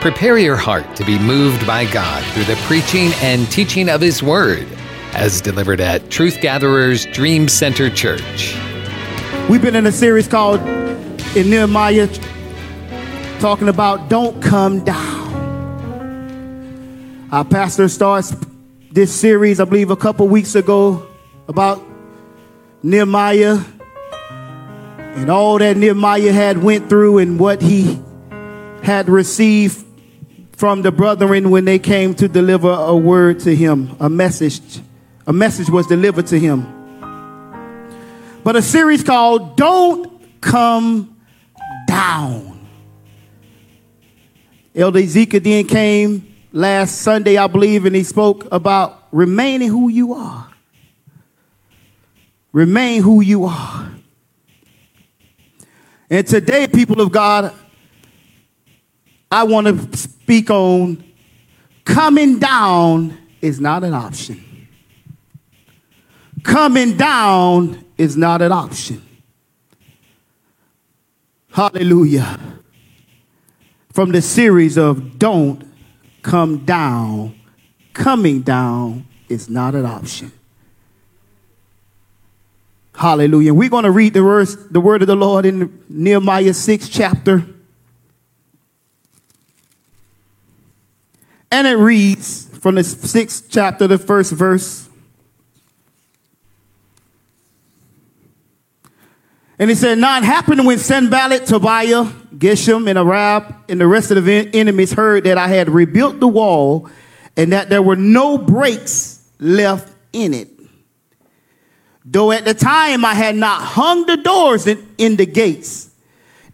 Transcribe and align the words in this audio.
Prepare 0.00 0.38
your 0.38 0.54
heart 0.54 0.94
to 0.94 1.04
be 1.04 1.18
moved 1.18 1.66
by 1.66 1.84
God 1.90 2.24
through 2.26 2.44
the 2.44 2.54
preaching 2.66 3.10
and 3.20 3.50
teaching 3.50 3.88
of 3.88 4.00
His 4.00 4.22
Word, 4.22 4.64
as 5.12 5.40
delivered 5.40 5.80
at 5.80 6.08
Truth 6.08 6.40
Gatherers 6.40 7.04
Dream 7.06 7.48
Center 7.48 7.90
Church. 7.90 8.56
We've 9.50 9.60
been 9.60 9.74
in 9.74 9.86
a 9.86 9.92
series 9.92 10.28
called 10.28 10.60
in 11.36 11.50
Nehemiah 11.50 12.06
talking 13.40 13.68
about 13.68 14.08
don't 14.08 14.40
come 14.40 14.84
down. 14.84 15.18
Our 17.32 17.44
pastor 17.44 17.88
starts 17.88 18.36
this 18.92 19.12
series, 19.12 19.58
I 19.58 19.64
believe, 19.64 19.90
a 19.90 19.96
couple 19.96 20.28
weeks 20.28 20.54
ago 20.54 21.08
about 21.48 21.82
Nehemiah 22.84 23.58
and 24.96 25.28
all 25.28 25.58
that 25.58 25.76
Nehemiah 25.76 26.32
had 26.32 26.62
went 26.62 26.88
through 26.88 27.18
and 27.18 27.40
what 27.40 27.60
he 27.60 28.00
had 28.84 29.08
received 29.08 29.86
from 30.58 30.82
the 30.82 30.90
brethren 30.90 31.50
when 31.50 31.64
they 31.64 31.78
came 31.78 32.12
to 32.12 32.26
deliver 32.26 32.68
a 32.68 32.96
word 32.96 33.38
to 33.38 33.54
him, 33.54 33.96
a 34.00 34.10
message. 34.10 34.80
A 35.24 35.32
message 35.32 35.70
was 35.70 35.86
delivered 35.86 36.26
to 36.26 36.38
him. 36.38 36.66
But 38.42 38.56
a 38.56 38.62
series 38.62 39.04
called 39.04 39.56
Don't 39.56 40.20
Come 40.40 41.16
Down. 41.86 42.66
Elder 44.74 44.98
Ezekiel 44.98 45.38
then 45.38 45.64
came 45.64 46.34
last 46.52 47.02
Sunday, 47.02 47.36
I 47.36 47.46
believe, 47.46 47.84
and 47.84 47.94
he 47.94 48.02
spoke 48.02 48.48
about 48.50 49.06
remaining 49.12 49.68
who 49.68 49.88
you 49.88 50.12
are. 50.12 50.50
Remain 52.50 53.00
who 53.00 53.20
you 53.20 53.44
are. 53.44 53.92
And 56.10 56.26
today, 56.26 56.66
people 56.66 57.00
of 57.00 57.12
God, 57.12 57.54
I 59.30 59.44
want 59.44 59.92
to 59.92 60.17
speak 60.28 60.50
on 60.50 61.02
coming 61.86 62.38
down 62.38 63.16
is 63.40 63.58
not 63.58 63.82
an 63.82 63.94
option. 63.94 64.68
Coming 66.42 66.98
down 66.98 67.82
is 67.96 68.14
not 68.14 68.42
an 68.42 68.52
option. 68.52 69.00
Hallelujah. 71.50 72.38
From 73.94 74.12
the 74.12 74.20
series 74.20 74.76
of 74.76 75.18
Don't 75.18 75.64
Come 76.20 76.66
Down, 76.66 77.34
coming 77.94 78.42
down 78.42 79.06
is 79.30 79.48
not 79.48 79.74
an 79.74 79.86
option. 79.86 80.30
Hallelujah. 82.94 83.54
We're 83.54 83.70
going 83.70 83.84
to 83.84 83.90
read 83.90 84.12
the, 84.12 84.20
verse, 84.20 84.56
the 84.56 84.80
word 84.80 85.00
of 85.00 85.08
the 85.08 85.16
Lord 85.16 85.46
in 85.46 85.82
Nehemiah 85.88 86.52
6 86.52 86.90
chapter. 86.90 87.46
And 91.50 91.66
it 91.66 91.76
reads 91.76 92.46
from 92.58 92.74
the 92.74 92.84
sixth 92.84 93.46
chapter, 93.48 93.86
the 93.86 93.98
first 93.98 94.32
verse. 94.32 94.88
And 99.58 99.70
he 99.70 99.76
said, 99.76 99.98
Now 99.98 100.18
it 100.18 100.24
happened 100.24 100.64
when 100.66 100.78
Sanballat, 100.78 101.46
Tobiah, 101.46 102.04
Geshem, 102.36 102.88
and 102.88 102.98
Arab, 102.98 103.54
and 103.68 103.80
the 103.80 103.86
rest 103.86 104.10
of 104.10 104.24
the 104.24 104.48
enemies 104.54 104.92
heard 104.92 105.24
that 105.24 105.38
I 105.38 105.48
had 105.48 105.68
rebuilt 105.68 106.20
the 106.20 106.28
wall 106.28 106.88
and 107.36 107.52
that 107.52 107.68
there 107.68 107.82
were 107.82 107.96
no 107.96 108.38
breaks 108.38 109.26
left 109.38 109.92
in 110.12 110.34
it. 110.34 110.48
Though 112.04 112.32
at 112.32 112.44
the 112.44 112.54
time 112.54 113.04
I 113.04 113.14
had 113.14 113.36
not 113.36 113.62
hung 113.62 114.06
the 114.06 114.16
doors 114.16 114.66
in, 114.66 114.94
in 114.96 115.16
the 115.16 115.26
gates, 115.26 115.90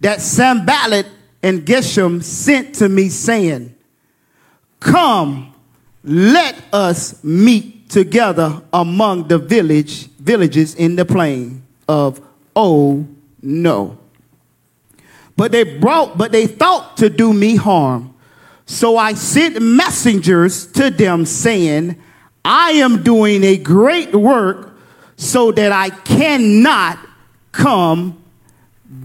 that 0.00 0.20
Sanballat 0.20 1.06
and 1.42 1.62
Geshem 1.62 2.22
sent 2.22 2.76
to 2.76 2.88
me, 2.88 3.08
saying, 3.08 3.73
Come, 4.84 5.54
let 6.04 6.62
us 6.70 7.24
meet 7.24 7.88
together 7.88 8.62
among 8.70 9.28
the 9.28 9.38
village 9.38 10.08
villages 10.18 10.74
in 10.74 10.96
the 10.96 11.06
plain 11.06 11.62
of 11.88 12.20
Oh 12.54 13.06
no. 13.42 13.98
But 15.36 15.52
they 15.52 15.64
brought, 15.64 16.18
but 16.18 16.32
they 16.32 16.46
thought 16.46 16.98
to 16.98 17.08
do 17.08 17.32
me 17.32 17.56
harm. 17.56 18.14
So 18.66 18.98
I 18.98 19.14
sent 19.14 19.60
messengers 19.60 20.66
to 20.72 20.90
them 20.90 21.24
saying, 21.24 21.96
I 22.44 22.72
am 22.72 23.02
doing 23.02 23.42
a 23.42 23.56
great 23.56 24.14
work 24.14 24.76
so 25.16 25.50
that 25.52 25.72
I 25.72 25.88
cannot 25.90 26.98
come 27.52 28.22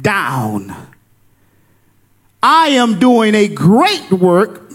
down. 0.02 0.76
I 2.44 2.68
am 2.70 3.00
doing 3.00 3.34
a 3.34 3.48
great 3.48 4.12
work 4.12 4.69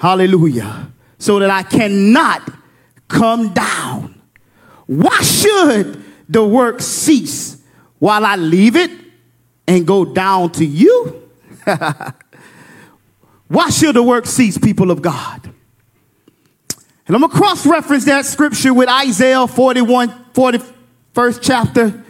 Hallelujah. 0.00 0.90
So 1.18 1.38
that 1.40 1.50
I 1.50 1.62
cannot 1.62 2.50
come 3.06 3.52
down. 3.52 4.18
Why 4.86 5.20
should 5.20 6.02
the 6.26 6.42
work 6.42 6.80
cease 6.80 7.62
while 7.98 8.24
I 8.24 8.36
leave 8.36 8.76
it 8.76 8.90
and 9.68 9.86
go 9.86 10.06
down 10.06 10.52
to 10.52 10.64
you? 10.64 11.30
Why 13.48 13.68
should 13.68 13.94
the 13.94 14.02
work 14.02 14.24
cease, 14.24 14.56
people 14.56 14.90
of 14.90 15.02
God? 15.02 15.52
And 17.06 17.14
I'm 17.14 17.20
going 17.20 17.30
to 17.30 17.36
cross 17.36 17.66
reference 17.66 18.06
that 18.06 18.24
scripture 18.24 18.72
with 18.72 18.88
Isaiah 18.88 19.46
41, 19.46 20.08
41st 20.32 21.40
chapter, 21.42 22.04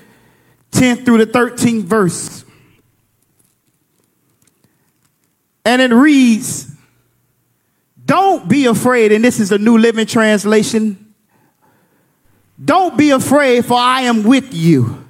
10 0.70 1.04
through 1.04 1.24
the 1.24 1.26
13th 1.26 1.82
verse. 1.82 2.44
And 5.64 5.82
it 5.82 5.92
reads, 5.92 6.70
don't 8.10 8.48
be 8.48 8.66
afraid, 8.66 9.12
and 9.12 9.24
this 9.24 9.38
is 9.38 9.52
a 9.52 9.58
New 9.58 9.78
Living 9.78 10.04
Translation. 10.04 11.14
Don't 12.62 12.98
be 12.98 13.10
afraid, 13.10 13.64
for 13.64 13.78
I 13.78 14.00
am 14.00 14.24
with 14.24 14.52
you. 14.52 15.06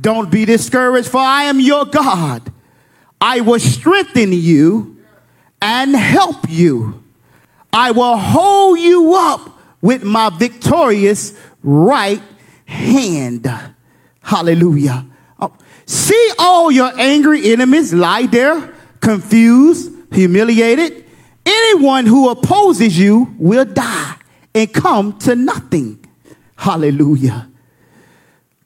Don't 0.00 0.28
be 0.28 0.44
discouraged, 0.44 1.08
for 1.08 1.20
I 1.20 1.44
am 1.44 1.60
your 1.60 1.84
God. 1.84 2.52
I 3.20 3.42
will 3.42 3.60
strengthen 3.60 4.32
you 4.32 4.96
and 5.62 5.94
help 5.94 6.50
you. 6.50 7.04
I 7.72 7.92
will 7.92 8.16
hold 8.16 8.80
you 8.80 9.14
up 9.14 9.60
with 9.80 10.02
my 10.02 10.28
victorious 10.30 11.32
right 11.62 12.22
hand. 12.64 13.48
Hallelujah. 14.20 15.06
Oh, 15.38 15.56
see 15.84 16.32
all 16.40 16.72
your 16.72 16.90
angry 16.98 17.52
enemies 17.52 17.94
lie 17.94 18.26
there, 18.26 18.74
confused, 18.98 19.92
humiliated 20.12 21.05
Anyone 21.56 22.06
who 22.06 22.28
opposes 22.28 22.98
you 22.98 23.34
will 23.38 23.64
die 23.64 24.16
and 24.54 24.72
come 24.72 25.18
to 25.20 25.34
nothing. 25.34 26.04
Hallelujah. 26.56 27.48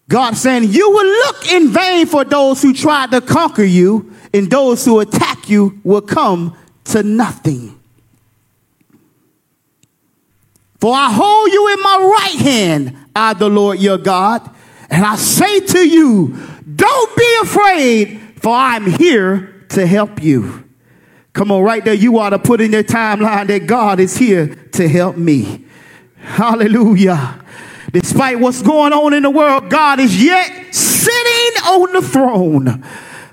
God 0.09 0.37
saying, 0.37 0.65
You 0.65 0.91
will 0.91 1.07
look 1.07 1.53
in 1.53 1.69
vain 1.69 2.07
for 2.07 2.25
those 2.25 2.63
who 2.63 2.75
try 2.75 3.07
to 3.07 3.21
conquer 3.21 3.63
you, 3.63 4.13
and 4.35 4.51
those 4.51 4.85
who 4.85 5.01
attack 5.01 5.49
you 5.49 5.81
will 5.85 6.01
come 6.01 6.57
to 6.85 7.03
nothing. 7.03 7.79
For 10.81 10.95
I 10.95 11.13
hold 11.13 11.53
you 11.53 11.73
in 11.75 11.83
my 11.83 11.97
right 12.19 12.41
hand, 12.41 12.97
I, 13.15 13.35
the 13.35 13.49
Lord 13.49 13.79
your 13.79 13.99
God, 13.99 14.49
and 14.89 15.05
I 15.05 15.17
say 15.17 15.61
to 15.61 15.89
you, 15.89 16.37
Don't 16.75 17.17
be 17.17 17.37
afraid, 17.43 18.21
for 18.37 18.55
I'm 18.55 18.87
here 18.87 19.65
to 19.71 19.87
help 19.87 20.23
you. 20.23 20.70
Come 21.33 21.53
on, 21.53 21.63
right 21.63 21.85
there, 21.85 21.95
you 21.95 22.19
ought 22.19 22.31
to 22.31 22.39
put 22.39 22.61
in 22.61 22.73
your 22.73 22.83
timeline 22.83 23.47
that 23.49 23.67
God 23.67 24.01
is 24.01 24.17
here 24.17 24.49
to 24.73 24.89
help 24.89 25.17
me. 25.17 25.65
Hallelujah. 26.17 27.45
Despite 27.93 28.39
what's 28.41 28.63
going 28.63 28.93
on 28.93 29.15
in 29.15 29.23
the 29.23 29.31
world, 29.31 29.71
God 29.71 30.01
is 30.01 30.23
yet 30.23 30.75
sitting 30.75 31.63
on 31.65 31.93
the 31.93 32.03
throne. 32.03 32.85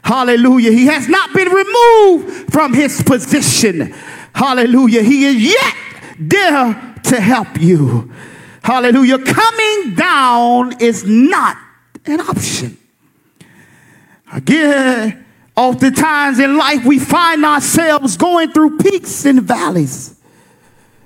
Hallelujah. 0.03 0.71
He 0.71 0.85
has 0.85 1.07
not 1.09 1.33
been 1.33 1.49
removed 1.49 2.53
from 2.53 2.73
his 2.73 3.01
position. 3.03 3.93
Hallelujah. 4.33 5.03
He 5.03 5.25
is 5.25 5.43
yet 5.43 5.75
there 6.19 6.95
to 7.03 7.19
help 7.19 7.59
you. 7.59 8.11
Hallelujah. 8.63 9.19
Coming 9.19 9.95
down 9.95 10.81
is 10.81 11.03
not 11.03 11.57
an 12.05 12.21
option. 12.21 12.77
Again, 14.31 15.25
Oftentimes 15.57 16.37
in 16.37 16.55
life, 16.55 16.85
we 16.85 16.99
find 16.99 17.43
ourselves 17.43 18.15
going 18.15 18.51
through 18.51 18.77
peaks 18.77 19.25
and 19.25 19.41
valleys. 19.41 20.15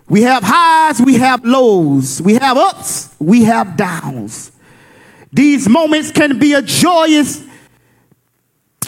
We 0.10 0.24
have 0.24 0.44
highs, 0.44 1.02
we 1.02 1.16
have 1.16 1.46
lows, 1.46 2.22
we 2.22 2.34
have 2.34 2.58
ups, 2.58 3.16
we 3.18 3.46
have 3.46 3.78
downs. 3.78 4.52
These 5.32 5.70
moments 5.70 6.12
can 6.12 6.38
be 6.38 6.52
a 6.52 6.62
joyous 6.62 7.42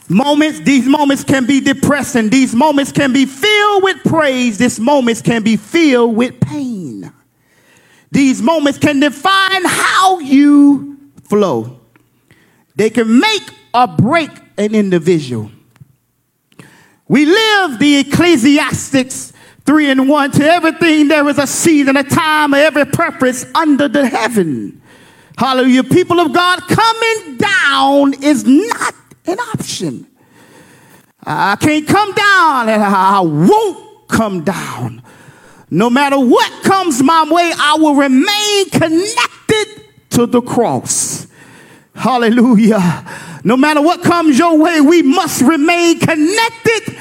moments. 0.09 0.59
These 0.59 0.85
moments 0.85 1.23
can 1.23 1.45
be 1.45 1.61
depressing. 1.61 2.29
These 2.29 2.53
moments 2.53 2.91
can 2.91 3.13
be 3.13 3.25
filled 3.25 3.83
with 3.83 4.03
praise. 4.03 4.57
These 4.57 4.81
moments 4.81 5.21
can 5.21 5.43
be 5.43 5.55
filled 5.55 6.17
with 6.17 6.41
pain. 6.41 7.09
These 8.11 8.41
moments 8.41 8.77
can 8.77 8.99
define 8.99 9.63
how 9.63 10.19
you 10.19 10.97
flow. 11.29 11.79
They 12.75 12.89
can 12.89 13.19
make 13.19 13.43
or 13.73 13.87
break 13.87 14.29
an 14.57 14.75
individual. 14.75 15.49
We 17.13 17.27
live 17.27 17.77
the 17.77 17.99
Ecclesiastes 17.99 19.33
3 19.67 19.91
and 19.91 20.09
1 20.09 20.31
to 20.31 20.45
everything 20.45 21.09
there 21.09 21.29
is 21.29 21.37
a 21.37 21.45
season, 21.45 21.95
a 21.95 22.01
time, 22.01 22.55
every 22.55 22.85
purpose 22.85 23.45
under 23.53 23.87
the 23.87 24.07
heaven. 24.07 24.81
Hallelujah. 25.37 25.83
People 25.83 26.19
of 26.19 26.33
God, 26.33 26.61
coming 26.61 27.37
down 27.37 28.15
is 28.23 28.45
not 28.45 28.95
an 29.27 29.37
option. 29.39 30.07
I 31.23 31.55
can't 31.57 31.87
come 31.87 32.13
down 32.15 32.69
and 32.69 32.81
I 32.81 33.19
won't 33.19 34.07
come 34.07 34.43
down. 34.43 35.03
No 35.69 35.91
matter 35.91 36.17
what 36.17 36.63
comes 36.63 37.03
my 37.03 37.29
way, 37.29 37.51
I 37.55 37.77
will 37.79 37.93
remain 37.93 38.69
connected 38.71 39.83
to 40.09 40.25
the 40.25 40.41
cross. 40.41 41.27
Hallelujah. 41.93 43.05
No 43.43 43.55
matter 43.55 43.83
what 43.83 44.01
comes 44.01 44.39
your 44.39 44.57
way, 44.57 44.81
we 44.81 45.03
must 45.03 45.43
remain 45.43 45.99
connected 45.99 46.92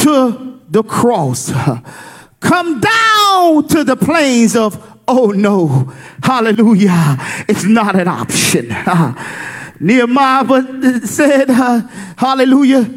to 0.00 0.60
the 0.68 0.82
cross. 0.82 1.52
Come 2.40 2.80
down 2.80 3.68
to 3.68 3.84
the 3.84 3.96
plains 3.96 4.56
of, 4.56 4.98
oh 5.06 5.26
no, 5.26 5.92
hallelujah. 6.22 7.16
It's 7.48 7.64
not 7.64 7.98
an 7.98 8.08
option. 8.08 8.68
Nehemiah 9.80 11.06
said, 11.06 11.50
uh, 11.50 11.80
hallelujah. 12.16 12.90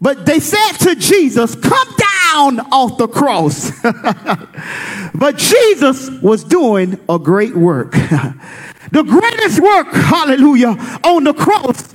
But 0.00 0.26
they 0.26 0.40
said 0.40 0.72
to 0.78 0.94
Jesus, 0.94 1.56
come 1.56 1.88
down 1.96 2.60
off 2.72 2.98
the 2.98 3.08
cross. 3.08 3.72
but 5.14 5.36
Jesus 5.36 6.10
was 6.22 6.44
doing 6.44 6.98
a 7.08 7.18
great 7.18 7.56
work. 7.56 7.92
the 7.92 9.02
greatest 9.02 9.60
work, 9.60 9.92
hallelujah, 9.92 10.76
on 11.04 11.24
the 11.24 11.34
cross 11.34 11.94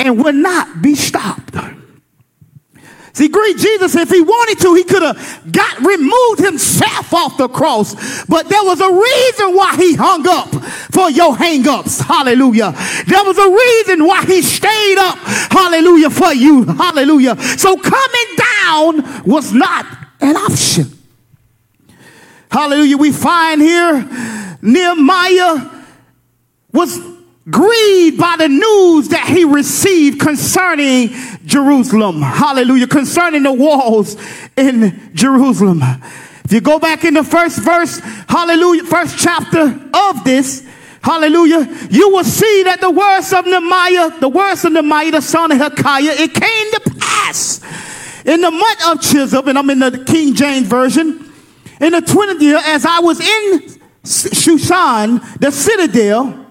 and 0.00 0.22
would 0.22 0.34
not 0.34 0.82
be 0.82 0.94
stopped. 0.94 1.56
See, 3.18 3.26
great 3.26 3.56
Jesus, 3.56 3.96
if 3.96 4.10
he 4.10 4.20
wanted 4.20 4.60
to, 4.60 4.74
he 4.74 4.84
could 4.84 5.02
have 5.02 5.50
got 5.50 5.80
removed 5.80 6.38
himself 6.38 7.12
off 7.12 7.36
the 7.36 7.48
cross. 7.48 8.24
But 8.26 8.48
there 8.48 8.62
was 8.62 8.80
a 8.80 8.92
reason 8.92 9.56
why 9.56 9.74
he 9.74 9.96
hung 9.96 10.24
up 10.28 10.48
for 10.92 11.10
your 11.10 11.36
hang-ups. 11.36 11.98
Hallelujah. 11.98 12.70
There 13.08 13.24
was 13.24 13.36
a 13.36 13.50
reason 13.50 14.06
why 14.06 14.24
he 14.24 14.40
stayed 14.40 14.98
up. 14.98 15.18
Hallelujah 15.50 16.10
for 16.10 16.32
you. 16.32 16.62
Hallelujah. 16.62 17.36
So 17.58 17.76
coming 17.76 18.36
down 18.36 19.24
was 19.24 19.52
not 19.52 19.84
an 20.20 20.36
option. 20.36 20.96
Hallelujah. 22.52 22.98
We 22.98 23.10
find 23.10 23.60
here 23.60 24.56
Nehemiah 24.62 25.82
was 26.72 27.00
grieved 27.50 28.18
by 28.18 28.36
the 28.38 28.48
news 28.48 29.08
that 29.08 29.26
he 29.28 29.44
received 29.44 30.20
concerning 30.20 31.10
Jerusalem. 31.44 32.20
Hallelujah. 32.20 32.86
Concerning 32.86 33.42
the 33.42 33.52
walls 33.52 34.16
in 34.56 35.10
Jerusalem. 35.14 35.82
If 36.44 36.52
you 36.52 36.60
go 36.60 36.78
back 36.78 37.04
in 37.04 37.14
the 37.14 37.24
first 37.24 37.58
verse, 37.60 37.98
hallelujah, 38.28 38.84
first 38.84 39.18
chapter 39.18 39.78
of 39.92 40.24
this, 40.24 40.66
hallelujah, 41.02 41.68
you 41.90 42.08
will 42.08 42.24
see 42.24 42.62
that 42.64 42.80
the 42.80 42.90
words 42.90 43.32
of 43.34 43.44
Nehemiah, 43.44 44.18
the 44.18 44.30
words 44.30 44.64
of 44.64 44.72
Nehemiah, 44.72 45.10
the 45.10 45.20
son 45.20 45.52
of 45.52 45.58
Hilkiah, 45.58 46.14
it 46.16 46.32
came 46.32 46.72
to 46.72 46.80
pass 46.98 47.60
in 48.24 48.40
the 48.40 48.50
month 48.50 48.88
of 48.88 48.98
Chislev, 48.98 49.46
and 49.46 49.58
I'm 49.58 49.68
in 49.68 49.78
the 49.78 50.04
King 50.06 50.34
James 50.34 50.66
Version, 50.66 51.30
in 51.80 51.92
the 51.92 52.00
20th 52.00 52.40
year, 52.40 52.60
as 52.64 52.86
I 52.86 53.00
was 53.00 53.20
in 53.20 53.80
Shushan, 54.04 55.38
the 55.40 55.50
citadel, 55.50 56.47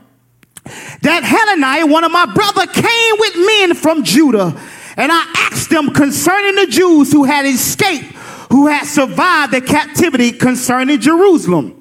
that 1.02 1.24
Hananiah, 1.24 1.86
one 1.86 2.04
of 2.04 2.12
my 2.12 2.26
brother, 2.26 2.66
came 2.68 3.16
with 3.20 3.36
men 3.36 3.76
from 3.76 4.04
Judah. 4.04 4.60
And 4.98 5.12
I 5.12 5.34
asked 5.52 5.70
them 5.70 5.94
concerning 5.94 6.56
the 6.56 6.68
Jews 6.68 7.12
who 7.12 7.24
had 7.24 7.46
escaped, 7.46 8.14
who 8.52 8.68
had 8.68 8.86
survived 8.86 9.54
the 9.54 9.62
captivity 9.62 10.32
concerning 10.32 11.00
Jerusalem. 11.00 11.74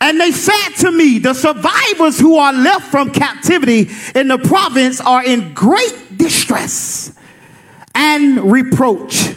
And 0.00 0.20
they 0.20 0.32
said 0.32 0.70
to 0.80 0.90
me, 0.90 1.18
the 1.18 1.34
survivors 1.34 2.18
who 2.18 2.36
are 2.36 2.52
left 2.52 2.90
from 2.90 3.10
captivity 3.10 3.88
in 4.14 4.28
the 4.28 4.38
province 4.38 5.00
are 5.00 5.24
in 5.24 5.54
great 5.54 6.16
distress 6.16 7.16
and 7.94 8.50
reproach. 8.50 9.34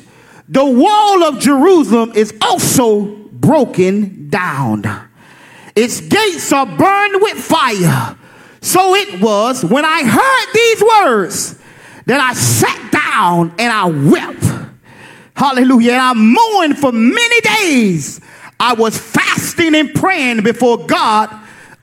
The 0.50 0.66
wall 0.66 1.24
of 1.24 1.40
Jerusalem 1.40 2.14
is 2.16 2.34
also 2.42 3.06
broken 3.06 4.30
down. 4.30 4.84
Its 5.76 6.02
gates 6.02 6.52
are 6.52 6.66
burned 6.66 7.22
with 7.22 7.38
fire. 7.38 8.18
So 8.66 8.96
it 8.96 9.22
was 9.22 9.64
when 9.64 9.86
I 9.86 10.04
heard 10.04 10.54
these 10.54 10.82
words 10.82 11.60
that 12.08 12.20
I 12.20 12.34
sat 12.34 12.92
down 12.92 13.54
and 13.60 13.72
I 13.72 13.86
wept. 13.86 14.44
Hallelujah. 15.36 15.92
And 15.92 16.02
I 16.02 16.14
mourned 16.14 16.80
for 16.80 16.92
many 16.92 17.42
days. 17.42 18.20
I 18.60 18.74
was 18.74 18.98
fasting 18.98 19.76
and 19.76 19.94
praying 19.94 20.42
before 20.42 20.88
God 20.88 21.30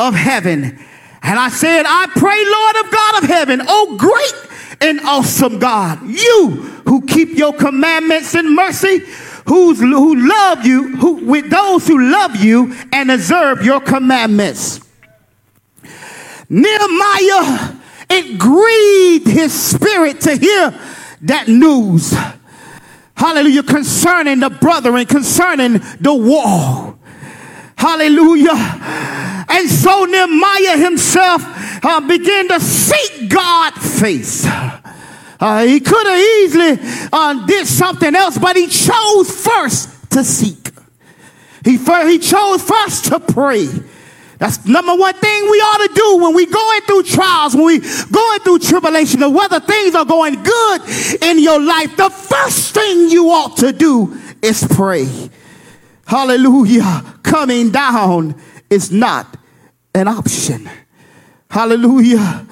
of 0.01 0.15
heaven. 0.15 0.85
And 1.23 1.39
I 1.39 1.51
said, 1.51 1.85
I 1.87 2.09
pray, 2.17 2.45
Lord 2.45 2.85
of 2.85 2.91
God 2.91 3.23
of 3.23 3.29
heaven, 3.29 3.63
oh 3.69 3.97
great 3.97 4.89
and 4.89 5.01
awesome 5.03 5.61
God, 5.61 6.03
you 6.05 6.51
who 6.87 7.07
keep 7.07 7.39
your 7.39 7.53
commandments 7.53 8.35
in 8.35 8.57
mercy 8.57 8.99
who's, 9.47 9.79
who 9.79 10.29
love 10.29 10.67
you, 10.67 10.97
who, 10.97 11.25
with 11.27 11.49
those 11.49 11.87
who 11.87 12.11
love 12.11 12.37
you 12.37 12.75
and 12.93 13.11
observe 13.11 13.65
your 13.65 13.81
commandments. 13.81 14.81
Nehemiah, 16.53 17.77
it 18.11 18.39
grieved 18.39 19.27
his 19.27 19.55
spirit 19.55 20.21
to 20.21 20.37
hear 20.37 20.79
that 21.23 21.49
news. 21.49 22.15
Hallelujah. 23.17 23.63
Concerning 23.63 24.41
the 24.41 24.51
brethren, 24.51 25.07
concerning 25.07 25.81
the 25.99 26.13
wall. 26.13 26.99
Hallelujah. 27.75 28.53
And 29.49 29.69
so 29.71 30.05
Nehemiah 30.05 30.77
himself 30.77 31.43
uh, 31.83 32.01
began 32.07 32.49
to 32.49 32.61
seek 32.61 33.31
God's 33.31 34.01
face. 34.01 34.45
Uh, 34.45 35.65
he 35.65 35.81
could 35.81 36.07
have 36.07 36.21
easily 36.21 37.09
uh, 37.13 37.47
did 37.47 37.67
something 37.67 38.15
else, 38.15 38.37
but 38.37 38.57
he 38.57 38.67
chose 38.67 39.31
first 39.31 40.11
to 40.11 40.23
seek. 40.23 40.71
He, 41.65 41.79
he 41.79 42.19
chose 42.19 42.63
first 42.63 43.07
to 43.07 43.21
pray. 43.21 43.69
That's 44.43 44.67
number 44.67 44.93
one 44.93 45.15
thing 45.15 45.43
we 45.45 45.59
ought 45.59 45.87
to 45.87 45.95
do 45.95 46.17
when 46.21 46.35
we 46.35 46.47
going 46.47 46.81
through 46.81 47.05
trials, 47.05 47.55
when 47.55 47.65
we 47.65 47.79
going 47.79 48.41
through 48.41 48.59
tribulation, 48.59 49.23
or 49.23 49.33
whether 49.33 49.61
things 49.61 49.95
are 49.95 50.05
going 50.05 50.43
good 50.43 50.83
in 51.23 51.39
your 51.39 51.61
life. 51.61 51.97
The 51.97 52.11
first 52.11 52.75
thing 52.75 53.09
you 53.09 53.27
ought 53.27 53.57
to 53.59 53.73
do 53.73 54.21
is 54.43 54.67
pray. 54.69 55.07
Hallelujah. 56.09 57.21
Coming 57.23 57.71
down 57.71 58.35
is 58.69 58.91
not 58.91 59.37
an 59.95 60.09
option. 60.09 60.69
Hallelujah. 61.49 62.45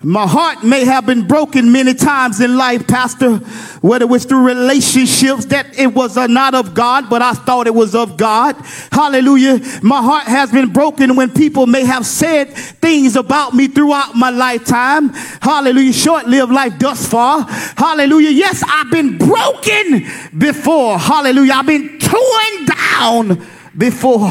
My 0.00 0.28
heart 0.28 0.62
may 0.62 0.84
have 0.84 1.06
been 1.06 1.26
broken 1.26 1.72
many 1.72 1.92
times 1.92 2.40
in 2.40 2.56
life, 2.56 2.86
Pastor, 2.86 3.38
whether 3.80 4.04
it 4.04 4.08
was 4.08 4.24
through 4.24 4.46
relationships 4.46 5.46
that 5.46 5.76
it 5.76 5.92
was 5.92 6.14
not 6.14 6.54
of 6.54 6.72
God, 6.72 7.10
but 7.10 7.20
I 7.20 7.32
thought 7.32 7.66
it 7.66 7.74
was 7.74 7.96
of 7.96 8.16
God. 8.16 8.54
Hallelujah. 8.92 9.58
My 9.82 10.00
heart 10.00 10.28
has 10.28 10.52
been 10.52 10.72
broken 10.72 11.16
when 11.16 11.30
people 11.30 11.66
may 11.66 11.84
have 11.84 12.06
said 12.06 12.54
things 12.54 13.16
about 13.16 13.54
me 13.54 13.66
throughout 13.66 14.14
my 14.14 14.30
lifetime. 14.30 15.08
Hallelujah. 15.42 15.92
Short 15.92 16.28
lived 16.28 16.52
life 16.52 16.78
thus 16.78 17.04
far. 17.04 17.42
Hallelujah. 17.42 18.30
Yes, 18.30 18.62
I've 18.64 18.92
been 18.92 19.18
broken 19.18 20.06
before. 20.38 20.96
Hallelujah. 20.96 21.54
I've 21.54 21.66
been 21.66 21.98
torn 21.98 22.64
down 22.66 23.46
before. 23.76 24.30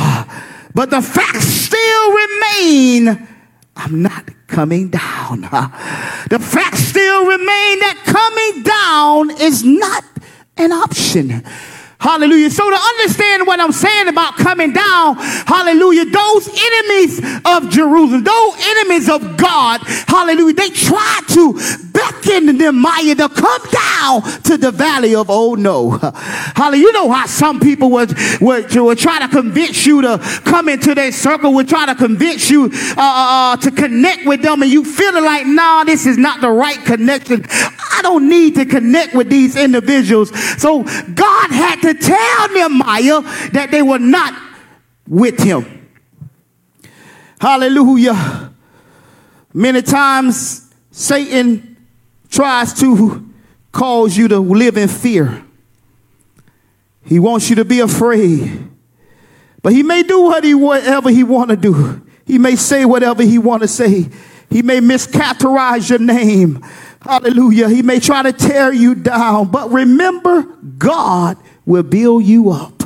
But 0.73 0.91
the 0.91 1.01
facts 1.01 1.43
still 1.43 2.11
remain. 2.13 3.27
I'm 3.75 4.01
not 4.01 4.29
coming 4.57 4.89
down. 4.89 5.47
The 6.29 6.39
fact 6.39 6.77
still 6.77 7.25
remain 7.25 7.79
that 7.79 7.97
coming 8.03 8.63
down 8.63 9.39
is 9.39 9.63
not 9.63 10.03
an 10.57 10.71
option. 10.73 11.43
Hallelujah. 11.99 12.51
So 12.51 12.69
to 12.69 12.75
understand 12.75 13.47
what 13.47 13.59
I'm 13.59 13.71
saying 13.71 14.07
about 14.07 14.35
coming 14.35 14.71
down, 14.71 15.15
hallelujah, 15.17 16.05
those 16.05 16.47
enemies 16.47 17.19
of 17.43 17.69
Jerusalem, 17.69 18.23
those 18.23 18.55
enemies 18.59 19.09
of 19.09 19.35
God, 19.35 19.81
hallelujah, 20.07 20.53
they 20.53 20.69
try 20.69 21.21
to 21.29 21.53
beckon 21.91 22.57
Nehemiah 22.57 23.15
to 23.15 23.29
come 23.29 23.61
down 23.71 24.21
to 24.43 24.57
the 24.57 24.71
valley 24.71 25.15
of 25.15 25.27
oh 25.29 25.55
no. 25.55 25.91
Hallelujah. 26.55 26.81
You 26.83 26.93
know 26.93 27.11
how 27.11 27.25
some 27.25 27.59
people 27.59 27.89
would, 27.91 28.13
would, 28.41 28.73
would 28.75 28.99
try 28.99 29.19
to 29.19 29.27
convince 29.27 29.85
you 29.85 30.03
to 30.03 30.19
come 30.45 30.69
into 30.69 30.93
their 30.93 31.11
circle, 31.11 31.53
would 31.55 31.67
try 31.67 31.87
to 31.87 31.95
convince 31.95 32.49
you 32.49 32.65
uh, 32.65 32.95
uh, 32.97 33.37
uh 33.37 33.57
to 33.57 33.71
connect 33.71 34.27
with 34.27 34.43
them, 34.43 34.61
and 34.61 34.71
you 34.71 34.85
feeling 34.85 35.23
like, 35.23 35.47
nah, 35.47 35.83
this 35.83 36.05
is 36.05 36.17
not 36.17 36.41
the 36.41 36.49
right 36.49 36.83
connection. 36.85 37.43
I 37.49 38.01
don't 38.03 38.29
need 38.29 38.55
to 38.55 38.65
connect 38.65 39.15
with 39.15 39.29
these 39.29 39.55
individuals. 39.55 40.29
So 40.61 40.83
God 40.83 41.51
had 41.51 41.81
to 41.81 41.86
tell 41.93 42.49
Nehemiah 42.49 43.21
that 43.51 43.69
they 43.71 43.81
were 43.81 43.99
not 43.99 44.33
with 45.07 45.39
him. 45.39 45.87
Hallelujah. 47.39 48.53
Many 49.53 49.81
times 49.81 50.73
Satan 50.91 51.77
tries 52.29 52.73
to 52.79 53.31
cause 53.71 54.17
you 54.17 54.27
to 54.27 54.39
live 54.39 54.77
in 54.77 54.87
fear. 54.87 55.43
He 57.05 57.19
wants 57.19 57.49
you 57.49 57.55
to 57.57 57.65
be 57.65 57.79
afraid. 57.79 58.67
But 59.61 59.73
he 59.73 59.83
may 59.83 60.03
do 60.03 60.21
whatever 60.21 61.09
he 61.09 61.23
want 61.23 61.49
to 61.51 61.55
do. 61.55 62.05
He 62.25 62.37
may 62.37 62.55
say 62.55 62.85
whatever 62.85 63.23
he 63.23 63.37
want 63.37 63.61
to 63.61 63.67
say. 63.67 64.09
He 64.49 64.61
may 64.61 64.79
mischaracterize 64.79 65.89
your 65.89 65.99
name. 65.99 66.65
Hallelujah. 67.01 67.69
He 67.69 67.81
may 67.81 67.99
try 67.99 68.23
to 68.23 68.33
tear 68.33 68.73
you 68.73 68.95
down. 68.95 69.49
But 69.49 69.71
remember, 69.71 70.43
God 70.77 71.37
will 71.67 71.83
build 71.83 72.23
you 72.23 72.49
up. 72.49 72.81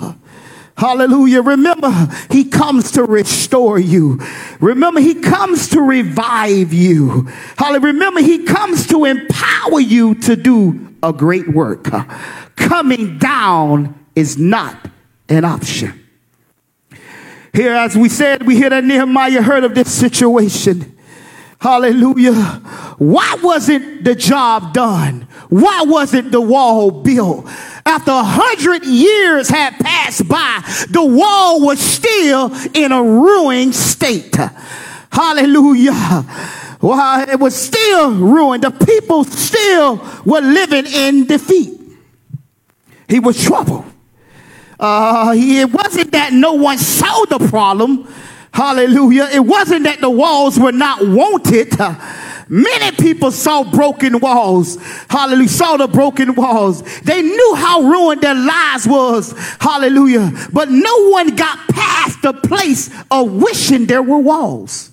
Hallelujah. 0.75 1.43
Remember, 1.43 2.09
he 2.31 2.45
comes 2.45 2.91
to 2.93 3.03
restore 3.03 3.77
you. 3.77 4.19
Remember, 4.59 5.00
he 5.00 5.13
comes 5.13 5.69
to 5.69 5.81
revive 5.81 6.73
you. 6.73 7.29
Hallelujah. 7.57 7.93
Remember, 7.93 8.21
he 8.21 8.43
comes 8.43 8.88
to 8.88 9.05
empower 9.05 9.79
you 9.79 10.15
to 10.15 10.35
do 10.35 10.95
a 11.03 11.13
great 11.13 11.47
work. 11.50 11.88
Coming 12.55 13.19
down 13.19 13.93
is 14.15 14.38
not 14.39 14.89
an 15.29 15.45
option. 15.45 16.03
Here, 17.53 17.73
as 17.73 17.95
we 17.95 18.09
said, 18.09 18.47
we 18.47 18.55
hear 18.55 18.69
that 18.71 18.83
Nehemiah 18.83 19.43
heard 19.43 19.63
of 19.63 19.75
this 19.75 19.93
situation. 19.93 20.97
Hallelujah. 21.59 22.33
Why 22.97 23.38
wasn't 23.43 24.03
the 24.03 24.15
job 24.15 24.73
done? 24.73 25.27
Why 25.50 25.83
wasn't 25.83 26.31
the 26.31 26.41
wall 26.41 26.89
built? 26.89 27.47
After 27.91 28.12
a 28.12 28.24
hundred 28.24 28.86
years 28.86 29.50
had 29.50 29.74
passed 29.74 30.25
by, 30.25 30.63
the 30.89 31.03
wall 31.03 31.60
was 31.60 31.77
still 31.77 32.50
in 32.74 32.93
a 32.93 33.03
ruined 33.03 33.75
state. 33.75 34.33
Hallelujah. 35.12 35.91
Why 36.79 37.25
it 37.29 37.38
was 37.38 37.53
still 37.53 38.13
ruined. 38.13 38.63
The 38.63 38.71
people 38.71 39.25
still 39.25 39.98
were 40.24 40.39
living 40.39 40.86
in 40.86 41.25
defeat. 41.25 41.77
He 43.10 43.19
was 43.19 43.43
troubled. 43.43 43.83
Uh, 44.79 45.33
it 45.36 45.69
wasn't 45.69 46.13
that 46.13 46.31
no 46.31 46.53
one 46.53 46.77
saw 46.77 47.25
the 47.25 47.39
problem. 47.50 48.07
Hallelujah. 48.53 49.27
It 49.33 49.41
wasn't 49.41 49.83
that 49.83 50.00
the 50.00 50.10
walls 50.10 50.57
were 50.57 50.71
not 50.71 51.05
wanted. 51.05 51.74
Many 52.53 52.96
people 52.98 53.31
saw 53.31 53.63
broken 53.63 54.20
walls. 54.20 54.77
Hallelujah. 55.10 55.48
Saw 55.48 55.77
the 55.77 55.88
broken 55.88 56.36
walls. 56.36 56.84
They 57.01 57.22
knew 57.22 57.55
how 57.55 57.81
ruined 57.81 58.20
their 58.20 58.36
lives 58.36 58.86
was. 58.86 59.34
Hallelujah. 59.60 60.50
But 60.51 60.70
no 60.70 61.10
one 61.10 61.36
got 61.36 61.58
past 61.70 62.22
the 62.22 62.34
place 62.34 62.89
of 63.10 63.31
wishing 63.31 63.86
there 63.86 64.03
were 64.03 64.17
walls. 64.17 64.91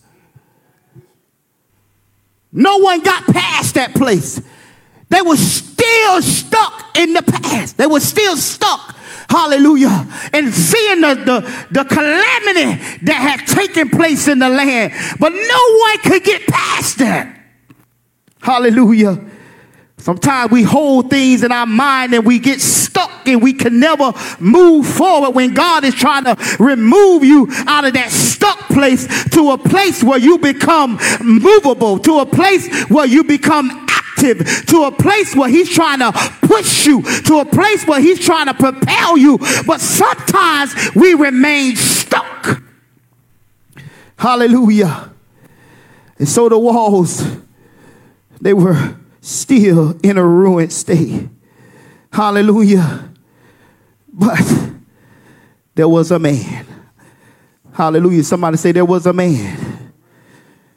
No 2.53 2.79
one 2.79 3.01
got 3.01 3.25
past 3.25 3.75
that 3.75 3.93
place. 3.93 4.41
They 5.09 5.21
were 5.21 5.37
still 5.37 6.23
stuck 6.23 6.97
in 6.97 7.13
the 7.13 7.23
past. 7.23 7.77
They 7.77 7.87
were 7.87 8.01
still 8.01 8.37
stuck 8.37 8.97
Hallelujah. 9.29 10.07
And 10.33 10.55
seeing 10.55 11.03
the, 11.03 11.15
the, 11.15 11.67
the 11.71 11.85
calamity 11.85 13.05
that 13.05 13.39
had 13.39 13.47
taken 13.47 13.91
place 13.91 14.27
in 14.27 14.39
the 14.39 14.49
land. 14.49 14.93
But 15.21 15.33
no 15.33 15.79
one 15.79 15.99
could 15.99 16.25
get 16.25 16.47
past 16.47 16.99
that. 16.99 17.38
Hallelujah. 18.41 19.25
Sometimes 19.99 20.53
we 20.53 20.63
hold 20.63 21.11
things 21.11 21.43
in 21.43 21.51
our 21.51 21.67
mind 21.67 22.15
and 22.15 22.25
we 22.25 22.39
get 22.39 22.61
stuck 22.61 23.27
and 23.27 23.43
we 23.43 23.53
can 23.53 23.81
never 23.81 24.13
move 24.39 24.87
forward 24.87 25.31
when 25.31 25.55
God 25.55 25.85
is 25.85 25.95
trying 25.95 26.25
to 26.25 26.37
remove 26.61 27.25
you 27.25 27.49
out 27.67 27.85
of 27.85 27.95
that 27.95 28.11
stuck 28.11 28.59
place 28.69 29.07
to 29.31 29.51
a 29.51 29.59
place 29.59 30.03
where 30.03 30.19
you 30.19 30.39
become 30.39 30.99
movable, 31.23 31.99
to 31.99 32.21
a 32.21 32.27
place 32.27 32.87
where 32.89 33.07
you 33.07 33.25
become 33.25 33.71
active 33.71 34.67
to 34.67 34.85
a 34.85 34.93
place 34.93 35.35
where 35.35 35.49
he's 35.49 35.71
trying 35.71 36.01
to 36.01 36.13
push 36.43 36.87
you, 36.87 37.03
to 37.23 37.39
a 37.39 37.45
place 37.45 37.87
where 37.87 38.01
he's 38.01 38.19
trying 38.19 38.47
to 38.47 38.55
propel 38.55 39.17
you. 39.17 39.39
But 39.67 39.81
sometimes 39.81 40.75
we 40.95 41.15
remain 41.15 41.77
stuck. 41.77 42.63
Hallelujah. 44.17 45.13
And 46.19 46.29
so 46.29 46.49
the 46.49 46.59
walls, 46.59 47.25
they 48.41 48.55
were 48.55 48.97
still 49.21 49.99
in 50.03 50.19
a 50.19 50.27
ruined 50.27 50.73
state. 50.73 51.29
Hallelujah. 52.13 53.11
But 54.13 54.71
there 55.75 55.89
was 55.89 56.11
a 56.11 56.19
man. 56.19 56.67
Hallelujah. 57.73 58.25
Somebody 58.25 58.57
say 58.57 58.73
there 58.73 58.85
was 58.85 59.07
a 59.07 59.13
man. 59.13 59.93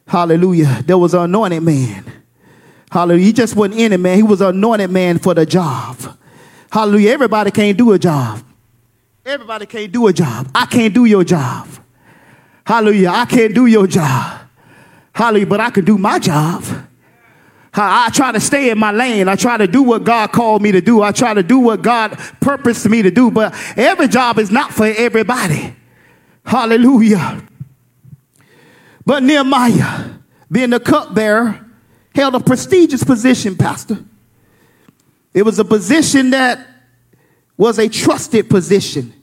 Hallelujah. 0.07 0.83
There 0.85 0.97
was 0.97 1.13
an 1.13 1.21
anointed 1.21 1.63
man 1.63 2.21
Hallelujah. 2.91 3.25
He 3.25 3.33
just 3.33 3.55
wasn't 3.55 3.79
any 3.79 3.95
man. 3.95 4.17
He 4.17 4.23
was 4.23 4.41
an 4.41 4.49
anointed 4.49 4.91
man 4.91 5.17
for 5.17 5.33
the 5.33 5.45
job. 5.45 5.97
Hallelujah. 6.69 7.11
Everybody 7.11 7.49
can't 7.49 7.77
do 7.77 7.93
a 7.93 7.99
job. 7.99 8.43
Everybody 9.25 9.65
can't 9.65 9.91
do 9.91 10.07
a 10.07 10.13
job. 10.13 10.51
I 10.53 10.65
can't 10.65 10.93
do 10.93 11.05
your 11.05 11.23
job. 11.23 11.69
Hallelujah. 12.65 13.09
I 13.09 13.25
can't 13.25 13.55
do 13.55 13.65
your 13.65 13.87
job. 13.87 14.41
Hallelujah. 15.13 15.47
But 15.47 15.61
I 15.61 15.69
can 15.69 15.85
do 15.85 15.97
my 15.97 16.19
job. 16.19 16.65
I 17.73 18.09
try 18.13 18.33
to 18.33 18.39
stay 18.39 18.69
in 18.69 18.77
my 18.77 18.91
lane. 18.91 19.29
I 19.29 19.35
try 19.35 19.57
to 19.57 19.67
do 19.67 19.81
what 19.81 20.03
God 20.03 20.31
called 20.33 20.61
me 20.61 20.73
to 20.73 20.81
do. 20.81 21.01
I 21.01 21.13
try 21.13 21.33
to 21.33 21.43
do 21.43 21.59
what 21.59 21.81
God 21.81 22.17
purposed 22.41 22.87
me 22.89 23.01
to 23.01 23.11
do. 23.11 23.31
But 23.31 23.55
every 23.77 24.09
job 24.09 24.39
is 24.39 24.51
not 24.51 24.73
for 24.73 24.85
everybody. 24.85 25.73
Hallelujah. 26.45 27.41
But 29.05 29.23
Nehemiah, 29.23 30.09
being 30.51 30.71
the 30.71 30.79
cupbearer, 30.81 31.65
held 32.13 32.35
a 32.35 32.41
prestigious 32.41 33.03
position, 33.03 33.55
Pastor. 33.55 34.03
It 35.33 35.43
was 35.43 35.57
a 35.59 35.65
position 35.65 36.31
that 36.31 36.67
was 37.55 37.79
a 37.79 37.87
trusted 37.87 38.49
position. 38.49 39.13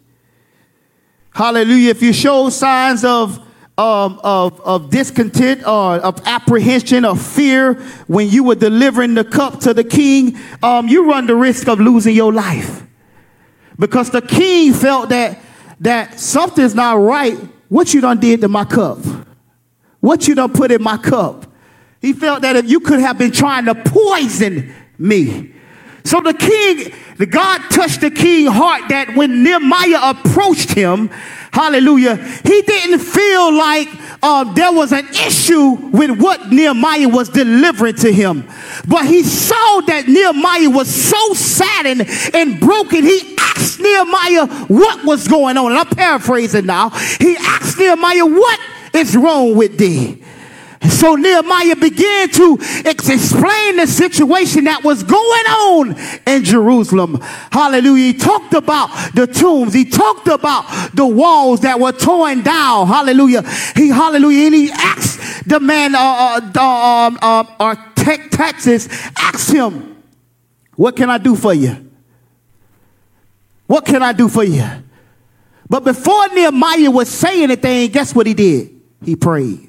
Hallelujah. 1.35 1.91
If 1.91 2.03
you 2.03 2.15
show 2.15 2.49
signs 2.49 3.05
of, 3.05 3.47
um, 3.79 4.21
of, 4.25 4.61
of 4.63 4.91
discontent 4.91 5.63
or 5.63 5.95
of 5.97 6.21
apprehension 6.27 7.05
or 7.05 7.17
fear 7.17 7.75
when 8.09 8.29
you 8.29 8.43
were 8.43 8.57
delivering 8.57 9.15
the 9.15 9.25
cup 9.25 9.61
to 9.61 9.73
the 9.73 9.85
king, 9.85 10.37
um, 10.65 10.89
you 10.89 11.09
run 11.09 11.27
the 11.27 11.37
risk 11.37 11.69
of 11.69 11.79
losing 11.79 12.15
your 12.15 12.33
life. 12.33 12.83
Because 13.79 14.11
the 14.11 14.21
king 14.21 14.73
felt 14.73 15.11
that, 15.11 15.41
that 15.79 16.19
something's 16.19 16.75
not 16.75 17.01
right. 17.01 17.39
What 17.69 17.95
you 17.95 18.01
done 18.01 18.19
did 18.19 18.41
to 18.41 18.49
my 18.49 18.65
cup? 18.65 18.99
What 20.01 20.27
you 20.27 20.35
done 20.35 20.53
put 20.53 20.73
in 20.73 20.83
my 20.83 20.97
cup? 20.97 21.47
He 22.01 22.13
felt 22.13 22.43
that 22.43 22.57
if 22.57 22.69
you 22.69 22.81
could 22.81 22.99
have 22.99 23.17
been 23.17 23.33
trying 23.33 23.67
to 23.67 23.77
poison 23.77 24.75
me. 24.99 25.55
So 26.09 26.23
the 26.23 26.33
king, 26.33 26.91
the 27.19 27.27
God 27.27 27.59
touched 27.71 28.01
the 28.01 28.11
king's 28.11 28.51
heart 28.51 28.89
that 28.89 29.15
when 29.15 29.43
Nehemiah 29.43 30.15
approached 30.17 30.71
him, 30.71 31.09
hallelujah, 31.53 32.17
he 32.17 32.63
didn't 32.63 33.01
feel 33.01 33.53
like 33.53 33.89
uh, 34.23 34.51
there 34.55 34.73
was 34.73 34.93
an 34.93 35.07
issue 35.09 35.73
with 35.93 36.19
what 36.19 36.51
Nehemiah 36.51 37.11
was 37.11 37.29
delivering 37.29 37.97
to 37.97 38.11
him. 38.11 38.49
But 38.89 39.05
he 39.05 39.23
saw 39.23 39.83
that 39.83 40.09
Nehemiah 40.09 40.71
was 40.71 40.89
so 40.89 41.35
saddened 41.35 42.09
and 42.33 42.59
broken, 42.59 43.05
he 43.05 43.37
asked 43.39 43.79
Nehemiah 43.79 44.47
what 44.69 45.05
was 45.05 45.29
going 45.29 45.59
on. 45.59 45.73
And 45.73 45.79
I'm 45.79 45.89
paraphrasing 45.89 46.65
now. 46.65 46.89
He 46.89 47.37
asked 47.37 47.79
Nehemiah, 47.79 48.25
What 48.25 48.59
is 48.95 49.15
wrong 49.15 49.57
with 49.57 49.77
thee? 49.77 50.23
So 50.83 51.17
Nehemiah 51.17 51.77
began 51.77 52.29
to 52.31 52.55
explain 52.85 53.77
the 53.77 53.87
situation 53.87 54.65
that 54.65 54.83
was 54.85 55.03
going 55.03 55.19
on 55.19 55.97
in 56.27 56.45
Jerusalem. 56.45 57.19
Hallelujah. 57.51 58.13
He 58.13 58.15
talked 58.15 58.55
about 58.55 58.89
the 59.15 59.27
tombs. 59.27 59.75
He 59.75 59.85
talked 59.85 60.29
about 60.29 60.65
the 60.95 61.07
walls 61.07 61.61
that 61.61 61.81
were 61.81 61.93
torn 61.93 62.43
down. 62.43 62.87
Hallelujah. 62.87 63.43
He, 63.75 63.89
hallelujah. 63.89 64.47
And 64.47 64.55
he 64.55 64.71
asked 64.71 65.49
the 65.49 65.61
man, 65.61 65.95
uh, 65.95 66.41
uh, 66.57 67.11
um, 67.23 67.49
uh, 67.59 67.75
Texas, 67.95 68.89
asked 69.17 69.51
him, 69.51 70.03
what 70.77 70.97
can 70.97 71.11
I 71.11 71.19
do 71.19 71.35
for 71.35 71.55
you? 71.55 71.91
What 73.67 73.85
can 73.85 74.03
I 74.03 74.13
do 74.13 74.29
for 74.29 74.45
you? 74.45 74.65
But 75.69 75.85
before 75.85 76.29
Nehemiah 76.29 76.91
would 76.91 77.07
say 77.07 77.43
anything, 77.43 77.91
guess 77.91 78.15
what 78.15 78.27
he 78.27 78.35
did? 78.35 78.81
He 79.05 79.17
prayed. 79.17 79.68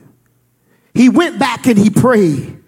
He 0.94 1.10
went 1.10 1.40
back 1.40 1.68
and 1.68 1.78
he 1.78 1.90
prayed. 1.90 2.60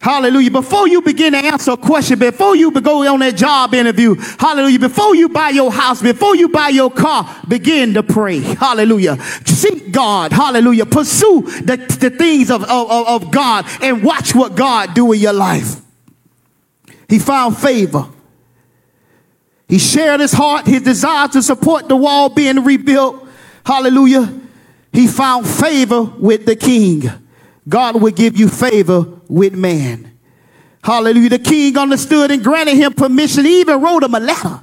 Hallelujah. 0.00 0.50
Before 0.50 0.88
you 0.88 1.02
begin 1.02 1.34
to 1.34 1.38
answer 1.38 1.72
a 1.72 1.76
question, 1.76 2.18
before 2.18 2.56
you 2.56 2.70
go 2.72 3.06
on 3.06 3.20
that 3.20 3.36
job 3.36 3.74
interview, 3.74 4.14
hallelujah. 4.38 4.78
Before 4.78 5.14
you 5.14 5.28
buy 5.28 5.50
your 5.50 5.70
house, 5.70 6.00
before 6.00 6.34
you 6.34 6.48
buy 6.48 6.70
your 6.70 6.90
car, 6.90 7.28
begin 7.46 7.92
to 7.94 8.02
pray. 8.02 8.38
Hallelujah. 8.38 9.18
Seek 9.44 9.92
God. 9.92 10.32
Hallelujah. 10.32 10.86
Pursue 10.86 11.42
the, 11.42 11.76
the 12.00 12.08
things 12.08 12.50
of, 12.50 12.62
of, 12.62 12.90
of 12.90 13.30
God 13.30 13.66
and 13.82 14.02
watch 14.02 14.34
what 14.34 14.54
God 14.54 14.94
do 14.94 15.12
in 15.12 15.20
your 15.20 15.34
life. 15.34 15.82
He 17.06 17.18
found 17.18 17.58
favor. 17.58 18.08
He 19.68 19.78
shared 19.78 20.20
his 20.20 20.32
heart, 20.32 20.66
his 20.66 20.80
desire 20.80 21.28
to 21.28 21.42
support 21.42 21.88
the 21.88 21.96
wall 21.96 22.30
being 22.30 22.64
rebuilt. 22.64 23.28
Hallelujah 23.66 24.40
he 24.92 25.06
found 25.06 25.46
favor 25.46 26.02
with 26.02 26.46
the 26.46 26.56
king. 26.56 27.10
God 27.68 28.00
will 28.00 28.12
give 28.12 28.36
you 28.36 28.48
favor 28.48 29.06
with 29.28 29.54
man. 29.54 30.10
Hallelujah. 30.82 31.30
The 31.30 31.38
king 31.38 31.76
understood 31.76 32.30
and 32.30 32.42
granted 32.42 32.76
him 32.76 32.94
permission. 32.94 33.44
He 33.44 33.60
even 33.60 33.80
wrote 33.80 34.02
him 34.02 34.14
a 34.14 34.20
letter. 34.20 34.60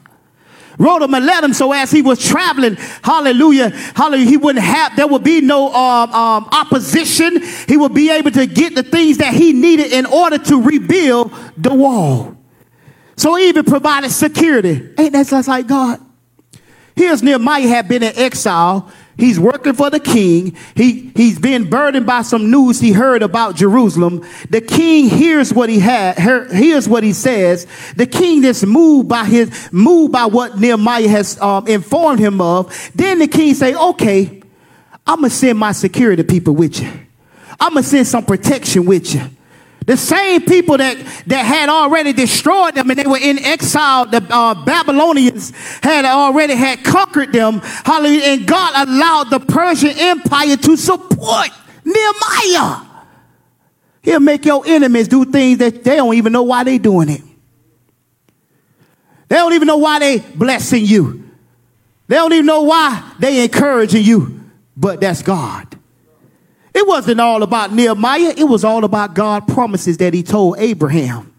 Wrote 0.80 1.02
him 1.02 1.14
and 1.14 1.26
let 1.26 1.44
him 1.44 1.54
so 1.54 1.72
as 1.72 1.90
he 1.90 2.04
was 2.04 2.24
traveling, 2.24 2.76
hallelujah, 3.02 3.70
hallelujah, 3.70 4.26
he 4.26 4.38
wouldn't 4.38 4.64
have, 4.64 4.96
there 4.96 5.08
would 5.08 5.24
be 5.24 5.42
no 5.42 5.74
um, 5.74 6.12
um, 6.12 6.50
opposition. 6.52 7.42
He 7.68 7.78
would 7.78 7.96
be 7.96 8.12
able 8.12 8.30
to 8.32 8.46
get 8.46 8.76
the 8.76 8.84
things 8.84 9.18
that 9.18 9.34
he 9.34 9.54
needed 9.54 9.92
in 9.92 10.06
order 10.06 10.38
to 10.38 10.62
rebuild 10.62 11.34
the 11.58 11.74
wall. 11.74 12.38
So 13.16 13.34
he 13.36 13.50
even 13.50 13.66
provided 13.66 14.12
security. 14.12 14.94
Ain't 15.00 15.14
that 15.14 15.26
just 15.26 15.48
like 15.48 15.66
God? 15.66 16.00
Here's 16.96 17.24
Nehemiah 17.24 17.68
had 17.68 17.88
been 17.88 18.04
in 18.04 18.16
exile. 18.16 18.92
He's 19.18 19.40
working 19.40 19.74
for 19.74 19.90
the 19.90 20.00
king. 20.00 20.56
He, 20.76 21.12
he's 21.16 21.40
being 21.40 21.70
burdened 21.70 22.06
by 22.06 22.22
some 22.22 22.52
news 22.52 22.80
he 22.80 22.92
heard 22.92 23.24
about 23.24 23.56
Jerusalem. 23.56 24.24
The 24.50 24.62
king 24.62 25.10
hears 25.10 25.52
what 25.52 25.70
he 25.70 25.80
had, 25.80 26.20
hears 26.52 26.88
what 26.88 27.04
he 27.04 27.14
says. 27.14 27.66
The 27.96 28.06
king 28.06 28.44
is 28.44 28.64
moved 28.64 29.10
by 29.10 29.26
his, 29.26 29.70
moved 29.72 30.12
by 30.12 30.26
what 30.26 30.60
Nehemiah 30.60 31.08
has 31.08 31.40
um, 31.42 31.68
informed 31.68 32.20
him 32.20 32.40
of. 32.40 32.92
Then 32.94 33.18
the 33.18 33.28
king 33.28 33.56
say, 33.56 33.74
okay, 33.74 34.44
I'm 35.06 35.20
going 35.22 35.32
to 35.32 35.36
send 35.36 35.58
my 35.58 35.72
security 35.72 36.22
people 36.22 36.54
with 36.54 36.80
you. 36.80 36.92
I'm 37.60 37.74
going 37.74 37.84
to 37.84 37.90
send 37.90 38.06
some 38.06 38.24
protection 38.24 38.86
with 38.86 39.16
you. 39.16 39.22
The 39.88 39.96
same 39.96 40.42
people 40.42 40.76
that, 40.78 40.98
that 41.28 41.46
had 41.46 41.70
already 41.70 42.12
destroyed 42.12 42.76
them 42.76 42.90
and 42.90 43.00
they 43.00 43.08
were 43.08 43.18
in 43.18 43.40
exile, 43.40 44.06
the 44.06 44.18
uh, 44.30 44.66
Babylonians 44.66 45.52
had 45.82 46.04
already 46.04 46.56
had 46.56 46.84
conquered 46.84 47.32
them. 47.32 47.62
Hallelujah. 47.64 48.24
And 48.24 48.46
God 48.46 48.86
allowed 48.86 49.30
the 49.30 49.40
Persian 49.40 49.94
Empire 49.98 50.58
to 50.58 50.76
support 50.76 51.48
Nehemiah. 51.86 52.82
He'll 54.02 54.20
make 54.20 54.44
your 54.44 54.62
enemies 54.68 55.08
do 55.08 55.24
things 55.24 55.60
that 55.60 55.86
they 55.86 55.96
don't 55.96 56.16
even 56.16 56.34
know 56.34 56.44
why 56.44 56.66
they're 56.66 56.78
doing 56.78 57.08
it. 57.08 57.22
They 59.30 59.38
don't 59.38 59.54
even 59.54 59.68
know 59.68 59.78
why 59.78 60.00
they're 60.00 60.20
blessing 60.36 60.84
you. 60.84 61.32
They 62.10 62.18
don't 62.18 62.34
even 62.34 62.46
know 62.46 62.64
why 62.64 63.10
they're 63.20 63.46
encouraging 63.46 64.04
you. 64.04 64.42
But 64.76 65.00
that's 65.00 65.22
God. 65.22 65.77
It 66.78 66.86
wasn't 66.86 67.20
all 67.20 67.42
about 67.42 67.74
Nehemiah, 67.74 68.36
it 68.38 68.44
was 68.44 68.64
all 68.64 68.84
about 68.84 69.16
God 69.16 69.48
promises 69.48 69.98
that 69.98 70.14
he 70.14 70.22
told 70.22 70.60
Abraham. 70.60 71.34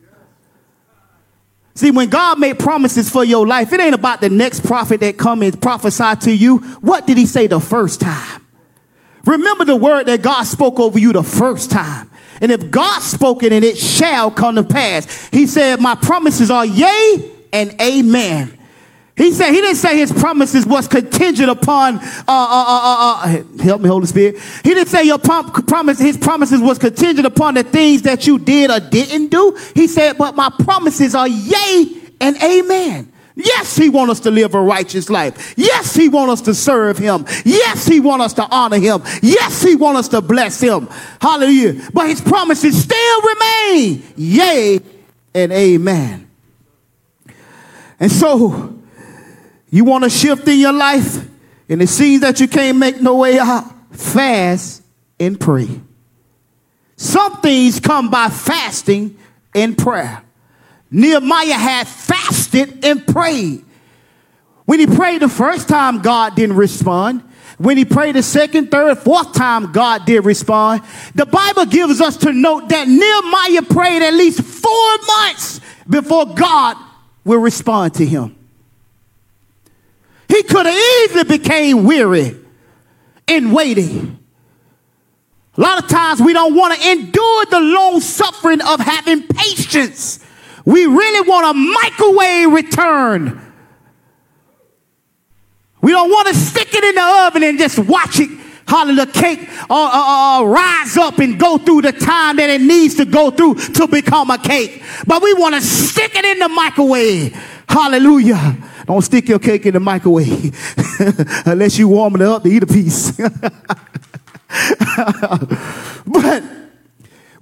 See, 1.77 1.93
when 1.93 2.09
God 2.09 2.41
made 2.41 2.59
promises 2.59 3.09
for 3.09 3.23
your 3.23 3.47
life, 3.47 3.73
it 3.73 3.79
ain't 3.79 3.95
about 3.95 4.21
the 4.21 4.31
next 4.31 4.67
prophet 4.67 4.99
that 4.99 5.17
come 5.17 5.43
and 5.43 5.63
prophesy 5.63 6.17
to 6.23 6.33
you. 6.33 6.59
What 6.81 7.07
did 7.07 7.17
he 7.17 7.25
say 7.25 7.47
the 7.47 7.61
first 7.61 8.01
time? 8.01 8.45
Remember 9.27 9.65
the 9.65 9.77
word 9.77 10.07
that 10.07 10.23
God 10.23 10.43
spoke 10.43 10.81
over 10.81 10.99
you 10.99 11.13
the 11.13 11.23
first 11.23 11.71
time. 11.71 12.11
And 12.41 12.51
if 12.51 12.69
God 12.73 12.99
spoke 12.99 13.45
it 13.45 13.53
and 13.53 13.65
it 13.65 13.79
shall 13.79 14.33
come 14.33 14.57
to 14.57 14.65
pass, 14.65 15.29
he 15.29 15.47
said, 15.47 15.81
my 15.81 15.95
promises 15.95 16.51
are 16.51 16.67
yea 16.67 17.33
and 17.53 17.81
amen. 17.81 18.58
He 19.19 19.33
said 19.33 19.51
he 19.51 19.61
didn't 19.61 19.77
say 19.77 19.99
his 19.99 20.13
promises 20.13 20.65
was 20.65 20.87
contingent 20.87 21.51
upon. 21.51 21.97
Uh, 21.97 22.03
uh, 22.29 22.65
uh, 22.69 23.21
uh, 23.25 23.63
help 23.63 23.83
me, 23.83 23.89
Holy 23.89 24.07
Spirit. 24.07 24.39
He 24.63 24.75
didn't 24.75 24.89
say 24.89 25.03
your 25.03 25.19
prom- 25.19 25.51
promise. 25.51 25.99
His 25.99 26.17
promises 26.17 26.61
was 26.61 26.79
contingent 26.79 27.27
upon 27.27 27.55
the 27.55 27.65
things 27.65 28.03
that 28.03 28.29
you 28.29 28.39
did 28.39 28.71
or 28.71 28.79
didn't 28.79 29.29
do. 29.29 29.59
He 29.75 29.89
said, 29.89 30.17
"But 30.17 30.37
my 30.37 30.51
promises 30.61 31.17
are 31.17 31.27
yea 31.27 32.01
and 32.21 32.41
amen." 32.41 33.13
Yes, 33.35 33.77
he 33.77 33.89
wants 33.89 34.13
us 34.13 34.21
to 34.21 34.31
live 34.31 34.55
a 34.55 34.61
righteous 34.61 35.11
life. 35.11 35.55
Yes, 35.57 35.95
he 35.95 36.09
wants 36.09 36.35
us 36.35 36.41
to 36.43 36.55
serve 36.55 36.99
him. 36.99 37.25
Yes, 37.45 37.87
he 37.87 38.01
wants 38.01 38.27
us 38.27 38.33
to 38.35 38.49
honor 38.49 38.79
him. 38.79 39.03
Yes, 39.23 39.63
he 39.63 39.77
wants 39.77 40.01
us 40.01 40.09
to 40.09 40.21
bless 40.21 40.61
him. 40.61 40.89
Hallelujah. 41.21 41.89
But 41.93 42.09
his 42.09 42.21
promises 42.21 42.83
still 42.83 43.21
remain. 43.23 44.03
Yea 44.17 44.81
and 45.35 45.53
amen. 45.53 46.29
And 48.01 48.11
so 48.11 48.78
you 49.71 49.85
want 49.85 50.05
to 50.05 50.11
shift 50.11 50.47
in 50.49 50.59
your 50.59 50.73
life 50.73 51.27
and 51.69 51.83
it 51.83 51.89
seems 51.89 52.23
that 52.23 52.41
you 52.41 52.49
can't 52.49 52.79
make 52.79 53.01
no 53.01 53.17
way 53.17 53.39
out, 53.39 53.65
fast 53.93 54.83
and 55.21 55.39
pray. 55.39 55.69
Some 56.97 57.41
things 57.41 57.79
come 57.79 58.11
by 58.11 58.29
fasting 58.29 59.19
and 59.55 59.77
prayer. 59.77 60.23
Nehemiah 60.91 61.53
had 61.53 61.87
fasted 61.87 62.85
and 62.85 63.07
prayed. 63.07 63.65
When 64.65 64.81
he 64.81 64.87
prayed 64.87 65.23
the 65.23 65.29
first 65.29 65.69
time, 65.69 66.01
God 66.01 66.35
didn't 66.35 66.57
respond. 66.57 67.23
When 67.59 67.77
he 67.77 67.85
prayed 67.85 68.15
the 68.15 68.23
second, 68.23 68.71
third, 68.71 68.99
fourth 68.99 69.33
time, 69.33 69.73
God 69.73 70.07
did 70.07 70.25
respond. 70.25 70.83
The 71.15 71.27
Bible 71.27 71.67
gives 71.67 72.01
us 72.01 72.17
to 72.19 72.33
note 72.33 72.69
that 72.69 72.89
Nehemiah 72.89 73.63
prayed 73.63 74.03
at 74.03 74.15
least 74.15 74.43
four 74.43 74.99
months 75.07 75.61
before 75.89 76.35
God 76.35 76.77
will 77.25 77.41
respond 77.41 77.95
to 77.95 78.07
him. 78.07 78.38
He 80.29 80.43
could 80.43 80.67
have 80.67 80.75
easily 80.75 81.25
became 81.25 81.85
weary 81.85 82.37
in 83.27 83.51
waiting. 83.51 84.19
A 85.57 85.61
lot 85.61 85.83
of 85.83 85.91
times 85.91 86.21
we 86.21 86.33
don't 86.33 86.55
want 86.55 86.79
to 86.79 86.91
endure 86.91 87.45
the 87.47 87.61
long 87.61 88.01
suffering 88.01 88.61
of 88.61 88.79
having 88.79 89.27
patience. 89.27 90.25
We 90.65 90.87
really 90.87 91.29
want 91.29 91.57
a 91.57 91.59
microwave 91.59 92.53
return. 92.53 93.45
We 95.81 95.93
don't 95.93 96.11
want 96.11 96.29
to 96.29 96.35
stick 96.35 96.69
it 96.75 96.85
in 96.85 96.95
the 96.95 97.25
oven 97.27 97.43
and 97.43 97.59
just 97.59 97.79
watch 97.79 98.21
it, 98.21 98.31
hallelujah, 98.67 99.07
cake 99.07 99.49
uh, 99.71 99.75
uh, 99.75 99.91
uh, 99.93 100.41
uh, 100.41 100.45
rise 100.45 100.97
up 100.97 101.19
and 101.19 101.39
go 101.39 101.57
through 101.59 101.83
the 101.83 101.93
time 101.93 102.37
that 102.37 102.51
it 102.51 102.61
needs 102.61 102.97
to 102.97 103.05
go 103.05 103.31
through 103.31 103.55
to 103.55 103.87
become 103.87 104.31
a 104.31 104.39
cake. 104.39 104.83
But 105.07 105.23
we 105.23 105.35
want 105.35 105.55
to 105.55 105.61
stick 105.61 106.15
it 106.15 106.25
in 106.25 106.39
the 106.41 106.49
microwave. 106.49 107.33
Hallelujah. 107.69 108.57
Don't 108.89 109.03
stick 109.03 109.29
your 109.29 109.39
cake 109.39 109.67
in 109.67 109.75
the 109.75 109.81
microwave 109.81 110.57
unless 111.45 111.77
you 111.77 111.89
warm 111.89 112.15
it 112.15 112.23
up 112.23 112.43
to 112.43 112.49
eat 112.49 112.63
a 112.63 112.67
piece. 112.67 113.11
but 113.19 113.29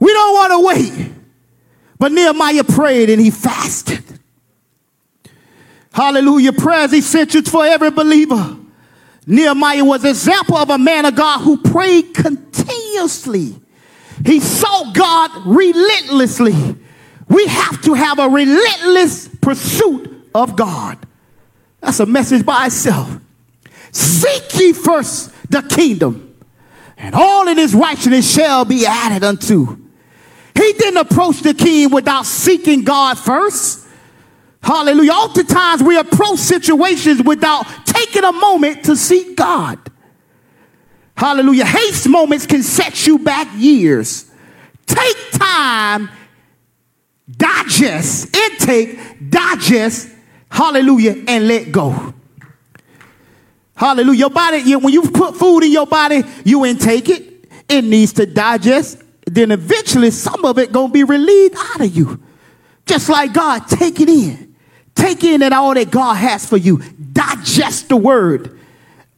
we 0.01 0.13
don't 0.13 0.35
want 0.35 0.51
to 0.51 0.67
wait. 0.67 1.13
But 2.01 2.11
Nehemiah 2.11 2.65
prayed 2.65 3.11
and 3.11 3.21
he 3.21 3.31
fasted. 3.31 4.03
Hallelujah. 5.93 6.53
Prayer 6.53 6.87
is 6.87 6.95
essential 6.95 7.43
for 7.43 7.65
every 7.65 7.93
believer. 7.93 8.57
Nehemiah 9.25 9.85
was 9.85 10.03
an 10.03 10.11
example 10.11 10.57
of 10.57 10.71
a 10.71 10.79
man 10.79 11.05
of 11.05 11.15
God 11.15 11.43
who 11.43 11.59
prayed 11.59 12.13
continuously. 12.13 13.55
He 14.25 14.41
sought 14.41 14.97
God 14.97 15.31
relentlessly. 15.47 16.57
We 17.29 17.47
have 17.47 17.83
to 17.83 17.95
have 17.95 18.19
a 18.19 18.29
relentless 18.29 19.29
pursuit 19.29 20.29
of 20.35 20.57
God. 20.57 21.06
That's 21.87 22.01
a 22.01 22.07
message 22.07 22.45
by 22.45 22.67
itself. 22.67 23.17
Seek 23.93 24.59
ye 24.59 24.73
first 24.73 25.33
the 25.49 25.63
kingdom, 25.63 26.37
and 26.97 27.15
all 27.15 27.47
in 27.47 27.57
his 27.57 27.77
righteousness 27.77 28.29
shall 28.29 28.65
be 28.65 28.85
added 28.85 29.23
unto. 29.23 29.77
He 30.57 30.73
didn't 30.73 30.97
approach 30.97 31.43
the 31.43 31.55
king 31.55 31.91
without 31.93 32.27
seeking 32.27 32.83
God 32.83 33.17
first. 33.17 33.87
Hallelujah. 34.61 35.13
Oftentimes 35.13 35.85
we 35.85 35.97
approach 35.97 36.41
situations 36.41 37.23
without 37.23 37.65
taking 37.87 38.25
a 38.25 38.33
moment 38.33 38.87
to 38.87 38.97
seek 38.97 39.37
God. 39.37 39.79
Hallelujah. 41.17 41.67
Haste 41.67 42.09
moments 42.09 42.47
can 42.47 42.65
set 42.65 43.07
you 43.07 43.21
back 43.21 43.47
years. 43.55 44.29
Take 44.87 45.17
time, 45.31 46.11
digest, 47.31 48.37
intake, 48.37 49.31
digest, 49.31 50.09
Hallelujah. 50.57 51.23
And 51.29 51.47
let 51.47 51.71
go. 51.71 52.15
Hallelujah. 53.75 54.19
Your 54.19 54.31
body, 54.31 54.57
you, 54.61 54.79
when 54.79 54.95
you 54.95 55.03
put 55.03 55.37
food 55.37 55.65
in 55.65 55.71
your 55.71 55.87
body, 55.87 56.23
you 56.47 56.65
intake 56.65 57.11
it. 57.11 57.45
It 57.69 57.85
needs 57.85 58.15
to 58.15 58.25
digest. 58.25 59.03
Then 59.27 59.51
eventually 59.51 60.11
some 60.11 60.47
of 60.47 60.59
it 60.59 60.73
to 60.73 60.89
be 60.89 61.05
relieved 61.05 61.57
out 61.59 61.83
of 61.83 61.95
you. 61.95 62.23
Just 62.87 63.11
like 63.11 63.35
God, 63.35 63.69
take 63.69 64.01
it 64.01 64.09
in. 64.09 64.57
Take 64.95 65.25
in 65.25 65.41
that 65.41 65.53
all 65.53 65.75
that 65.75 65.91
God 65.91 66.15
has 66.15 66.47
for 66.47 66.57
you. 66.57 66.79
Digest 67.13 67.91
the 67.91 67.99
word. 67.99 68.59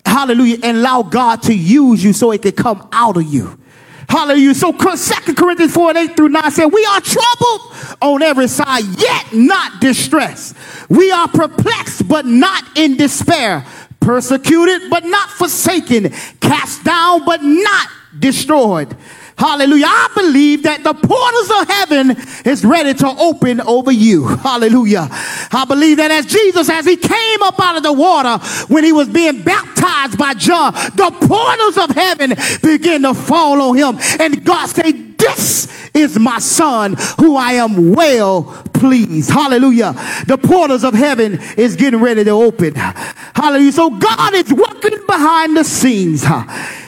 Hallelujah. 0.05 0.59
And 0.65 0.79
allow 0.79 1.05
God 1.05 1.43
to 1.43 1.55
use 1.55 2.03
you 2.03 2.13
so 2.13 2.33
it 2.33 2.43
can 2.43 2.51
come 2.51 2.89
out 2.91 3.17
of 3.17 3.23
you. 3.23 3.61
Hallelujah. 4.09 4.55
So 4.55 4.73
Second 4.97 5.37
Corinthians 5.37 5.75
4 5.75 5.91
and 5.91 6.11
8 6.11 6.17
through 6.17 6.31
9 6.31 6.51
said, 6.51 6.67
We 6.67 6.85
are 6.87 7.01
troubled 7.01 7.97
on 8.01 8.23
every 8.23 8.49
side, 8.49 8.85
yet 8.99 9.33
not 9.35 9.81
distressed. 9.81 10.57
We 10.89 11.11
are 11.11 11.29
perplexed, 11.29 12.09
but 12.09 12.27
not 12.27 12.79
in 12.79 12.97
despair. 12.97 13.67
Persecuted, 14.01 14.91
but 14.91 15.05
not 15.05 15.31
forsaken. 15.31 16.11
Cast 16.41 16.85
down, 16.85 17.25
but 17.25 17.43
not 17.43 17.89
destroyed. 18.19 18.97
Hallelujah. 19.39 19.87
I 19.87 20.09
believe 20.17 20.65
that 20.65 20.83
the 20.83 20.95
portals 20.95 21.51
of 21.61 21.69
heaven 21.69 22.11
is 22.45 22.65
ready 22.65 22.93
to 22.95 23.07
open 23.07 23.61
over 23.61 23.93
you. 23.93 24.27
Hallelujah. 24.27 25.07
I 25.11 25.65
believe 25.69 25.99
that 25.99 26.11
as 26.11 26.27
Jesus, 26.27 26.69
as 26.69 26.85
he 26.85 26.97
came 26.97 27.43
up 27.43 27.61
out 27.61 27.77
of 27.77 27.85
the 27.85 27.93
water 27.93 28.45
when 28.67 28.83
he 28.83 28.93
was 28.93 29.09
being 29.09 29.43
baptized 29.43 30.19
by 30.19 30.35
John, 30.35 30.73
the 30.73 31.15
portals 31.21 31.79
of 31.79 31.95
heaven 31.95 32.35
began 32.63 33.03
to 33.03 33.15
fall 33.15 33.63
on 33.63 33.77
him. 33.77 33.99
And 34.19 34.45
God 34.45 34.67
said, 34.67 35.17
this 35.19 35.58
is 35.99 36.19
my 36.19 36.39
son 36.39 36.95
who 37.19 37.37
I 37.37 37.53
am 37.53 37.93
well 37.93 38.45
pleased. 38.73 39.31
Hallelujah. 39.31 39.93
The 40.27 40.39
portals 40.39 40.85
of 40.85 40.95
heaven 40.95 41.39
is 41.57 41.77
getting 41.77 42.01
ready 42.01 42.25
to 42.25 42.31
open. 42.31 42.75
Hallelujah. 42.75 43.73
So 43.73 43.91
God 43.91 44.35
is 44.35 44.53
working 44.53 44.99
behind 45.07 45.57
the 45.57 45.65
scenes. 45.65 46.23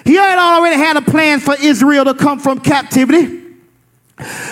He 0.05 0.15
had 0.15 0.39
already 0.39 0.77
had 0.77 0.97
a 0.97 1.03
plan 1.03 1.41
for 1.41 1.55
Israel 1.61 2.05
to 2.07 2.15
come 2.15 2.39
from 2.39 2.61
captivity. 2.61 3.39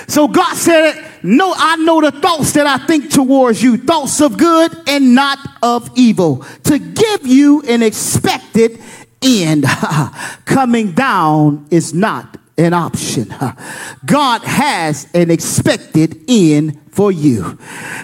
So 0.07 0.29
God 0.29 0.57
said, 0.57 1.05
No, 1.23 1.53
I 1.57 1.77
know 1.77 2.01
the 2.01 2.13
thoughts 2.13 2.53
that 2.53 2.67
I 2.67 2.79
think 2.87 3.11
towards 3.11 3.63
you, 3.63 3.77
thoughts 3.77 4.21
of 4.21 4.39
good 4.39 4.73
and 4.89 5.15
not 5.15 5.39
of 5.63 5.91
evil, 5.95 6.45
to 6.65 6.79
give 6.79 7.27
you 7.27 7.63
an 7.63 7.83
expected 7.83 8.81
end. 9.23 9.65
Coming 10.45 10.93
down 10.93 11.67
is 11.71 11.93
not 11.93 12.38
an 12.59 12.75
option. 12.75 13.35
God 14.05 14.43
has 14.43 15.09
an 15.15 15.31
expected 15.31 16.25
end 16.29 16.88
for 16.99 17.13
you. 17.13 17.57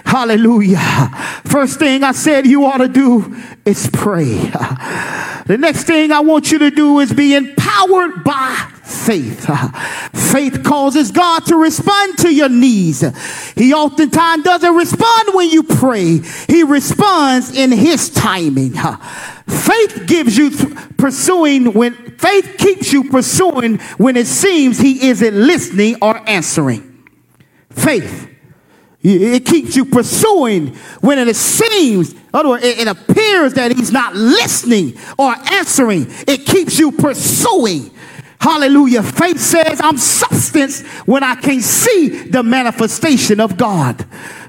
Hallelujah. 0.05 1.09
First 1.43 1.79
thing 1.79 2.01
I 2.01 2.13
said 2.13 2.47
you 2.47 2.63
ought 2.63 2.77
to 2.77 2.87
do 2.87 3.35
is 3.65 3.89
pray. 3.91 4.35
The 5.47 5.57
next 5.59 5.83
thing 5.83 6.13
I 6.13 6.21
want 6.21 6.49
you 6.49 6.59
to 6.59 6.71
do 6.71 6.99
is 6.99 7.11
be 7.11 7.35
empowered 7.35 8.23
by 8.23 8.55
faith. 8.85 9.47
Faith 10.31 10.63
causes 10.63 11.11
God 11.11 11.45
to 11.47 11.57
respond 11.57 12.19
to 12.19 12.33
your 12.33 12.47
needs. 12.47 13.01
He 13.55 13.73
oftentimes 13.73 14.45
doesn't 14.45 14.73
respond 14.73 15.29
when 15.33 15.49
you 15.49 15.63
pray, 15.63 16.21
He 16.47 16.63
responds 16.63 17.53
in 17.53 17.73
His 17.73 18.09
timing. 18.09 18.75
Faith 19.45 20.05
gives 20.07 20.37
you 20.37 20.51
pursuing 20.97 21.73
when 21.73 21.95
faith 22.17 22.55
keeps 22.57 22.93
you 22.93 23.09
pursuing 23.09 23.79
when 23.97 24.15
it 24.15 24.27
seems 24.27 24.79
He 24.79 25.09
isn't 25.09 25.35
listening 25.35 25.97
or 26.01 26.17
answering. 26.29 27.09
Faith. 27.71 28.31
It 29.07 29.45
keeps 29.45 29.75
you 29.75 29.85
pursuing 29.85 30.75
when 31.01 31.19
it 31.19 31.35
seems, 31.35 32.15
otherwise, 32.33 32.63
it 32.63 32.87
appears 32.87 33.53
that 33.53 33.71
he's 33.71 33.91
not 33.91 34.15
listening 34.15 34.97
or 35.19 35.35
answering. 35.51 36.07
It 36.27 36.45
keeps 36.45 36.79
you 36.79 36.91
pursuing. 36.91 37.91
Hallelujah. 38.39 39.03
Faith 39.03 39.39
says, 39.39 39.79
I'm 39.79 39.97
substance 39.97 40.81
when 41.05 41.23
I 41.23 41.35
can 41.35 41.61
see 41.61 42.23
the 42.29 42.41
manifestation 42.41 43.39
of 43.39 43.57
God. 43.57 44.05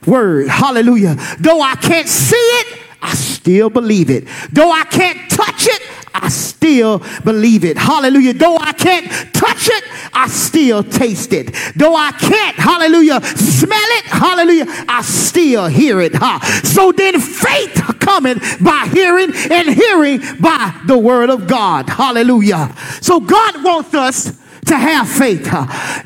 Word. 0.07 0.49
Hallelujah. 0.49 1.17
Though 1.39 1.61
I 1.61 1.75
can't 1.77 2.09
see 2.09 2.37
it, 2.37 2.79
I 3.03 3.15
still 3.15 3.69
believe 3.69 4.11
it. 4.11 4.27
Though 4.53 4.71
I 4.71 4.85
can't 4.85 5.31
touch 5.31 5.67
it, 5.67 5.83
I 6.23 6.29
still 6.29 7.03
believe 7.25 7.65
it. 7.65 7.77
Hallelujah. 7.77 8.35
Though 8.35 8.57
I 8.57 8.73
can't 8.73 9.07
touch 9.35 9.69
it, 9.69 9.85
I 10.13 10.29
still 10.29 10.83
taste 10.83 11.33
it. 11.33 11.55
Though 11.77 11.95
I 11.95 12.13
can't, 12.13 12.57
hallelujah, 12.57 13.21
smell 13.23 13.91
it, 13.99 14.05
hallelujah, 14.05 14.67
I 14.89 15.03
still 15.03 15.67
hear 15.67 16.01
it. 16.01 16.13
Huh? 16.15 16.41
So 16.63 16.93
then 16.93 17.21
faith 17.21 17.75
coming 18.01 18.39
by 18.61 18.89
hearing 18.93 19.33
and 19.51 19.69
hearing 19.69 20.21
by 20.41 20.81
the 20.87 20.97
word 20.97 21.31
of 21.31 21.47
God. 21.47 21.89
Hallelujah. 21.89 22.75
So 23.01 23.21
God 23.21 23.63
wants 23.63 23.95
us 23.95 24.46
to 24.67 24.77
have 24.77 25.09
faith. 25.09 25.47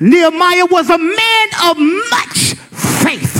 Nehemiah 0.00 0.66
was 0.66 0.90
a 0.90 0.98
man 0.98 1.48
of 1.64 1.78
much 1.78 2.54
faith. 3.00 3.36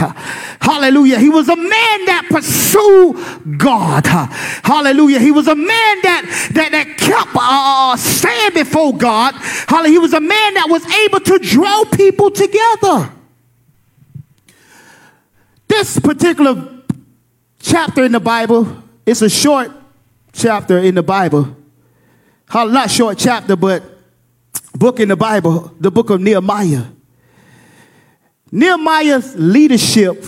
Hallelujah. 0.61 1.19
He 1.19 1.29
was 1.29 1.49
a 1.49 1.57
man 1.57 2.05
that 2.07 2.27
pursued 2.31 3.59
God. 3.59 4.07
Hallelujah. 4.07 5.19
He 5.19 5.31
was 5.31 5.49
a 5.49 5.55
man 5.55 5.67
that 6.03 6.51
that, 6.55 6.73
that 6.73 6.99
kept 6.99 7.31
uh, 7.35 7.97
stand 7.97 8.55
before 8.55 8.97
God. 8.97 9.35
Hallelujah. 9.69 9.93
He 9.93 9.99
was 9.99 10.13
a 10.13 10.21
man 10.21 10.55
that 10.55 10.67
was 10.69 10.85
able 10.87 11.21
to 11.21 11.39
draw 11.39 11.85
people 11.85 12.31
together. 12.31 13.13
This 15.69 15.99
particular 16.01 16.83
chapter 17.61 18.05
in 18.05 18.13
the 18.13 18.21
Bible, 18.21 18.83
it's 19.07 19.23
a 19.23 19.31
short 19.31 19.71
chapter 20.33 20.79
in 20.79 20.95
the 20.95 21.03
Bible. 21.03 21.57
Not 22.53 22.91
short 22.91 23.19
chapter, 23.19 23.55
but 23.57 24.00
book 24.75 25.01
in 25.01 25.09
the 25.09 25.17
Bible, 25.17 25.75
the 25.81 25.91
book 25.91 26.11
of 26.11 26.21
Nehemiah. 26.21 26.85
Nehemiah's 28.53 29.37
leadership 29.37 30.25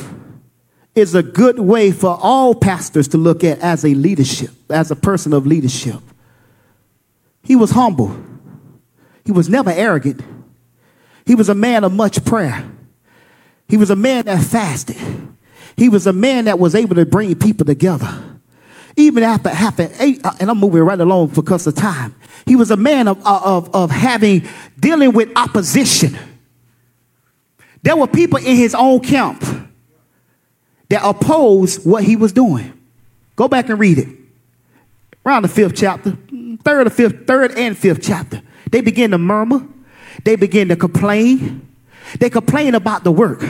is 0.94 1.14
a 1.14 1.22
good 1.22 1.58
way 1.58 1.90
for 1.90 2.18
all 2.20 2.54
pastors 2.54 3.08
to 3.08 3.18
look 3.18 3.42
at 3.44 3.58
as 3.60 3.84
a 3.84 3.94
leadership, 3.94 4.50
as 4.70 4.90
a 4.90 4.96
person 4.96 5.32
of 5.32 5.46
leadership. 5.46 6.00
He 7.42 7.56
was 7.56 7.70
humble. 7.70 8.14
He 9.24 9.32
was 9.32 9.48
never 9.48 9.70
arrogant. 9.70 10.22
He 11.24 11.34
was 11.34 11.48
a 11.48 11.54
man 11.54 11.84
of 11.84 11.92
much 11.92 12.24
prayer. 12.24 12.70
He 13.68 13.76
was 13.76 13.90
a 13.90 13.96
man 13.96 14.26
that 14.26 14.42
fasted. 14.44 14.96
He 15.76 15.88
was 15.88 16.06
a 16.06 16.12
man 16.12 16.44
that 16.44 16.58
was 16.58 16.74
able 16.74 16.94
to 16.96 17.06
bring 17.06 17.34
people 17.36 17.64
together. 17.64 18.31
Even 18.96 19.22
after 19.22 19.48
having 19.48 19.90
eight, 19.98 20.24
uh, 20.24 20.32
and 20.38 20.50
I'm 20.50 20.58
moving 20.58 20.82
right 20.82 21.00
along 21.00 21.28
because 21.28 21.66
of 21.66 21.74
time. 21.74 22.14
He 22.46 22.56
was 22.56 22.70
a 22.70 22.76
man 22.76 23.08
of, 23.08 23.24
of, 23.26 23.74
of 23.74 23.90
having, 23.90 24.46
dealing 24.78 25.12
with 25.12 25.30
opposition. 25.36 26.18
There 27.82 27.96
were 27.96 28.06
people 28.06 28.38
in 28.38 28.56
his 28.56 28.74
own 28.74 29.00
camp 29.00 29.42
that 30.88 31.02
opposed 31.04 31.86
what 31.86 32.04
he 32.04 32.16
was 32.16 32.32
doing. 32.32 32.78
Go 33.34 33.48
back 33.48 33.68
and 33.68 33.78
read 33.78 33.98
it. 33.98 34.08
Around 35.24 35.42
the 35.42 35.48
fifth 35.48 35.76
chapter, 35.76 36.16
third 36.64 36.86
or 36.86 36.90
fifth, 36.90 37.26
third 37.26 37.56
and 37.56 37.76
fifth 37.76 38.02
chapter. 38.02 38.42
They 38.70 38.80
begin 38.80 39.12
to 39.12 39.18
murmur. 39.18 39.66
They 40.24 40.36
begin 40.36 40.68
to 40.68 40.76
complain. 40.76 41.66
They 42.18 42.28
complain 42.28 42.74
about 42.74 43.04
the 43.04 43.12
work. 43.12 43.42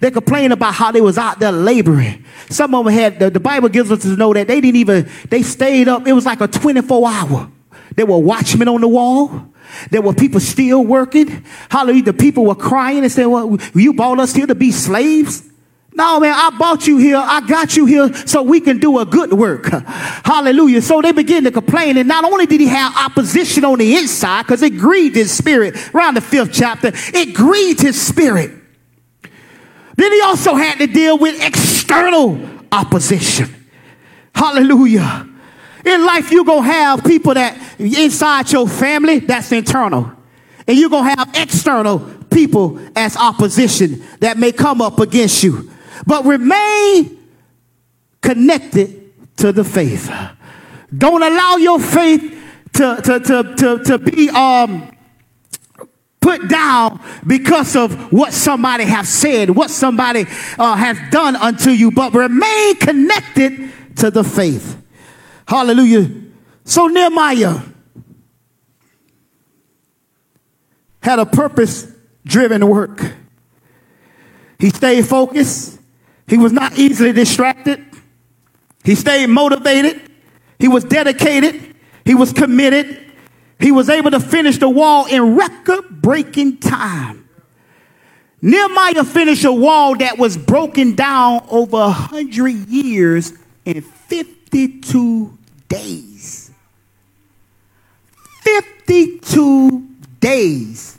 They 0.00 0.10
complain 0.10 0.52
about 0.52 0.74
how 0.74 0.92
they 0.92 1.00
was 1.00 1.18
out 1.18 1.38
there 1.38 1.52
laboring. 1.52 2.24
Some 2.50 2.74
of 2.74 2.84
them 2.84 2.94
had, 2.94 3.18
the, 3.18 3.30
the 3.30 3.40
Bible 3.40 3.68
gives 3.68 3.90
us 3.90 4.02
to 4.02 4.16
know 4.16 4.32
that 4.34 4.48
they 4.48 4.60
didn't 4.60 4.76
even, 4.76 5.10
they 5.28 5.42
stayed 5.42 5.88
up. 5.88 6.06
It 6.06 6.12
was 6.12 6.26
like 6.26 6.40
a 6.40 6.48
24 6.48 7.08
hour. 7.08 7.50
There 7.96 8.06
were 8.06 8.18
watchmen 8.18 8.68
on 8.68 8.80
the 8.80 8.88
wall. 8.88 9.52
There 9.90 10.02
were 10.02 10.14
people 10.14 10.40
still 10.40 10.84
working. 10.84 11.44
Hallelujah. 11.70 12.04
The 12.04 12.12
people 12.12 12.46
were 12.46 12.54
crying 12.54 13.02
and 13.02 13.10
saying, 13.10 13.30
well, 13.30 13.58
you 13.74 13.94
bought 13.94 14.20
us 14.20 14.34
here 14.34 14.46
to 14.46 14.54
be 14.54 14.72
slaves? 14.72 15.42
No, 15.94 16.20
man, 16.20 16.32
I 16.32 16.56
bought 16.56 16.86
you 16.86 16.98
here. 16.98 17.16
I 17.16 17.40
got 17.40 17.76
you 17.76 17.84
here 17.84 18.14
so 18.14 18.42
we 18.42 18.60
can 18.60 18.78
do 18.78 19.00
a 19.00 19.04
good 19.04 19.32
work. 19.32 19.66
Hallelujah. 19.66 20.80
So 20.80 21.02
they 21.02 21.10
begin 21.10 21.42
to 21.44 21.50
complain. 21.50 21.96
And 21.96 22.06
not 22.06 22.24
only 22.24 22.46
did 22.46 22.60
he 22.60 22.68
have 22.68 22.96
opposition 22.96 23.64
on 23.64 23.78
the 23.78 23.96
inside, 23.96 24.44
because 24.44 24.62
it 24.62 24.78
grieved 24.78 25.16
his 25.16 25.32
spirit, 25.32 25.92
around 25.92 26.14
the 26.14 26.20
fifth 26.20 26.52
chapter, 26.52 26.92
it 26.94 27.34
grieved 27.34 27.80
his 27.80 28.00
spirit. 28.00 28.52
Then 29.98 30.12
he 30.12 30.20
also 30.20 30.54
had 30.54 30.78
to 30.78 30.86
deal 30.86 31.18
with 31.18 31.44
external 31.44 32.40
opposition. 32.70 33.52
Hallelujah. 34.32 35.28
In 35.84 36.06
life, 36.06 36.30
you're 36.30 36.44
going 36.44 36.62
to 36.62 36.70
have 36.70 37.02
people 37.02 37.34
that 37.34 37.58
inside 37.80 38.52
your 38.52 38.68
family, 38.68 39.18
that's 39.18 39.50
internal. 39.50 40.12
And 40.68 40.78
you're 40.78 40.88
going 40.88 41.02
to 41.02 41.16
have 41.16 41.30
external 41.34 41.98
people 42.30 42.78
as 42.94 43.16
opposition 43.16 44.04
that 44.20 44.38
may 44.38 44.52
come 44.52 44.80
up 44.80 45.00
against 45.00 45.42
you. 45.42 45.68
But 46.06 46.24
remain 46.24 47.18
connected 48.20 49.12
to 49.38 49.50
the 49.50 49.64
faith. 49.64 50.12
Don't 50.96 51.24
allow 51.24 51.56
your 51.56 51.80
faith 51.80 52.40
to, 52.74 53.00
to, 53.02 53.18
to, 53.18 53.54
to, 53.56 53.84
to 53.84 53.98
be 53.98 54.30
um, 54.30 54.92
put 56.20 56.48
down 56.48 57.00
because 57.26 57.76
of 57.76 58.12
what 58.12 58.32
somebody 58.32 58.84
has 58.84 59.08
said, 59.08 59.50
what 59.50 59.70
somebody 59.70 60.26
uh, 60.58 60.76
has 60.76 60.98
done 61.10 61.36
unto 61.36 61.70
you, 61.70 61.90
but 61.90 62.12
remain 62.12 62.76
connected 62.76 63.72
to 63.96 64.10
the 64.10 64.24
faith. 64.24 64.82
Hallelujah. 65.46 66.10
So 66.64 66.86
Nehemiah 66.86 67.60
had 71.02 71.18
a 71.18 71.26
purpose 71.26 71.90
driven 72.24 72.68
work. 72.68 73.00
He 74.58 74.70
stayed 74.70 75.06
focused. 75.06 75.80
He 76.26 76.36
was 76.36 76.52
not 76.52 76.78
easily 76.78 77.12
distracted. 77.12 77.84
He 78.84 78.94
stayed 78.94 79.28
motivated. 79.28 80.10
He 80.58 80.68
was 80.68 80.84
dedicated. 80.84 81.74
He 82.04 82.14
was 82.14 82.32
committed. 82.32 83.07
He 83.60 83.72
was 83.72 83.88
able 83.88 84.10
to 84.12 84.20
finish 84.20 84.58
the 84.58 84.68
wall 84.68 85.06
in 85.06 85.36
record 85.36 86.00
breaking 86.02 86.58
time. 86.58 87.28
Nehemiah 88.40 89.04
finished 89.04 89.44
a 89.44 89.52
wall 89.52 89.96
that 89.96 90.16
was 90.16 90.36
broken 90.36 90.94
down 90.94 91.44
over 91.50 91.76
a 91.76 91.90
hundred 91.90 92.68
years 92.68 93.32
in 93.64 93.82
52 93.82 95.36
days. 95.68 96.50
52 98.42 99.88
days. 100.20 100.96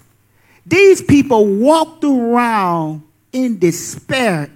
These 0.66 1.02
people 1.02 1.46
walked 1.46 2.04
around 2.04 3.04
in 3.32 3.58
despair 3.58 4.52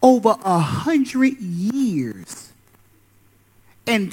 over 0.00 0.36
a 0.44 0.58
hundred 0.58 1.38
years. 1.40 2.52
And 3.86 4.12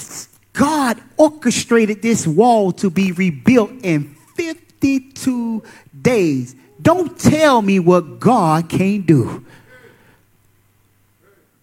God 0.54 1.02
orchestrated 1.18 2.02
this 2.02 2.28
wall 2.28 2.72
to 2.74 2.90
be 2.90 3.12
rebuilt 3.12 3.72
in 3.84 4.16
52 4.36 5.64
days. 6.02 6.56
don't 6.82 7.18
tell 7.18 7.62
me 7.62 7.80
what 7.80 8.20
God 8.20 8.70
can't 8.70 9.06
do. 9.06 9.46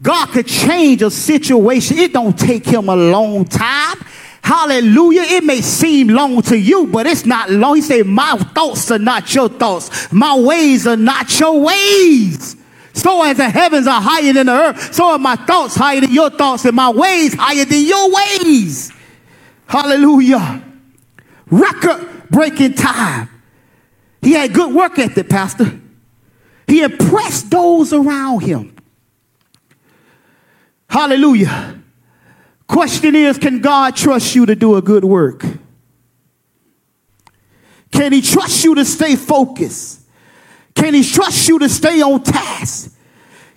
God 0.02 0.28
could 0.28 0.46
change 0.46 1.02
a 1.02 1.10
situation. 1.10 1.98
It 1.98 2.12
don't 2.12 2.38
take 2.38 2.64
him 2.64 2.88
a 2.88 2.96
long 2.96 3.44
time. 3.44 3.98
Hallelujah. 4.42 5.22
It 5.22 5.44
may 5.44 5.60
seem 5.60 6.08
long 6.08 6.40
to 6.42 6.58
you, 6.58 6.86
but 6.86 7.06
it's 7.06 7.26
not 7.26 7.50
long. 7.50 7.76
He 7.76 7.82
said, 7.82 8.06
My 8.06 8.36
thoughts 8.36 8.90
are 8.90 8.98
not 8.98 9.32
your 9.34 9.50
thoughts. 9.50 10.10
My 10.10 10.38
ways 10.38 10.86
are 10.86 10.96
not 10.96 11.38
your 11.38 11.60
ways. 11.60 12.56
So 12.92 13.22
as 13.22 13.36
the 13.36 13.48
heavens 13.48 13.86
are 13.86 14.00
higher 14.00 14.32
than 14.32 14.46
the 14.46 14.52
earth, 14.52 14.94
so 14.94 15.10
are 15.10 15.18
my 15.18 15.36
thoughts 15.36 15.76
higher 15.76 16.00
than 16.00 16.12
your 16.12 16.30
thoughts, 16.30 16.64
and 16.64 16.74
my 16.74 16.90
ways 16.90 17.34
higher 17.34 17.64
than 17.64 17.84
your 17.84 18.10
ways. 18.12 18.92
Hallelujah. 19.66 20.64
Record 21.50 22.28
breaking 22.30 22.74
time. 22.74 23.28
He 24.22 24.32
had 24.32 24.52
good 24.52 24.74
work 24.74 24.98
ethic, 24.98 25.28
Pastor. 25.28 25.80
He 26.66 26.82
impressed 26.82 27.50
those 27.50 27.92
around 27.92 28.40
him. 28.40 28.76
Hallelujah. 30.88 31.80
Question 32.66 33.14
is 33.14 33.38
can 33.38 33.60
God 33.60 33.96
trust 33.96 34.34
you 34.34 34.46
to 34.46 34.54
do 34.54 34.76
a 34.76 34.82
good 34.82 35.04
work? 35.04 35.44
Can 37.90 38.12
He 38.12 38.22
trust 38.22 38.64
you 38.64 38.74
to 38.76 38.84
stay 38.84 39.16
focused? 39.16 39.99
Can 40.80 40.94
He 40.94 41.04
trust 41.04 41.46
you 41.46 41.58
to 41.58 41.68
stay 41.68 42.00
on 42.00 42.22
task? 42.22 42.96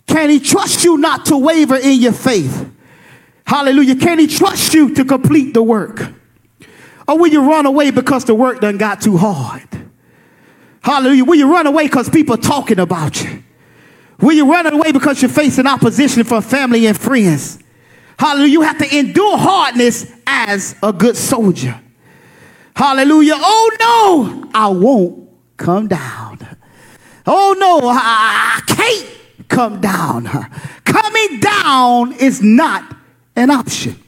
Can 0.05 0.29
He 0.29 0.41
trust 0.41 0.83
you 0.83 0.97
not 0.97 1.25
to 1.27 1.37
waver 1.37 1.77
in 1.77 2.01
your 2.01 2.11
faith? 2.11 2.69
Hallelujah. 3.47 3.95
Can 3.95 4.19
He 4.19 4.27
trust 4.27 4.73
you 4.73 4.93
to 4.93 5.05
complete 5.05 5.53
the 5.53 5.63
work? 5.63 6.01
Or 7.07 7.17
will 7.17 7.29
you 7.29 7.49
run 7.49 7.65
away 7.65 7.91
because 7.91 8.25
the 8.25 8.35
work 8.35 8.59
done 8.59 8.77
got 8.77 8.99
too 8.99 9.15
hard? 9.15 9.67
Hallelujah. 10.81 11.23
Will 11.23 11.35
you 11.35 11.49
run 11.49 11.65
away 11.65 11.85
because 11.85 12.09
people 12.09 12.35
talking 12.35 12.79
about 12.79 13.23
you? 13.23 13.41
Will 14.19 14.33
you 14.33 14.51
run 14.51 14.71
away 14.71 14.91
because 14.91 15.21
you're 15.21 15.29
facing 15.29 15.65
opposition 15.65 16.25
from 16.25 16.41
family 16.41 16.85
and 16.87 16.97
friends? 16.97 17.57
Hallelujah. 18.19 18.51
You 18.51 18.61
have 18.61 18.77
to 18.79 18.97
endure 18.97 19.37
hardness 19.37 20.11
as 20.27 20.75
a 20.83 20.91
good 20.91 21.15
soldier. 21.15 21.79
Hallelujah. 22.75 23.35
Oh 23.37 24.43
no, 24.43 24.51
I 24.53 24.67
won't 24.67 25.29
come 25.55 25.87
down. 25.87 26.32
Oh 27.25 27.55
no, 27.57 27.87
I, 27.87 28.61
can't 28.67 29.47
come 29.47 29.81
down. 29.81 30.25
Coming 30.83 31.39
down 31.39 32.13
is 32.13 32.41
not 32.41 32.95
an 33.35 33.49
option. 33.49 33.99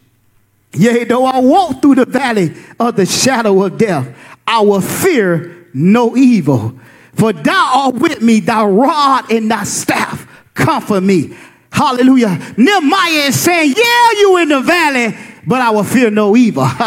Yea, 0.74 1.06
though 1.06 1.26
I 1.26 1.40
walk 1.40 1.82
through 1.82 1.96
the 1.96 2.06
valley 2.06 2.54
of 2.80 2.96
the 2.96 3.06
shadow 3.06 3.64
of 3.64 3.78
death, 3.78 4.14
I 4.46 4.62
will 4.62 4.82
fear 4.82 5.68
no 5.74 6.16
evil. 6.18 6.78
For 7.14 7.32
thou 7.32 7.72
art 7.76 7.96
with 7.96 8.22
me, 8.22 8.42
thy 8.42 8.66
rod 8.66 9.32
and 9.32 9.50
thy 9.50 9.64
staff 9.64 10.28
comfort 10.54 11.02
me. 11.02 11.36
Hallelujah. 11.72 12.40
Nehemiah 12.58 13.28
is 13.28 13.40
saying, 13.40 13.74
Yeah, 13.76 14.12
you 14.12 14.38
in 14.38 14.50
the 14.50 14.62
valley, 14.62 15.16
but 15.48 15.62
I 15.62 15.70
will 15.70 15.84
fear 15.84 16.10
no 16.10 16.36
evil. 16.36 16.68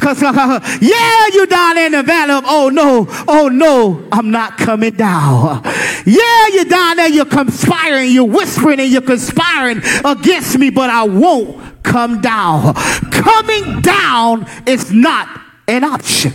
Because, 0.00 0.22
uh, 0.22 0.78
yeah, 0.80 1.26
you 1.34 1.46
down 1.46 1.76
in 1.76 1.92
the 1.92 2.02
valley 2.02 2.32
of, 2.32 2.44
oh 2.46 2.70
no, 2.70 3.06
oh 3.28 3.48
no, 3.48 4.08
I'm 4.10 4.30
not 4.30 4.56
coming 4.56 4.94
down. 4.94 5.62
Yeah, 6.06 6.46
you're 6.54 6.64
down 6.64 6.96
there, 6.96 7.10
you're 7.10 7.26
conspiring, 7.26 8.10
you're 8.10 8.24
whispering, 8.24 8.80
and 8.80 8.90
you're 8.90 9.02
conspiring 9.02 9.82
against 10.02 10.58
me, 10.58 10.70
but 10.70 10.88
I 10.88 11.04
won't 11.04 11.82
come 11.82 12.22
down. 12.22 12.72
Coming 13.12 13.82
down 13.82 14.46
is 14.66 14.90
not 14.90 15.28
an 15.68 15.84
option. 15.84 16.32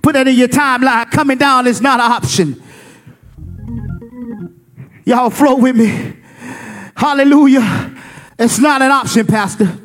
Put 0.00 0.12
that 0.12 0.28
in 0.28 0.36
your 0.36 0.48
timeline. 0.48 1.10
Coming 1.10 1.38
down 1.38 1.66
is 1.66 1.80
not 1.80 1.98
an 1.98 2.12
option. 2.12 2.62
Y'all 5.04 5.30
flow 5.30 5.56
with 5.56 5.76
me. 5.76 6.14
Hallelujah. 6.96 8.00
It's 8.38 8.60
not 8.60 8.80
an 8.80 8.92
option, 8.92 9.26
Pastor. 9.26 9.81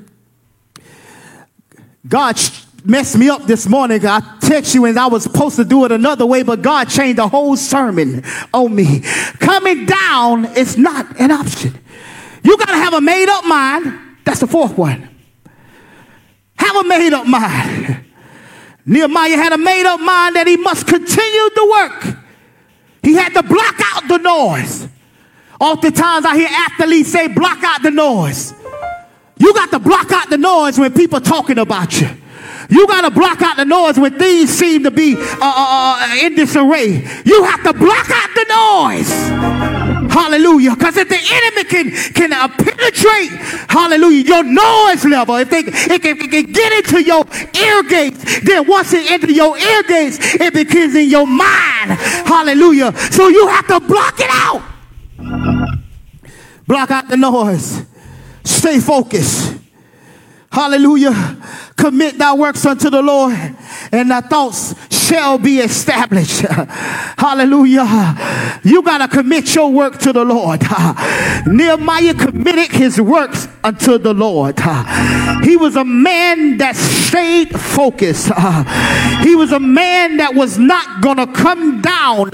God 2.07 2.39
messed 2.85 3.17
me 3.17 3.29
up 3.29 3.43
this 3.43 3.67
morning. 3.67 4.05
I 4.05 4.21
text 4.39 4.73
you 4.73 4.85
and 4.85 4.97
I 4.97 5.07
was 5.07 5.23
supposed 5.23 5.57
to 5.57 5.65
do 5.65 5.83
it 5.85 5.91
another 5.91 6.25
way, 6.25 6.43
but 6.43 6.61
God 6.61 6.89
changed 6.89 7.17
the 7.17 7.27
whole 7.27 7.57
sermon 7.57 8.23
on 8.53 8.73
me. 8.73 9.01
Coming 9.39 9.85
down 9.85 10.45
is 10.57 10.77
not 10.77 11.19
an 11.19 11.31
option. 11.31 11.77
You 12.43 12.57
got 12.57 12.67
to 12.67 12.77
have 12.77 12.93
a 12.93 13.01
made 13.01 13.27
up 13.29 13.45
mind. 13.45 13.99
That's 14.23 14.39
the 14.39 14.47
fourth 14.47 14.77
one. 14.77 15.09
Have 16.57 16.75
a 16.77 16.83
made 16.87 17.13
up 17.13 17.27
mind. 17.27 18.05
Nehemiah 18.85 19.35
had 19.35 19.51
a 19.51 19.57
made 19.57 19.85
up 19.85 19.99
mind 19.99 20.37
that 20.37 20.47
he 20.47 20.55
must 20.55 20.87
continue 20.87 21.49
the 21.55 21.77
work. 21.77 22.17
He 23.03 23.13
had 23.13 23.33
to 23.33 23.43
block 23.43 23.75
out 23.93 24.07
the 24.07 24.17
noise. 24.17 24.87
Oftentimes 25.59 26.25
I 26.25 26.37
hear 26.37 26.47
athletes 26.49 27.11
say, 27.11 27.27
block 27.27 27.61
out 27.63 27.81
the 27.83 27.91
noise. 27.91 28.53
You 29.39 29.53
got 29.53 29.71
to 29.71 29.79
block 29.79 30.11
out 30.11 30.29
the 30.29 30.37
noise 30.37 30.79
when 30.79 30.93
people 30.93 31.21
talking 31.21 31.59
about 31.59 31.99
you. 31.99 32.09
You 32.69 32.85
got 32.87 33.01
to 33.01 33.11
block 33.11 33.41
out 33.41 33.55
the 33.55 33.65
noise 33.65 33.97
when 33.97 34.17
things 34.17 34.49
seem 34.49 34.83
to 34.83 34.91
be 34.91 35.15
uh, 35.15 35.37
uh, 35.41 35.97
uh, 35.99 36.17
in 36.21 36.35
disarray. 36.35 36.87
You 37.25 37.43
have 37.43 37.63
to 37.63 37.73
block 37.73 38.09
out 38.09 38.29
the 38.35 38.45
noise. 38.49 39.09
Hallelujah. 40.11 40.75
Because 40.75 40.97
if 40.97 41.07
the 41.07 41.15
enemy 41.15 41.63
can, 41.63 42.13
can 42.13 42.33
uh, 42.33 42.47
penetrate, 42.49 43.29
hallelujah, 43.69 44.23
your 44.23 44.43
noise 44.43 45.05
level, 45.05 45.35
if 45.35 45.49
they 45.49 45.59
it 45.59 46.01
can, 46.01 46.17
it 46.17 46.31
can 46.31 46.51
get 46.51 46.73
into 46.73 47.03
your 47.03 47.23
ear 47.55 47.83
gates, 47.83 48.41
then 48.41 48.67
once 48.67 48.91
it 48.93 49.09
enters 49.11 49.31
your 49.31 49.57
ear 49.57 49.83
gates, 49.83 50.17
it 50.19 50.53
begins 50.53 50.95
in 50.95 51.09
your 51.09 51.27
mind. 51.27 51.91
Hallelujah. 52.25 52.91
So 53.11 53.29
you 53.29 53.47
have 53.47 53.67
to 53.67 53.79
block 53.79 54.19
it 54.19 54.29
out. 54.29 54.63
Block 56.67 56.91
out 56.91 57.07
the 57.07 57.17
noise. 57.17 57.85
Stay 58.57 58.79
focused. 58.79 59.55
Hallelujah. 60.51 61.37
Commit 61.75 62.17
thy 62.17 62.33
works 62.33 62.65
unto 62.65 62.89
the 62.89 63.03
Lord, 63.03 63.35
and 63.91 64.09
thy 64.09 64.21
thoughts 64.21 64.73
shall 65.07 65.37
be 65.37 65.59
established. 65.59 66.41
Hallelujah. 67.17 68.59
You 68.63 68.83
got 68.83 68.97
to 68.97 69.07
commit 69.07 69.55
your 69.55 69.71
work 69.71 69.99
to 69.99 70.11
the 70.11 70.25
Lord. 70.25 70.61
Nehemiah 71.47 72.13
committed 72.13 72.71
his 72.71 72.99
works 72.99 73.47
unto 73.63 73.97
the 73.97 74.13
Lord. 74.13 74.59
He 75.47 75.55
was 75.55 75.77
a 75.77 75.85
man 75.85 76.57
that 76.57 76.75
stayed 76.75 77.57
focused. 77.57 78.27
He 79.23 79.35
was 79.35 79.53
a 79.53 79.59
man 79.59 80.17
that 80.17 80.33
was 80.35 80.57
not 80.57 81.01
going 81.01 81.17
to 81.17 81.27
come 81.27 81.81
down. 81.81 82.31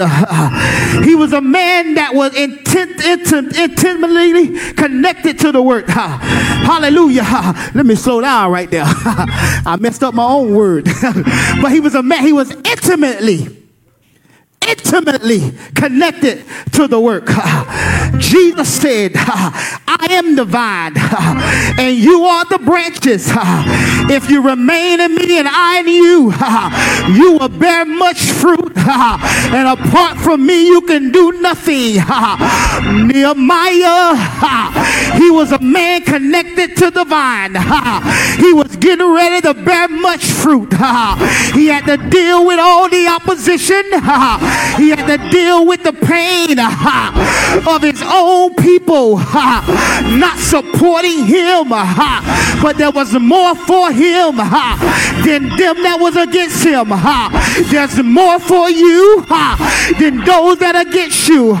He 1.04 1.14
was 1.14 1.32
a 1.32 1.40
man 1.40 1.94
that 1.94 2.14
was 2.14 2.34
intent, 2.34 3.04
intent, 3.04 3.56
intimately 3.56 4.58
connected 4.72 5.38
to 5.40 5.52
the 5.52 5.62
word. 5.62 5.88
Hallelujah. 5.88 7.22
Let 7.74 7.86
me 7.86 7.94
slow 7.94 8.20
down 8.20 8.50
right 8.50 8.70
there. 8.70 8.84
I 8.86 9.76
messed 9.78 10.02
up 10.02 10.14
my 10.14 10.26
own 10.26 10.54
word. 10.54 10.86
but 11.62 11.70
he 11.70 11.78
was 11.78 11.94
a 11.94 12.02
man, 12.02 12.22
he 12.22 12.32
was 12.32 12.52
intimately 12.64 13.64
intimately 14.68 15.52
connected 15.74 16.44
to 16.72 16.86
the 16.88 16.98
work. 16.98 17.26
Jesus 18.18 18.72
said, 18.80 19.12
I 19.14 20.06
am 20.10 20.36
the 20.36 20.44
vine 20.44 20.94
and 21.78 21.96
you 21.96 22.24
are 22.24 22.44
the 22.46 22.58
branches. 22.58 23.30
If 24.06 24.28
you 24.30 24.42
remain 24.42 25.00
in 25.00 25.14
me 25.14 25.38
and 25.38 25.48
I 25.50 25.78
in 25.80 25.88
you, 25.88 26.32
you 27.14 27.38
will 27.38 27.48
bear 27.48 27.86
much 27.86 28.20
fruit. 28.20 28.76
And 28.76 29.66
apart 29.66 30.18
from 30.18 30.44
me, 30.46 30.66
you 30.66 30.82
can 30.82 31.10
do 31.10 31.32
nothing. 31.40 31.94
Nehemiah, 33.06 34.14
he 34.14 35.03
was 35.44 35.52
a 35.52 35.62
man 35.62 36.02
connected 36.04 36.74
to 36.74 36.90
the 36.90 37.04
vine. 37.04 37.54
He 38.38 38.54
was 38.54 38.76
getting 38.76 39.12
ready 39.12 39.42
to 39.42 39.52
bear 39.52 39.88
much 39.88 40.24
fruit. 40.24 40.72
He 41.52 41.66
had 41.66 41.84
to 41.84 41.98
deal 42.08 42.46
with 42.46 42.58
all 42.58 42.88
the 42.88 43.06
opposition. 43.08 43.84
He 44.76 44.90
had 44.90 45.06
to 45.06 45.30
deal 45.30 45.66
with 45.66 45.82
the 45.82 45.92
pain 45.92 46.58
uh, 46.58 47.64
of 47.68 47.82
his 47.82 48.02
own 48.04 48.54
people 48.56 49.16
uh, 49.18 49.62
not 50.18 50.38
supporting 50.38 51.26
him. 51.26 51.72
Uh, 51.72 52.20
but 52.62 52.76
there 52.76 52.90
was 52.90 53.12
more 53.14 53.54
for 53.54 53.92
him 53.92 54.36
than 54.36 55.48
them 55.56 55.76
that 55.82 55.98
was 56.00 56.16
against 56.16 56.64
him. 56.64 56.90
There's 57.70 58.02
more 58.02 58.38
for 58.40 58.70
you 58.70 59.24
than 59.98 60.24
those 60.24 60.58
that 60.58 60.74
are 60.74 60.82
against 60.82 61.28
you. 61.28 61.52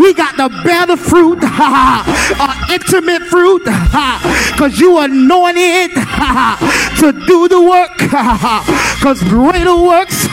We 0.00 0.14
got 0.14 0.36
to 0.36 0.48
bear 0.64 0.86
the 0.86 0.96
fruit, 0.96 1.42
our 1.42 2.56
intimate 2.72 3.22
fruit, 3.28 3.64
because 3.64 4.78
you 4.78 4.98
anointed 4.98 5.92
to 5.92 7.12
do 7.26 7.48
the 7.48 7.60
work. 7.60 7.90
Because 7.98 9.22
greater 9.24 9.76
works 9.76 10.26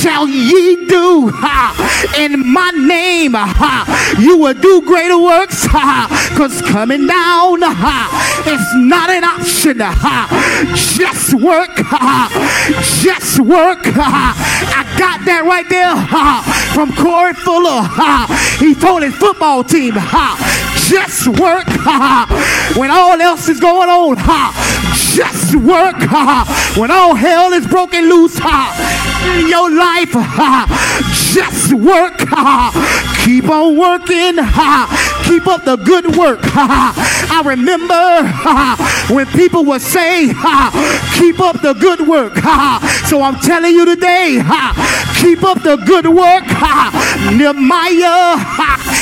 shall 0.00 0.26
ye 0.26 0.86
do 0.86 1.28
ha, 1.28 1.76
in 2.16 2.52
my 2.52 2.70
name. 2.70 3.34
Ha, 3.34 4.16
You 4.18 4.38
will 4.38 4.54
do 4.54 4.80
greater 4.82 5.18
works 5.18 5.64
because 5.64 6.62
coming 6.62 7.06
down 7.06 7.60
ha, 7.62 8.08
is 8.46 8.64
not 8.88 9.10
an 9.10 9.24
option. 9.24 9.80
Ha, 9.80 10.28
Just 10.96 11.34
work. 11.34 11.70
Ha, 11.76 12.28
Just 13.02 13.40
work. 13.40 13.84
Ha, 13.84 14.32
I 14.76 14.98
got 14.98 15.24
that 15.26 15.44
right 15.44 15.68
there 15.68 15.94
ha, 15.94 16.42
from 16.74 16.92
Corey 16.96 17.34
Fuller. 17.34 17.84
He 18.58 18.74
told 18.74 19.02
his 19.02 19.14
football 19.14 19.64
team, 19.64 19.94
ha, 19.96 20.36
just 20.88 21.28
work 21.28 21.68
ha, 21.68 22.26
when 22.76 22.90
all 22.90 23.20
else 23.20 23.48
is 23.48 23.60
going 23.60 23.88
on. 23.88 24.16
Ha, 24.18 24.52
Just 25.14 25.54
work 25.56 25.96
ha, 26.08 26.74
when 26.76 26.90
all 26.90 27.14
hell 27.14 27.52
is 27.52 27.66
broken 27.66 28.08
loose 28.08 28.38
in 29.24 29.48
your 29.48 29.70
life. 29.70 30.12
Just 31.32 31.72
work. 31.72 32.18
Keep 33.24 33.48
on 33.48 33.76
working. 33.76 34.36
Keep 35.30 35.46
up 35.46 35.64
the 35.64 35.76
good 35.76 36.16
work. 36.16 36.40
I 36.42 37.40
remember 37.46 39.14
when 39.14 39.26
people 39.28 39.64
would 39.64 39.80
say, 39.80 40.26
keep 41.14 41.38
up 41.38 41.62
the 41.62 41.72
good 41.78 42.00
work. 42.08 42.34
So 43.06 43.22
I'm 43.22 43.38
telling 43.38 43.72
you 43.72 43.84
today, 43.84 44.42
keep 45.22 45.44
up 45.44 45.62
the 45.62 45.76
good 45.86 46.08
work. 46.08 46.42
Nehemiah 47.38 48.42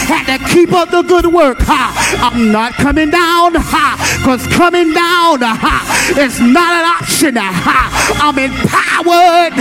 had 0.05 0.37
to 0.37 0.45
keep 0.53 0.71
up 0.75 0.91
the 0.91 1.01
good 1.01 1.33
work. 1.33 1.61
I'm 1.67 2.53
not 2.53 2.75
coming 2.75 3.09
down 3.09 3.53
because 3.53 4.47
coming 4.49 4.93
down 4.93 5.43
is 6.13 6.39
not 6.41 6.73
an 6.77 6.85
option. 6.93 7.39
I'm 7.39 8.37
empowered 8.39 9.57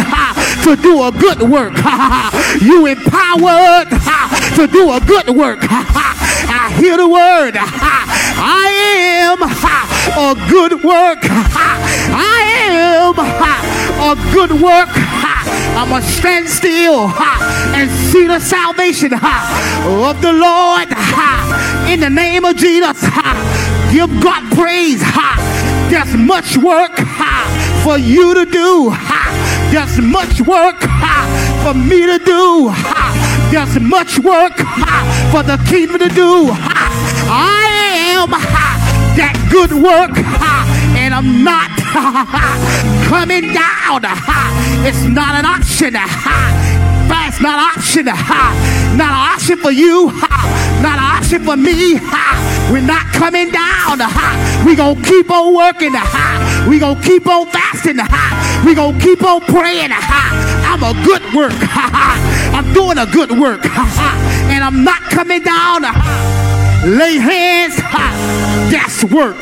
to 0.68 0.76
do 0.84 1.02
a 1.04 1.14
good 1.14 1.48
work. 1.48 1.80
You 2.62 2.88
empowered 2.88 3.88
to 4.58 4.68
do 4.68 4.92
a 4.92 5.00
good 5.00 5.30
work. 5.30 5.62
I 6.58 6.74
hear 6.74 6.98
the 6.98 7.08
word. 7.08 7.54
I 7.58 8.68
am 9.30 9.42
a 9.44 10.50
good 10.50 10.84
work. 10.84 11.20
I 11.24 12.42
am 12.74 13.14
a 14.02 14.34
good 14.34 14.52
work. 14.60 14.90
I'm 15.78 16.02
stand 16.02 16.50
still 16.50 17.10
and 17.78 17.90
see 18.10 18.26
the 18.26 18.40
salvation 18.40 19.14
of 19.14 20.22
the 20.22 20.34
Lord 20.34 20.90
in 21.88 22.00
the 22.00 22.10
name 22.10 22.46
of 22.46 22.58
Jesus. 22.58 23.02
Give 23.92 24.10
God 24.20 24.44
praise. 24.58 25.04
There's 25.92 26.16
much 26.18 26.58
work 26.58 26.98
for 27.84 27.98
you 27.98 28.34
to 28.34 28.46
do. 28.46 28.96
There's 29.72 30.00
much 30.00 30.42
work 30.42 30.82
for 31.62 31.74
me 31.76 32.06
to 32.08 32.18
do. 32.26 32.97
There's 33.50 33.80
much 33.80 34.20
work 34.20 34.58
for 35.32 35.42
the 35.42 35.58
kingdom 35.68 36.00
to 36.00 36.10
do. 36.10 36.50
I 36.52 38.14
am 38.14 38.30
that 39.16 39.36
good 39.50 39.72
work, 39.72 40.12
and 41.00 41.14
I'm 41.14 41.44
not 41.44 41.72
coming 43.08 43.54
down. 43.54 44.04
It's 44.86 45.04
not 45.04 45.36
an 45.36 45.46
option. 45.46 45.96
It's 47.28 47.42
not 47.42 47.60
an 47.60 47.78
option. 47.78 48.06
Not 48.06 49.12
an 49.14 49.32
option 49.32 49.58
for 49.58 49.72
you. 49.72 50.12
Not 50.82 50.98
an 50.98 51.08
option 51.18 51.44
for 51.46 51.56
me. 51.56 52.00
We're 52.70 52.82
not 52.82 53.06
coming 53.14 53.52
down. 53.52 54.00
We 54.66 54.76
gonna 54.76 55.02
keep 55.04 55.32
on 55.32 55.56
working. 55.56 55.94
We 56.68 56.80
gonna 56.80 57.02
keep 57.02 57.28
on 57.28 57.48
fasting. 57.48 57.98
We 58.66 58.76
gonna 58.76 59.00
keep 59.00 59.24
on 59.24 59.42
praying. 59.42 59.92
I'm 59.94 60.84
a 60.84 60.94
good 61.06 61.24
work. 61.34 61.54
I'm 62.58 62.74
doing 62.74 62.98
a 62.98 63.06
good 63.06 63.30
work. 63.38 63.62
Uh-huh, 63.64 64.50
and 64.50 64.64
I'm 64.64 64.84
not 64.84 65.02
coming 65.14 65.44
down. 65.44 65.86
Uh-huh. 65.86 66.90
Lay 66.90 67.18
hands. 67.18 67.78
Uh-huh, 67.78 68.72
that's 68.72 69.04
work. 69.04 69.38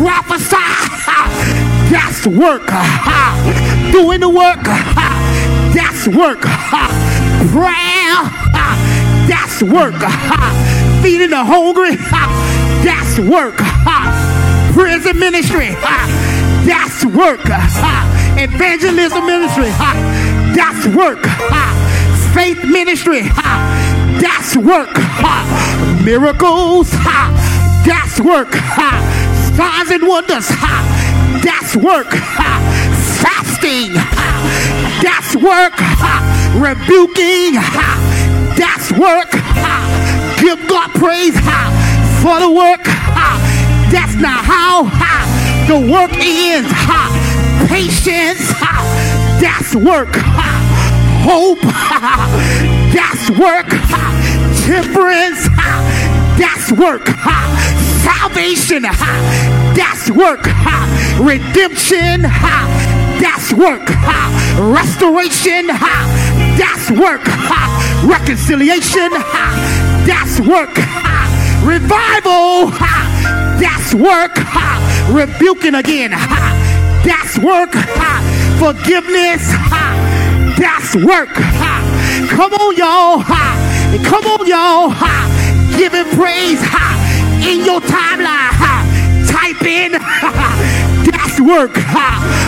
Prophesy. 0.00 0.56
That's 1.92 2.26
work. 2.26 2.64
Doing 3.92 4.20
the 4.20 4.30
work. 4.30 4.64
That's 5.76 6.08
work. 6.08 6.40
Prayer. 7.52 8.16
That's 9.28 9.62
work. 9.62 10.00
Feeding 11.02 11.30
the 11.30 11.44
hungry. 11.44 11.96
That's 12.80 13.18
work. 13.18 13.60
Prison 14.72 15.18
ministry. 15.18 15.76
That's 16.64 17.04
work. 17.04 17.44
Evangelism 18.40 19.26
ministry. 19.26 19.68
That's 20.56 20.86
work. 20.96 21.20
Faith 22.34 22.64
ministry. 22.64 23.22
That's 24.20 24.56
work. 24.56 24.94
Miracles. 26.04 26.90
That's 27.84 28.20
work. 28.20 28.52
Signs 29.56 29.90
and 29.90 30.06
wonders. 30.06 30.48
That's 31.42 31.76
work. 31.76 32.10
Fasting. 33.20 33.94
That's 35.02 35.34
work. 35.36 35.74
Rebuking. 36.54 37.54
That's 38.56 38.92
work. 38.92 39.32
Give 40.40 40.68
God 40.68 40.90
praise 40.94 41.38
for 42.22 42.38
the 42.40 42.50
work. 42.50 42.84
That's 43.90 44.14
not 44.14 44.44
how 44.44 44.84
the 45.66 45.78
work 45.90 46.12
ends. 46.14 46.72
Patience. 47.68 48.52
That's 49.40 49.74
work. 49.74 50.16
Hope. 51.22 51.60
That's 52.92 53.30
work. 53.38 53.68
Temperance. 54.64 55.48
That's 56.40 56.72
work. 56.72 57.06
Salvation. 58.00 58.82
That's 58.82 60.10
work. 60.10 60.44
Redemption. 61.20 62.22
That's 63.20 63.52
work. 63.52 63.86
Restoration. 64.58 65.66
That's 66.56 66.90
work. 66.90 67.24
Reconciliation. 68.04 69.10
That's 70.08 70.40
work. 70.40 70.74
Revival. 71.62 72.70
That's 73.60 73.94
work. 73.94 74.34
Rebuking 75.10 75.74
again. 75.74 76.12
That's 77.04 77.38
work. 77.38 77.72
Forgiveness. 78.58 79.99
That's 80.60 80.94
work. 80.94 81.32
Come 81.32 82.52
on, 82.52 82.76
y'all. 82.76 83.22
Come 84.04 84.24
on, 84.26 84.46
y'all. 84.46 84.92
Give 85.78 85.94
him 85.94 86.04
praise 86.10 86.60
in 87.48 87.64
your 87.64 87.80
timeline. 87.80 88.52
Type 89.26 89.62
in. 89.62 89.92
That's 91.10 91.40
work. 91.40 91.74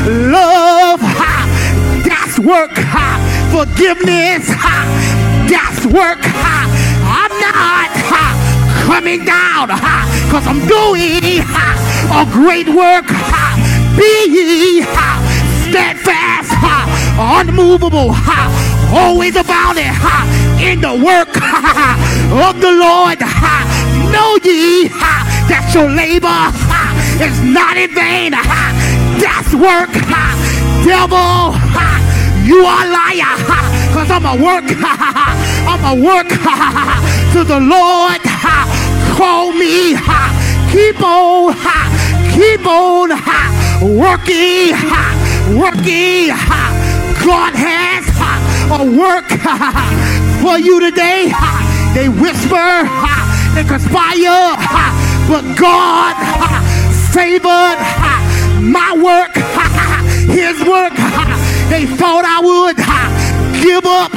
Love. 0.04 1.00
That's 2.04 2.38
work. 2.38 2.76
Forgiveness. 3.48 4.46
That's 5.48 5.86
work. 5.86 6.20
I'm 6.20 7.32
not 7.40 7.90
coming 8.84 9.24
down 9.24 9.68
because 9.68 10.46
I'm 10.46 10.60
doing 10.68 11.40
a 12.12 12.26
great 12.30 12.68
work. 12.68 13.08
Be 13.96 14.12
ye 14.28 14.82
steadfast, 15.72 16.52
unmovable, 17.18 18.14
always 18.92 19.36
abounding 19.36 19.92
in 20.60 20.80
the 20.80 20.94
work 21.04 21.28
of 22.48 22.60
the 22.60 22.72
Lord. 22.72 23.18
Know 24.12 24.36
ye 24.44 24.88
ha 24.88 25.24
that 25.48 25.72
your 25.74 25.88
labor 25.88 26.52
is 27.20 27.36
not 27.42 27.76
in 27.76 27.90
vain. 27.94 28.32
That's 29.20 29.52
work. 29.54 29.92
Devil, 30.84 31.52
ha 31.52 32.02
you 32.44 32.64
are 32.64 32.86
liar. 32.86 33.36
Cause 33.92 34.10
I'm 34.10 34.26
a 34.26 34.34
work. 34.42 34.64
I'm 35.68 35.82
a 35.84 36.04
work 36.04 36.28
to 36.28 37.44
the 37.44 37.60
Lord. 37.60 38.20
Ha 38.24 39.14
call 39.16 39.52
me. 39.52 39.94
Ha 39.94 40.68
keep 40.72 41.00
on. 41.02 41.52
Ha 41.56 42.32
keep 42.34 42.66
on 42.66 43.10
ha 43.10 43.80
working. 43.82 44.74
Ha 44.74 45.04
working. 45.60 46.71
God 47.24 47.54
has 47.54 48.02
a 48.70 48.84
work 48.98 49.28
for 50.42 50.58
you 50.58 50.80
today. 50.80 51.30
They 51.94 52.08
whisper, 52.08 52.82
they 53.54 53.62
conspire, 53.62 54.58
but 55.30 55.44
God 55.54 56.14
favored 57.14 57.78
my 58.58 58.90
work, 58.98 59.34
his 60.26 60.58
work. 60.66 60.94
They 61.70 61.86
thought 61.86 62.24
I 62.26 62.40
would 62.42 62.76
give 63.62 63.86
up. 63.86 64.12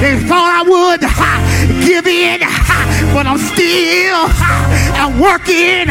They 0.00 0.18
thought 0.26 0.50
I 0.50 0.62
would 0.66 1.00
give 1.86 2.06
in, 2.06 2.40
but 3.12 3.26
I'm 3.26 3.38
still 3.38 4.26
I'm 4.96 5.20
working. 5.20 5.86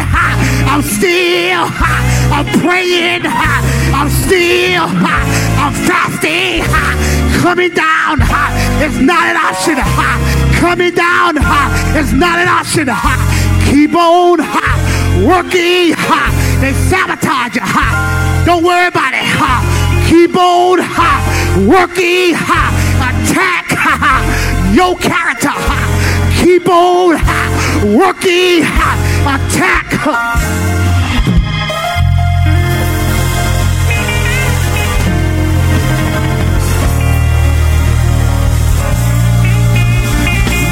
I'm 0.67 0.81
still 0.81 1.67
I'm 2.33 2.45
praying. 2.61 3.21
I'm 3.93 4.09
still 4.09 5.50
I'm 5.61 5.73
fasting. 5.73 6.63
Coming 7.39 7.71
down. 7.73 8.19
Is 8.81 8.97
not 8.99 9.27
an 9.29 9.37
option. 9.37 9.77
Coming 10.57 10.93
down. 10.95 11.37
Is 11.95 12.11
not 12.13 12.39
an 12.39 12.47
option. 12.47 12.89
Keep 13.69 13.93
on. 13.93 14.39
Working. 15.23 15.93
They 16.61 16.73
sabotage 16.89 17.55
you. 17.55 17.61
Don't 18.45 18.63
worry 18.63 18.87
about 18.87 19.13
it. 19.13 19.27
Keep 20.09 20.35
on. 20.35 20.79
Working. 21.67 22.33
Attack. 23.07 23.67
Your 24.73 24.95
character. 24.97 25.53
Keep 26.41 26.69
on. 26.69 27.21
Working. 27.95 28.63
Attack. 29.29 30.50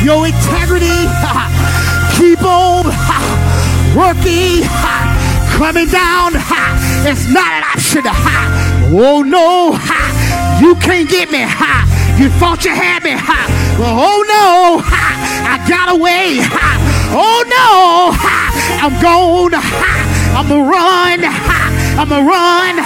Your 0.10 0.26
integrity. 0.26 0.90
Keep 2.18 2.42
on 2.42 2.86
working, 3.94 4.66
coming 5.54 5.86
down. 5.86 6.34
It's 7.06 7.30
not 7.30 7.46
an 7.54 7.64
option. 7.70 8.02
Oh 8.90 9.22
no, 9.22 9.78
you 10.66 10.74
can't 10.82 11.08
get 11.08 11.30
me. 11.30 11.46
You 12.18 12.30
thought 12.42 12.66
you 12.66 12.72
had 12.72 13.04
me. 13.04 13.14
Well, 13.78 13.96
Oh 14.02 14.20
no, 14.26 14.82
I 14.82 15.62
got 15.70 15.94
away. 15.94 16.42
Oh 17.14 17.42
no, 17.46 18.18
I'm 18.82 18.96
gone. 19.00 19.54
I'ma 19.54 20.58
run. 20.58 21.20
I'ma 22.02 22.18
run. 22.18 22.80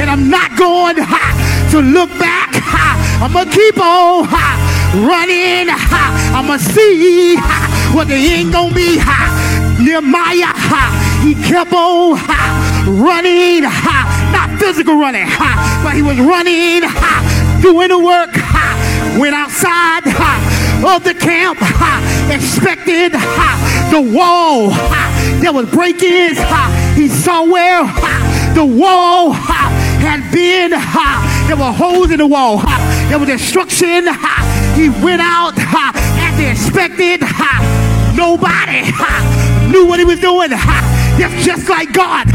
And 0.00 0.08
I'm 0.08 0.30
not 0.30 0.56
going 0.56 0.96
to 0.96 1.80
look 1.82 2.08
back. 2.18 2.50
I'ma 3.20 3.44
keep 3.52 3.78
on 3.78 4.63
running. 4.94 5.68
I'ma 5.70 6.56
see 6.56 7.36
what 7.94 8.08
they 8.08 8.40
ain't 8.40 8.52
gonna 8.52 8.74
be. 8.74 8.98
Nehemiah, 9.82 10.54
he 11.22 11.34
kept 11.34 11.72
on 11.72 12.18
running, 12.86 13.62
not 13.62 14.58
physical 14.58 14.96
running, 14.96 15.26
but 15.82 15.94
he 15.94 16.02
was 16.02 16.18
running, 16.18 16.82
doing 17.60 17.88
the 17.88 17.98
work. 17.98 18.30
Went 19.18 19.34
outside 19.34 20.06
of 20.84 21.04
the 21.04 21.14
camp, 21.14 21.60
expected 22.30 23.12
the 23.12 24.00
wall 24.14 24.70
that 25.40 25.52
was 25.54 25.70
breaking. 25.70 26.34
He 26.94 27.08
saw 27.08 27.44
where 27.44 27.84
the 28.54 28.64
wall 28.64 29.32
had 29.32 30.30
been. 30.32 30.70
There 30.70 31.56
were 31.56 31.72
holes 31.72 32.10
in 32.10 32.18
the 32.18 32.26
wall. 32.26 32.58
There 33.08 33.18
was 33.18 33.28
destruction. 33.28 34.06
He 34.74 34.90
went 34.90 35.22
out 35.22 35.54
as 35.56 36.36
they 36.36 36.50
expected. 36.50 37.20
Nobody 38.14 38.82
knew 39.70 39.86
what 39.86 39.98
he 39.98 40.04
was 40.04 40.20
doing. 40.20 40.50
That's 40.50 41.44
just 41.44 41.68
like 41.68 41.92
God. 41.92 42.26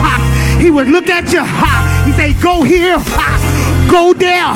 He 0.60 0.72
would 0.72 0.88
look 0.88 1.10
at 1.10 1.32
you. 1.32 1.44
He 2.06 2.12
say, 2.18 2.34
go 2.42 2.64
here, 2.64 2.98
go 3.90 4.14
there. 4.14 4.54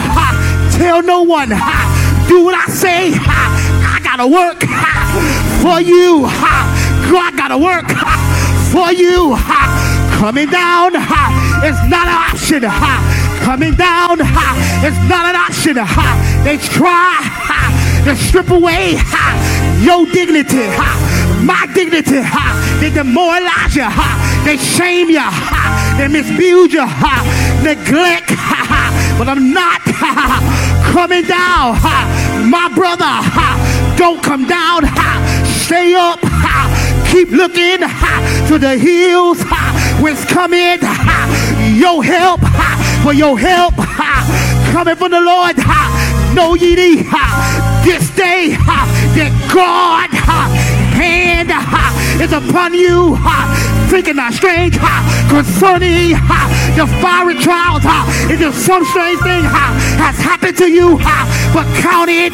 Tell 0.77 1.01
no 1.03 1.21
one. 1.23 1.49
Do 2.27 2.43
what 2.43 2.55
I 2.55 2.65
say. 2.67 3.13
I 3.13 3.99
gotta 4.03 4.27
work 4.27 4.61
for 5.61 5.79
you. 5.81 6.27
God 7.11 7.35
gotta 7.37 7.57
work 7.57 7.87
for 8.71 8.91
you. 8.91 9.35
Coming 10.17 10.49
down 10.49 10.95
is 11.63 11.77
not 11.91 12.07
an 12.07 12.15
option. 12.31 12.63
Coming 13.43 13.75
down 13.75 14.21
is 14.21 14.97
not 15.09 15.25
an 15.27 15.35
option. 15.35 15.75
They 16.43 16.57
try 16.57 17.42
to 18.05 18.15
strip 18.15 18.49
away 18.49 18.95
your 19.79 20.05
dignity, 20.07 20.67
my 21.43 21.67
dignity. 21.73 22.21
They 22.79 22.89
demoralize 22.89 23.75
you, 23.75 23.83
ha. 23.87 24.43
they 24.45 24.57
shame 24.57 25.09
you, 25.09 25.19
ha. 25.19 25.95
they 25.97 26.07
misuse 26.07 26.73
you, 26.73 26.85
ha. 26.85 27.23
neglect. 27.63 28.29
Ha, 28.31 28.65
ha. 28.67 29.15
But 29.17 29.29
I'm 29.29 29.53
not 29.53 29.81
ha, 29.85 30.91
coming 30.91 31.23
down, 31.23 31.75
ha. 31.75 32.47
my 32.49 32.73
brother. 32.75 33.05
Ha. 33.05 33.95
Don't 33.97 34.21
come 34.21 34.47
down, 34.47 34.83
ha. 34.83 35.21
stay 35.65 35.93
up, 35.95 36.19
Ha. 36.23 37.07
keep 37.09 37.29
looking 37.29 37.79
ha, 37.81 38.45
to 38.49 38.57
the 38.57 38.77
hills. 38.77 39.39
ha, 39.43 39.71
When's 40.01 40.25
coming 40.25 40.79
ha, 40.81 41.73
your 41.77 42.03
help? 42.03 42.41
ha, 42.41 43.01
For 43.03 43.13
your 43.13 43.37
help 43.39 43.75
ha, 43.77 44.23
coming 44.73 44.95
from 44.95 45.11
the 45.11 45.21
Lord. 45.21 45.55
Ha, 45.57 46.31
Know 46.33 46.55
ye 46.55 46.73
thee 46.75 47.03
this 47.83 48.09
day 48.15 48.55
that 49.19 49.31
God 49.51 50.09
hand 50.95 51.51
is 52.21 52.31
upon 52.31 52.73
you. 52.73 53.17
Thinking 53.91 54.15
not 54.15 54.33
strange 54.33 54.79
concerning 55.29 56.15
the 56.79 56.87
fiery 57.03 57.35
trials. 57.43 57.83
Is 58.31 58.39
there 58.39 58.53
some 58.53 58.85
strange 58.85 59.19
thing 59.21 59.43
has 59.43 60.17
happened 60.17 60.57
to 60.57 60.67
you? 60.67 60.97
But 61.53 61.67
count 61.83 62.09
it 62.09 62.33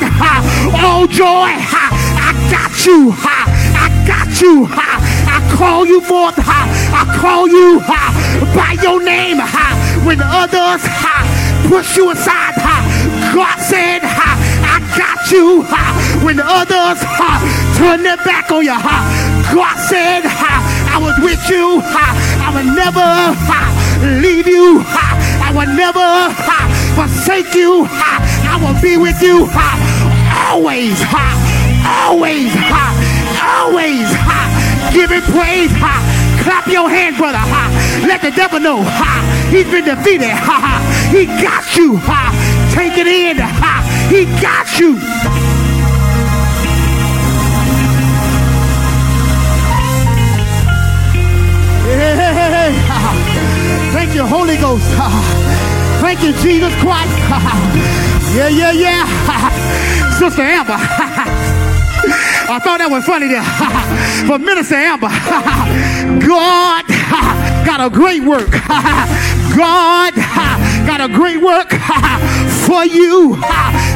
all 0.80 1.08
joy. 1.08 1.52
I 1.52 2.32
got 2.54 2.86
you. 2.86 3.12
I 3.18 3.89
got 4.06 4.30
you. 4.41 4.68
I 4.70 5.41
call 5.58 5.86
you 5.86 6.02
forth. 6.02 6.36
I 6.38 7.04
call 7.20 7.47
you 7.47 7.82
by 8.56 8.78
your 8.82 9.02
name 9.04 9.38
when 10.06 10.22
others 10.22 10.86
push 11.68 11.97
you 11.97 12.12
aside. 12.12 12.56
God 13.34 13.60
said, 13.60 14.02
got 15.00 15.32
you 15.32 15.64
ha 15.64 15.95
when 16.28 16.43
others 16.43 17.00
turn 17.80 18.04
their 18.04 18.20
back 18.28 18.52
on 18.52 18.68
you. 18.68 18.76
God 19.56 19.78
said, 19.88 20.28
I 20.28 21.00
was 21.00 21.16
with 21.24 21.39
you. 21.47 21.80
I 21.80 22.52
will 22.52 22.68
never 22.76 23.08
leave 24.20 24.43
you. 24.43 24.84
I 24.84 25.56
will 25.56 25.72
never 25.72 26.04
ha 26.04 26.60
forsake 27.00 27.56
you. 27.56 27.88
I 27.88 28.60
will 28.60 28.76
be 28.84 28.97
with 29.00 29.24
you 29.24 29.47
always, 30.52 31.00
ha 31.00 31.32
always, 32.12 32.52
ha 32.52 32.91
always. 33.64 34.08
Ha 34.28 34.91
give 34.91 35.12
it 35.12 35.24
praise. 35.32 35.72
Clap 36.43 36.68
your 36.68 36.89
hand, 36.89 37.16
brother. 37.16 37.39
Let 38.06 38.22
the 38.22 38.32
devil 38.32 38.60
know 38.60 38.84
he's 39.47 39.70
been 39.72 39.86
defeated. 39.86 40.36
Ha 40.36 40.58
ha. 40.60 40.76
He 41.12 41.26
got 41.26 41.64
you. 41.78 42.00
Take 42.76 42.97
it 42.97 43.08
in. 43.08 43.78
He 44.10 44.26
got 44.41 44.80
you. 44.80 44.95
Thank 53.93 54.16
you, 54.16 54.26
Holy 54.26 54.57
Ghost. 54.57 54.86
Thank 56.01 56.22
you, 56.24 56.34
Jesus 56.41 56.74
Christ. 56.82 57.14
Yeah, 58.36 58.47
yeah, 58.47 58.72
yeah. 58.72 59.05
Sister 60.20 60.43
Amber. 60.43 60.76
I 60.78 62.60
thought 62.64 62.78
that 62.78 62.88
was 62.89 63.03
funny 63.05 63.28
there. 63.28 63.41
but 64.30 64.39
Minister 64.39 64.76
Amber, 64.76 65.10
God 66.26 66.86
got 67.66 67.82
a 67.82 67.89
great 67.89 68.22
work. 68.22 68.51
God 69.57 70.14
got 70.86 71.01
a 71.01 71.10
great 71.12 71.41
work 71.41 71.72
for 72.66 72.86
you. 72.86 73.36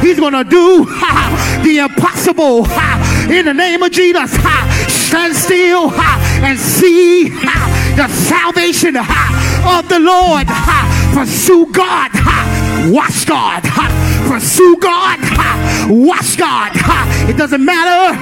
He's 0.04 0.20
going 0.20 0.34
to 0.34 0.44
do 0.44 0.84
the 1.64 1.78
impossible 1.78 2.66
in 3.32 3.46
the 3.46 3.54
name 3.54 3.82
of 3.82 3.90
Jesus. 3.90 4.32
Stand 4.92 5.34
still 5.34 5.90
and 5.90 6.58
see 6.58 7.30
the 7.30 8.06
salvation 8.08 8.96
of 8.96 9.88
the 9.88 9.98
Lord. 9.98 10.46
Pursue 11.14 11.72
God. 11.72 12.10
Watch 12.92 13.24
God. 13.26 13.62
Pursue 14.28 14.76
God. 14.76 15.18
Watch 15.88 16.36
God. 16.36 16.72
It 17.30 17.38
doesn't 17.38 17.64
matter 17.64 18.14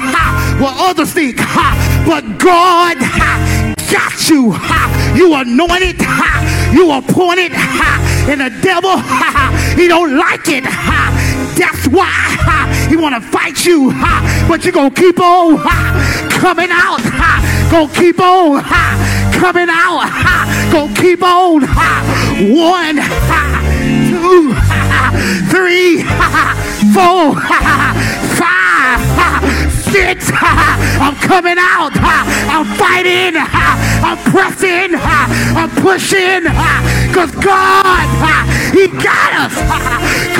what 0.62 0.74
others 0.78 1.12
think, 1.12 1.38
but 2.06 2.22
God 2.38 2.96
got 3.90 4.30
you. 4.30 4.54
You 5.16 5.34
anointed. 5.34 6.00
You 6.72 6.92
appointed. 6.92 7.52
And 8.22 8.40
the 8.40 8.50
devil, 8.62 8.98
he 9.76 9.88
don't 9.88 10.16
like 10.16 10.46
it. 10.46 10.64
That's 11.56 11.88
why 11.88 12.86
he 12.88 12.96
want 12.96 13.14
to 13.14 13.20
fight 13.30 13.64
you. 13.64 13.92
But 14.48 14.64
you're 14.64 14.72
going 14.72 14.92
to 14.92 15.00
keep 15.00 15.20
on 15.20 15.58
coming 16.30 16.70
out. 16.70 17.00
Gonna 17.72 17.92
keep 17.94 18.20
on 18.20 18.62
coming 19.32 19.68
out. 19.70 20.04
Gonna 20.70 20.94
keep 20.94 21.22
on. 21.22 21.62
One, 21.62 22.96
two, 24.10 24.52
three, 25.48 26.02
four, 26.92 27.40
five, 28.36 29.00
six. 29.90 30.30
I'm 30.34 31.14
coming 31.16 31.56
out. 31.58 31.92
I'm 31.96 32.66
fighting. 32.76 33.36
I'm 33.38 34.18
pressing. 34.30 34.94
I'm 34.94 35.70
pushing. 35.80 36.44
Because 37.12 37.30
God, 37.44 38.08
He 38.72 38.88
got 38.88 39.34
us. 39.44 39.52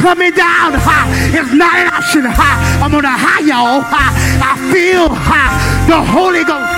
Coming 0.01 0.33
down 0.33 0.73
is 0.73 1.53
not 1.53 1.75
an 1.75 1.89
option. 1.89 2.25
I'm 2.25 2.95
on 2.95 3.05
a 3.05 3.11
high, 3.11 3.41
y'all. 3.41 3.85
I 3.85 4.57
feel 4.73 5.11
the 5.87 6.01
Holy 6.01 6.45
Ghost. 6.45 6.73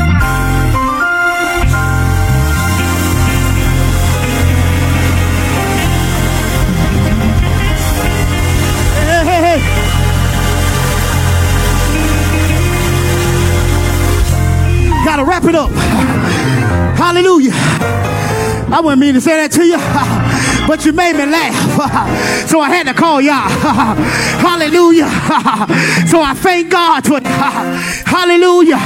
Gotta 15.05 15.25
wrap 15.25 15.45
it 15.45 15.55
up. 15.55 15.71
Hallelujah. 16.99 17.94
I 18.75 18.81
wouldn't 18.81 19.01
mean 19.01 19.15
to 19.15 19.21
say 19.21 19.37
that 19.37 19.53
to 19.53 19.63
you, 19.63 19.79
but 20.67 20.85
you 20.85 20.93
made 20.93 21.15
me 21.15 21.27
laugh. 21.27 21.55
So 22.51 22.61
I 22.61 22.69
had 22.69 22.87
to 22.87 22.95
call 22.95 23.21
y'all. 23.21 23.49
Hallelujah. 24.43 25.09
So 26.07 26.21
I 26.21 26.35
thank 26.35 26.71
God 26.71 27.05
for 27.07 27.21
Hallelujah. 27.23 28.79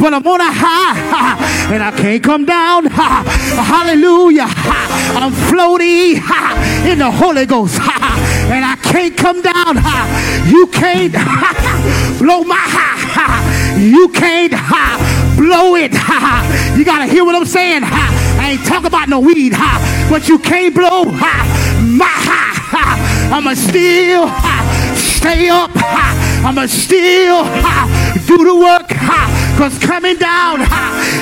But 0.00 0.14
I'm 0.14 0.26
on 0.26 0.40
a 0.40 0.52
high 0.52 1.72
and 1.74 1.82
I 1.82 1.90
can't 1.90 2.22
come 2.22 2.44
down. 2.44 2.86
Hallelujah. 2.86 4.46
I'm 4.48 5.32
floating 5.48 6.20
in 6.88 6.98
the 6.98 7.10
Holy 7.10 7.46
Ghost 7.46 7.80
and 7.80 8.64
I 8.64 8.76
can't 8.82 9.16
come 9.16 9.42
down. 9.42 9.76
You 10.46 10.66
can't 10.68 11.12
blow 12.18 12.44
my 12.44 12.56
high. 12.56 13.78
You 13.80 14.08
can't 14.08 14.52
blow 15.36 15.76
it. 15.76 15.92
You 16.78 16.84
got 16.84 17.04
to 17.04 17.06
hear 17.06 17.24
what 17.24 17.34
I'm 17.34 17.44
saying. 17.46 17.82
I 18.48 18.52
ain't 18.52 18.64
talking 18.64 18.86
about 18.86 19.10
no 19.10 19.20
weed, 19.20 19.52
but 20.08 20.26
you 20.26 20.38
can't 20.38 20.74
blow 20.74 21.04
my 21.04 22.08
high. 22.08 22.96
I'ma 23.28 23.52
still 23.52 24.24
stay 24.96 25.50
up. 25.50 25.70
I'ma 25.76 26.64
still 26.64 27.44
do 28.24 28.44
the 28.48 28.56
work. 28.56 28.88
Cause 29.58 29.78
coming 29.78 30.16
down 30.16 30.62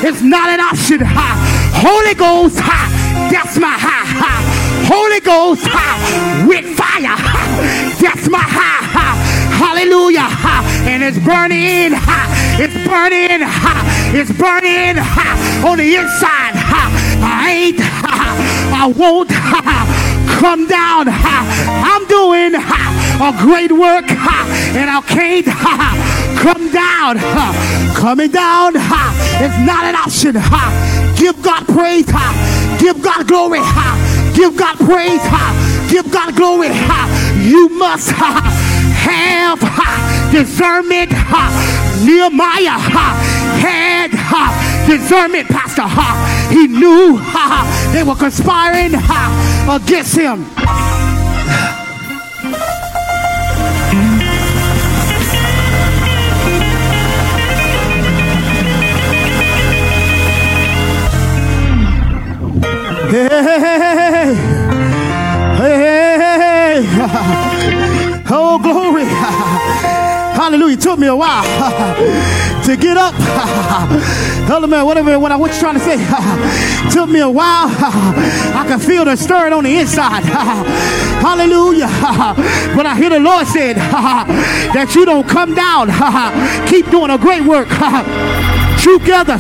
is 0.06 0.22
not 0.22 0.50
an 0.50 0.60
option. 0.60 1.00
Holy 1.02 2.14
Ghost, 2.14 2.58
that's 3.34 3.58
my 3.58 3.74
high. 3.74 4.06
Holy 4.86 5.18
Ghost 5.18 5.66
with 6.46 6.78
fire, 6.78 7.18
that's 7.98 8.28
my 8.28 8.38
high. 8.38 8.86
Hallelujah. 9.58 10.28
And 10.86 11.02
it's 11.02 11.18
burning. 11.18 11.90
It's 12.62 12.74
burning. 12.86 13.42
It's 14.14 14.30
burning 14.30 14.98
on 15.66 15.78
the 15.78 15.96
inside. 15.96 16.65
I 17.46 17.70
ain't. 17.70 17.78
I 18.74 18.90
won't 18.90 19.30
come 20.42 20.66
down. 20.66 21.06
I'm 21.86 22.04
doing 22.10 22.58
a 22.58 23.30
great 23.38 23.70
work 23.70 24.10
and 24.74 24.90
I 24.90 25.00
can't 25.06 25.46
come 26.42 26.72
down. 26.74 27.22
Coming 27.94 28.30
down 28.30 28.74
is 28.74 29.54
not 29.62 29.84
an 29.86 29.94
option. 29.94 30.34
Give 31.14 31.40
God 31.40 31.62
praise. 31.70 32.10
Give 32.82 33.00
God 33.00 33.28
glory. 33.28 33.62
Give 34.34 34.56
God 34.56 34.76
praise. 34.78 35.22
Give 35.88 36.10
God 36.10 36.34
glory. 36.34 36.74
You 37.46 37.68
must 37.68 38.10
have 38.10 39.60
discernment. 40.32 41.12
Nehemiah 42.02 42.78
had 43.62 44.10
discernment, 44.88 45.46
Pastor. 45.48 46.35
He 46.56 46.66
knew 46.68 47.18
they 47.92 48.02
were 48.02 48.14
conspiring 48.14 48.94
against 49.68 50.16
him. 50.16 50.44
Hey, 63.10 63.28
hey, 63.28 63.58
hey, 65.58 66.82
hey. 66.82 68.22
Oh, 68.30 68.58
glory. 68.62 69.04
Hallelujah. 70.36 70.74
It 70.74 70.80
took 70.80 70.98
me 70.98 71.06
a 71.06 71.14
while 71.16 71.44
to 72.64 72.76
get 72.78 72.96
up. 72.96 73.14
Hello, 74.46 74.68
man, 74.68 74.86
whatever 74.86 75.18
what 75.18 75.32
I 75.32 75.36
was 75.36 75.58
trying 75.58 75.74
to 75.74 75.80
say. 75.80 75.96
took 76.92 77.08
me 77.08 77.18
a 77.18 77.28
while. 77.28 77.66
I 77.68 78.64
can 78.68 78.78
feel 78.78 79.04
the 79.04 79.16
stirring 79.16 79.52
on 79.52 79.64
the 79.64 79.76
inside. 79.76 80.22
Hallelujah. 81.20 81.88
But 82.76 82.86
I 82.86 82.94
hear 82.94 83.10
the 83.10 83.18
Lord 83.18 83.44
said 83.48 83.74
that 83.74 84.94
you 84.94 85.04
don't 85.04 85.28
come 85.28 85.52
down. 85.56 85.88
Keep 86.68 86.92
doing 86.92 87.10
a 87.10 87.18
great 87.18 87.42
work. 87.42 87.66
Together. 88.80 89.36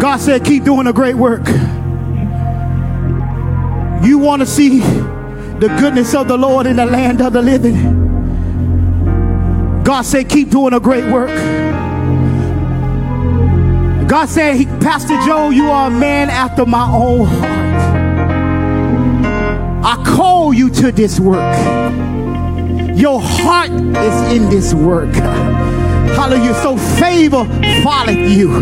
God 0.00 0.18
said, 0.18 0.44
keep 0.44 0.62
doing 0.62 0.86
a 0.86 0.92
great 0.92 1.16
work. 1.16 1.48
You 4.06 4.18
want 4.18 4.40
to 4.40 4.46
see 4.46 4.78
the 4.78 5.76
goodness 5.80 6.14
of 6.14 6.28
the 6.28 6.38
Lord 6.38 6.66
in 6.66 6.76
the 6.76 6.86
land 6.86 7.20
of 7.20 7.32
the 7.32 7.42
living. 7.42 8.09
God 9.84 10.02
said, 10.02 10.28
keep 10.28 10.50
doing 10.50 10.74
a 10.74 10.80
great 10.80 11.10
work. 11.10 11.28
God 14.08 14.28
said, 14.28 14.66
Pastor 14.80 15.18
Joe, 15.24 15.50
you 15.50 15.70
are 15.70 15.86
a 15.86 15.90
man 15.90 16.30
after 16.30 16.66
my 16.66 16.90
own 16.90 17.26
heart. 17.26 17.70
I 19.82 20.02
call 20.04 20.52
you 20.52 20.68
to 20.70 20.92
this 20.92 21.18
work. 21.18 21.56
Your 22.96 23.20
heart 23.20 23.70
is 23.70 24.32
in 24.32 24.50
this 24.50 24.74
work. 24.74 25.14
Hallelujah. 25.14 26.54
So 26.54 26.76
favor 26.76 27.44
followeth 27.82 28.30
you. 28.30 28.60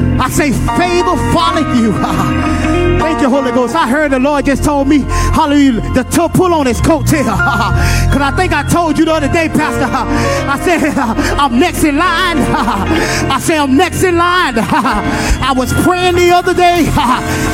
I 0.20 0.30
say 0.30 0.52
favor 0.52 1.16
followeth 1.32 1.76
you. 1.76 1.92
Thank 3.04 3.20
you, 3.20 3.28
Holy 3.28 3.52
Ghost. 3.52 3.74
I 3.74 3.86
heard 3.86 4.12
the 4.12 4.18
Lord 4.18 4.46
just 4.46 4.64
told 4.64 4.88
me, 4.88 5.00
hallelujah, 5.00 5.80
the 5.92 6.04
to 6.04 6.28
pull 6.28 6.54
on 6.54 6.66
his 6.66 6.80
coattail. 6.80 7.24
Because 8.14 8.32
I 8.32 8.36
think 8.36 8.52
I 8.52 8.62
told 8.62 8.96
you 8.96 9.04
the 9.04 9.12
other 9.12 9.26
day, 9.26 9.48
Pastor, 9.48 9.90
I 9.90 10.60
said, 10.64 10.96
I'm 11.36 11.58
next 11.58 11.82
in 11.82 11.96
line. 11.96 12.38
I 12.38 13.40
say, 13.40 13.58
I'm 13.58 13.76
next 13.76 14.04
in 14.04 14.16
line. 14.16 14.54
I 14.56 15.52
was 15.56 15.72
praying 15.82 16.14
the 16.14 16.30
other 16.30 16.54
day, 16.54 16.86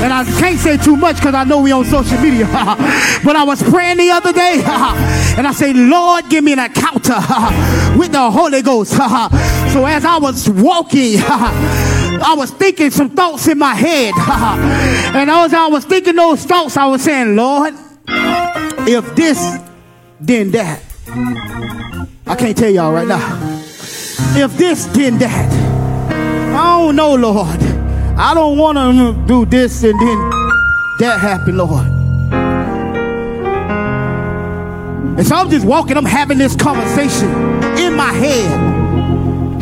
and 0.05 0.13
I 0.13 0.23
can't 0.39 0.59
say 0.59 0.77
too 0.77 0.97
much 0.97 1.17
because 1.17 1.35
I 1.35 1.45
know 1.45 1.63
we 1.63 1.73
on 1.73 1.87
social 1.87 2.19
media. 2.21 2.45
But 3.25 3.37
I 3.37 3.43
was 3.43 3.63
praying 3.63 3.97
the 3.97 4.11
other 4.11 4.35
day, 4.35 4.61
and 5.39 5.47
I 5.47 5.53
say, 5.53 5.73
Lord, 5.73 6.29
give 6.29 6.45
me 6.45 6.53
an 6.53 6.59
encounter 6.59 7.17
with 7.99 8.13
the 8.13 8.31
Holy 8.31 8.61
Ghost. 8.61 8.93
So 8.93 9.87
as 9.87 10.05
I 10.05 10.19
was 10.21 10.49
walking, 10.51 11.17
I 12.23 12.35
was 12.37 12.51
thinking 12.51 12.91
some 12.91 13.11
thoughts 13.11 13.47
in 13.49 13.59
my 13.59 13.75
head. 13.75 14.15
and 15.15 15.31
as 15.31 15.55
I 15.55 15.67
was 15.69 15.85
thinking 15.85 16.17
those 16.17 16.45
thoughts, 16.45 16.77
I 16.77 16.87
was 16.87 17.03
saying, 17.03 17.37
Lord, 17.37 17.75
if 18.09 19.15
this, 19.15 19.59
then 20.21 20.51
that. 20.53 20.83
I 22.27 22.37
can't 22.37 22.57
tell 22.57 22.71
y'all 22.71 22.93
right 22.93 23.09
now. 23.09 23.39
If 24.37 24.57
this, 24.57 24.87
then 24.87 25.19
that. 25.19 25.53
I 26.55 26.79
don't 26.79 26.97
know, 26.97 27.15
Lord. 27.15 27.63
I 28.19 28.35
don't 28.35 28.59
want 28.59 28.77
to 28.77 29.27
do 29.27 29.47
this 29.47 29.83
and 29.83 29.99
then 29.99 30.31
that 30.99 31.19
happen, 31.21 31.57
Lord. 31.57 31.87
And 35.19 35.27
so 35.27 35.35
I'm 35.35 35.51
just 35.51 35.67
walking, 35.67 35.97
I'm 35.97 36.05
having 36.05 36.39
this 36.39 36.55
conversation 36.55 37.29
in 37.79 37.95
my 37.95 38.13
head. 38.13 38.53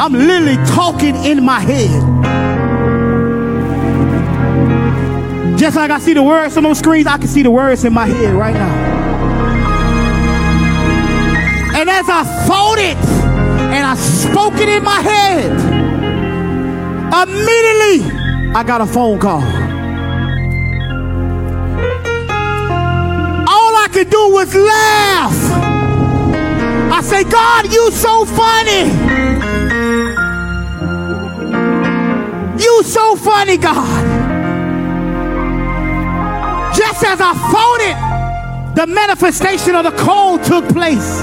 I'm 0.01 0.13
literally 0.13 0.57
talking 0.67 1.17
in 1.25 1.45
my 1.45 1.61
head. 1.61 2.18
Just 5.59 5.77
like 5.77 5.91
I 5.91 5.99
see 5.99 6.15
the 6.15 6.23
words 6.23 6.57
on 6.57 6.63
those 6.63 6.79
screens, 6.79 7.09
I 7.09 7.19
can 7.19 7.27
see 7.27 7.43
the 7.43 7.51
words 7.51 7.85
in 7.85 7.93
my 7.93 8.07
head 8.07 8.33
right 8.33 8.55
now. 8.55 8.99
And 11.77 11.91
as 11.91 12.09
I 12.09 12.23
thought 12.47 12.79
it 12.79 12.97
and 12.97 13.85
I 13.85 13.97
spoke 13.97 14.55
it 14.55 14.69
in 14.69 14.85
my 14.85 15.01
head, 15.01 15.51
immediately 17.13 18.09
I 18.55 18.63
got 18.65 18.81
a 18.81 18.87
phone 18.87 19.19
call. 19.19 19.43
All 23.49 23.77
I 23.77 23.89
could 23.93 24.11
do 24.11 24.31
was 24.31 24.55
laugh. 24.55 25.35
I 26.93 27.01
say, 27.03 27.25
God, 27.25 27.73
you 27.73 27.91
so 27.91 28.25
funny. 28.25 28.91
You 32.63 32.83
so 32.85 33.17
funny, 33.17 33.57
God. 33.57 34.08
As 37.01 37.21
I 37.23 37.33
thought 37.33 37.81
it, 37.81 37.97
the 38.77 38.87
manifestation 38.87 39.75
of 39.75 39.85
the 39.85 39.93
call 39.93 40.39
took 40.39 40.69
place. 40.69 41.21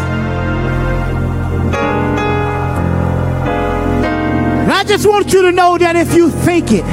And 4.61 4.71
I 4.71 4.83
just 4.83 5.05
want 5.05 5.31
you 5.31 5.43
to 5.43 5.51
know 5.51 5.77
that 5.77 5.95
if 5.95 6.15
you 6.15 6.31
think 6.31 6.71
it, 6.71 6.83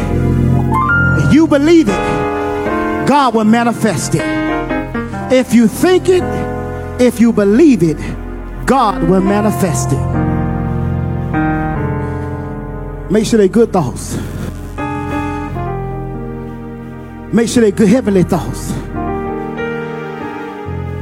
you 1.33 1.47
believe 1.47 1.89
it, 1.89 3.07
God 3.09 3.35
will 3.35 3.45
manifest 3.45 4.15
it. 4.15 4.23
If 5.33 5.55
you 5.55 5.69
think 5.69 6.09
it, 6.11 6.23
if 7.01 7.19
you 7.19 7.33
believe 7.33 7.83
it, 7.83 7.97
God 8.67 9.03
will 9.09 9.23
manifest 9.23 9.93
it. 9.93 10.03
Make 13.11 13.27
sure 13.27 13.39
they're 13.39 13.49
good 13.49 13.73
thoughts. 13.73 14.19
Make 17.33 17.49
sure 17.49 17.63
they're 17.63 17.71
good 17.71 17.89
heavenly 17.89 18.25
thoughts. 18.25 18.73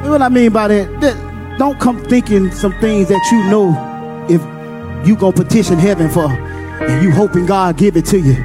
What 0.08 0.22
I 0.22 0.28
mean 0.28 0.52
by 0.52 0.68
that, 0.68 1.56
don't 1.58 1.78
come 1.80 2.02
thinking 2.04 2.52
some 2.52 2.72
things 2.80 3.08
that 3.08 3.28
you 3.32 3.42
know 3.50 3.74
if 4.28 4.40
you 5.06 5.16
gonna 5.16 5.32
petition 5.32 5.78
heaven 5.78 6.08
for 6.08 6.26
and 6.26 7.02
you 7.02 7.10
hoping 7.10 7.46
God 7.46 7.76
give 7.76 7.96
it 7.96 8.06
to 8.06 8.18
you. 8.18 8.36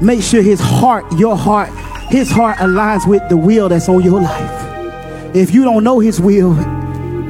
Make 0.00 0.22
sure 0.22 0.40
his 0.40 0.60
heart, 0.60 1.04
your 1.18 1.36
heart, 1.36 1.68
his 2.08 2.30
heart 2.30 2.56
aligns 2.58 3.06
with 3.06 3.22
the 3.28 3.36
will 3.36 3.68
that's 3.68 3.88
on 3.88 4.02
your 4.02 4.20
life. 4.20 5.36
If 5.36 5.52
you 5.52 5.62
don't 5.62 5.84
know 5.84 5.98
his 5.98 6.18
will, 6.20 6.54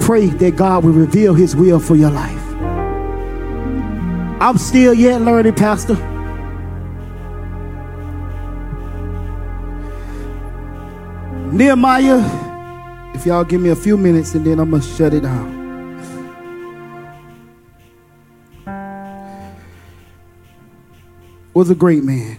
pray 0.01 0.27
that 0.27 0.55
God 0.55 0.85
will 0.85 0.93
reveal 0.93 1.35
his 1.35 1.57
will 1.57 1.81
for 1.81 1.97
your 1.97 2.11
life. 2.11 2.43
I'm 4.41 4.59
still 4.59 4.95
yet 4.95 5.21
learning, 5.23 5.55
Pastor. 5.55 5.97
Nehemiah, 11.53 12.21
if 13.15 13.25
y'all 13.25 13.45
give 13.45 13.61
me 13.61 13.71
a 13.71 13.77
few 13.77 13.97
minutes 13.97 14.35
and 14.35 14.45
then 14.45 14.59
I'm 14.59 14.71
going 14.71 14.83
to 14.83 14.89
shut 14.89 15.15
it 15.15 15.21
down. 15.21 15.55
Was 21.55 21.71
a 21.71 21.75
great 21.75 22.05
man. 22.05 22.37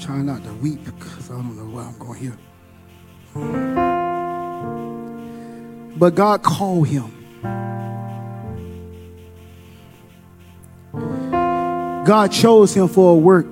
Trying 0.00 0.26
not 0.26 0.42
to 0.42 0.52
weep 0.54 0.84
because 0.84 1.30
I 1.30 1.34
don't 1.34 1.56
know 1.56 1.66
why 1.66 1.84
I'm 1.84 1.98
going 1.98 2.18
here. 2.18 2.36
But 5.96 6.14
God 6.16 6.42
called 6.42 6.88
him. 6.88 7.19
God 12.10 12.32
chose 12.32 12.74
him 12.74 12.88
for 12.88 13.12
a 13.12 13.14
work 13.14 13.46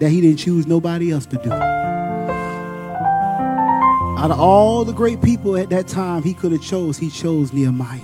that 0.00 0.08
he 0.08 0.20
didn't 0.20 0.38
choose 0.38 0.66
nobody 0.66 1.12
else 1.12 1.24
to 1.26 1.36
do. 1.36 1.52
Out 4.18 4.32
of 4.32 4.40
all 4.40 4.84
the 4.84 4.92
great 4.92 5.22
people 5.22 5.56
at 5.56 5.70
that 5.70 5.86
time 5.86 6.24
he 6.24 6.34
could 6.34 6.50
have 6.50 6.62
chose, 6.62 6.98
he 6.98 7.10
chose 7.10 7.52
Nehemiah. 7.52 8.00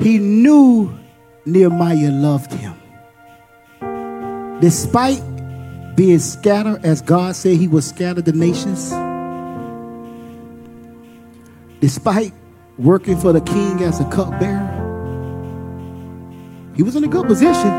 He 0.00 0.16
knew 0.16 0.98
Nehemiah 1.44 2.12
loved 2.12 2.50
him. 2.54 2.72
Despite 4.62 5.20
being 5.96 6.18
scattered, 6.18 6.82
as 6.82 7.02
God 7.02 7.36
said 7.36 7.58
he 7.58 7.68
would 7.68 7.84
scatter 7.84 8.22
the 8.22 8.32
nations, 8.32 8.88
despite 11.80 12.32
working 12.78 13.18
for 13.18 13.34
the 13.34 13.42
king 13.42 13.82
as 13.82 14.00
a 14.00 14.08
cupbearer, 14.08 14.77
he 16.78 16.84
was 16.84 16.94
in 16.94 17.02
a 17.02 17.08
good 17.08 17.26
position. 17.26 17.70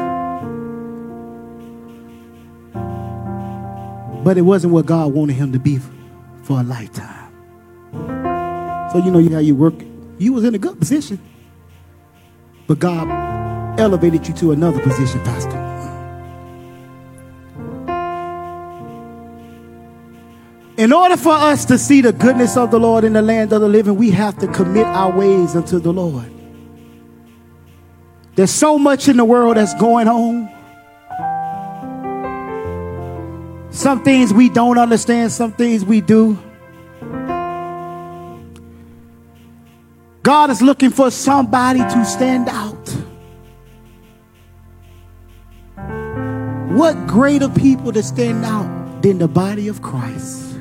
But 4.25 4.37
it 4.37 4.41
wasn't 4.41 4.73
what 4.73 4.85
God 4.85 5.13
wanted 5.13 5.37
him 5.37 5.53
to 5.53 5.59
be 5.59 5.79
for 6.43 6.59
a 6.59 6.63
lifetime. 6.63 7.31
So 8.91 8.97
you 8.97 9.09
know 9.09 9.25
how 9.33 9.39
you 9.39 9.55
work. 9.55 9.75
You 10.17 10.33
was 10.33 10.43
in 10.43 10.53
a 10.53 10.57
good 10.57 10.77
position. 10.77 11.17
But 12.67 12.79
God 12.79 13.79
elevated 13.79 14.27
you 14.27 14.33
to 14.33 14.51
another 14.51 14.81
position, 14.81 15.21
Pastor. 15.21 15.57
In 20.75 20.91
order 20.91 21.15
for 21.15 21.31
us 21.31 21.63
to 21.65 21.77
see 21.77 22.01
the 22.01 22.11
goodness 22.11 22.57
of 22.57 22.69
the 22.71 22.79
Lord 22.81 23.05
in 23.05 23.13
the 23.13 23.21
land 23.21 23.53
of 23.53 23.61
the 23.61 23.69
living, 23.69 23.95
we 23.95 24.11
have 24.11 24.37
to 24.39 24.47
commit 24.47 24.85
our 24.85 25.17
ways 25.17 25.55
unto 25.55 25.79
the 25.79 25.93
Lord. 25.93 26.38
There's 28.39 28.51
so 28.51 28.79
much 28.79 29.09
in 29.09 29.17
the 29.17 29.25
world 29.25 29.57
that's 29.57 29.73
going 29.73 30.07
on. 30.07 30.47
Some 33.69 34.01
things 34.01 34.33
we 34.33 34.47
don't 34.47 34.77
understand, 34.77 35.33
some 35.33 35.51
things 35.51 35.83
we 35.83 35.99
do. 35.99 36.39
God 40.23 40.51
is 40.51 40.61
looking 40.61 40.89
for 40.89 41.11
somebody 41.11 41.79
to 41.79 42.05
stand 42.05 42.47
out. 42.47 42.87
What 46.77 47.07
greater 47.07 47.49
people 47.49 47.91
to 47.91 48.01
stand 48.01 48.45
out 48.45 49.01
than 49.01 49.17
the 49.17 49.27
body 49.27 49.67
of 49.67 49.81
Christ? 49.81 50.57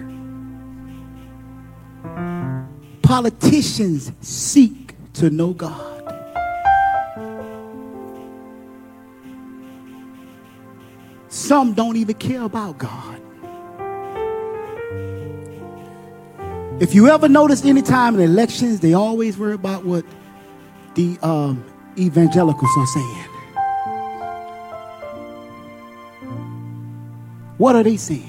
Politicians 3.02 4.10
seek 4.20 4.96
to 5.12 5.30
know 5.30 5.52
God. 5.52 5.87
Some 11.48 11.72
don't 11.72 11.96
even 11.96 12.14
care 12.16 12.42
about 12.42 12.76
God. 12.76 13.22
If 16.78 16.94
you 16.94 17.08
ever 17.08 17.26
notice 17.26 17.64
any 17.64 17.80
time 17.80 18.16
in 18.16 18.20
elections, 18.20 18.80
they 18.80 18.92
always 18.92 19.38
worry 19.38 19.54
about 19.54 19.82
what 19.82 20.04
the 20.94 21.18
um, 21.22 21.64
evangelicals 21.96 22.70
are 22.76 22.86
saying. 22.86 23.24
What 27.56 27.76
are 27.76 27.82
they 27.82 27.96
saying? 27.96 28.28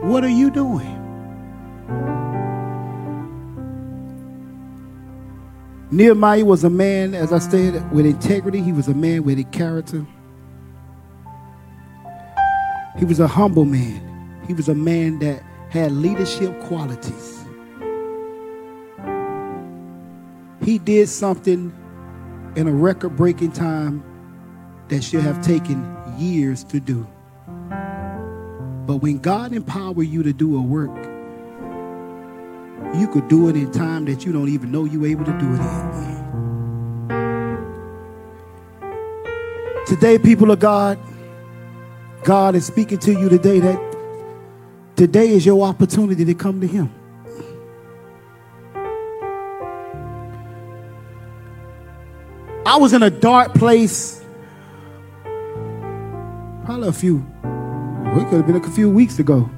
What 0.00 0.24
are 0.24 0.30
you 0.30 0.50
doing? 0.50 0.99
Nehemiah 5.92 6.44
was 6.44 6.62
a 6.62 6.70
man, 6.70 7.14
as 7.14 7.32
I 7.32 7.40
said, 7.40 7.90
with 7.90 8.06
integrity. 8.06 8.60
He 8.60 8.72
was 8.72 8.86
a 8.86 8.94
man 8.94 9.24
with 9.24 9.40
a 9.40 9.44
character. 9.44 10.06
He 12.96 13.04
was 13.04 13.18
a 13.18 13.26
humble 13.26 13.64
man. 13.64 14.44
He 14.46 14.54
was 14.54 14.68
a 14.68 14.74
man 14.74 15.18
that 15.18 15.42
had 15.68 15.90
leadership 15.90 16.60
qualities. 16.60 17.44
He 20.62 20.78
did 20.78 21.08
something 21.08 21.72
in 22.54 22.68
a 22.68 22.72
record 22.72 23.16
breaking 23.16 23.52
time 23.52 24.04
that 24.88 25.02
should 25.02 25.22
have 25.22 25.42
taken 25.42 25.96
years 26.18 26.62
to 26.64 26.78
do. 26.78 27.04
But 28.86 28.96
when 28.96 29.18
God 29.18 29.52
empowered 29.52 30.06
you 30.06 30.22
to 30.22 30.32
do 30.32 30.56
a 30.56 30.60
work, 30.60 31.09
you 32.94 33.06
could 33.08 33.28
do 33.28 33.48
it 33.48 33.56
in 33.56 33.70
time 33.70 34.04
that 34.06 34.24
you 34.24 34.32
don't 34.32 34.48
even 34.48 34.72
know 34.72 34.84
you're 34.84 35.06
able 35.06 35.24
to 35.24 35.32
do 35.32 35.54
it 35.54 35.60
in. 35.60 35.90
Today, 39.86 40.18
people 40.18 40.50
of 40.50 40.58
God, 40.58 40.98
God 42.24 42.54
is 42.54 42.66
speaking 42.66 42.98
to 42.98 43.12
you 43.12 43.28
today 43.28 43.60
that 43.60 43.96
today 44.96 45.28
is 45.30 45.46
your 45.46 45.64
opportunity 45.66 46.24
to 46.24 46.34
come 46.34 46.60
to 46.60 46.66
Him. 46.66 46.92
I 52.66 52.76
was 52.76 52.92
in 52.92 53.02
a 53.02 53.10
dark 53.10 53.54
place 53.54 54.22
probably 56.64 56.88
a 56.88 56.92
few, 56.92 57.26
it 57.42 58.28
could 58.28 58.36
have 58.36 58.46
been 58.46 58.56
a 58.56 58.70
few 58.70 58.88
weeks 58.88 59.18
ago 59.18 59.50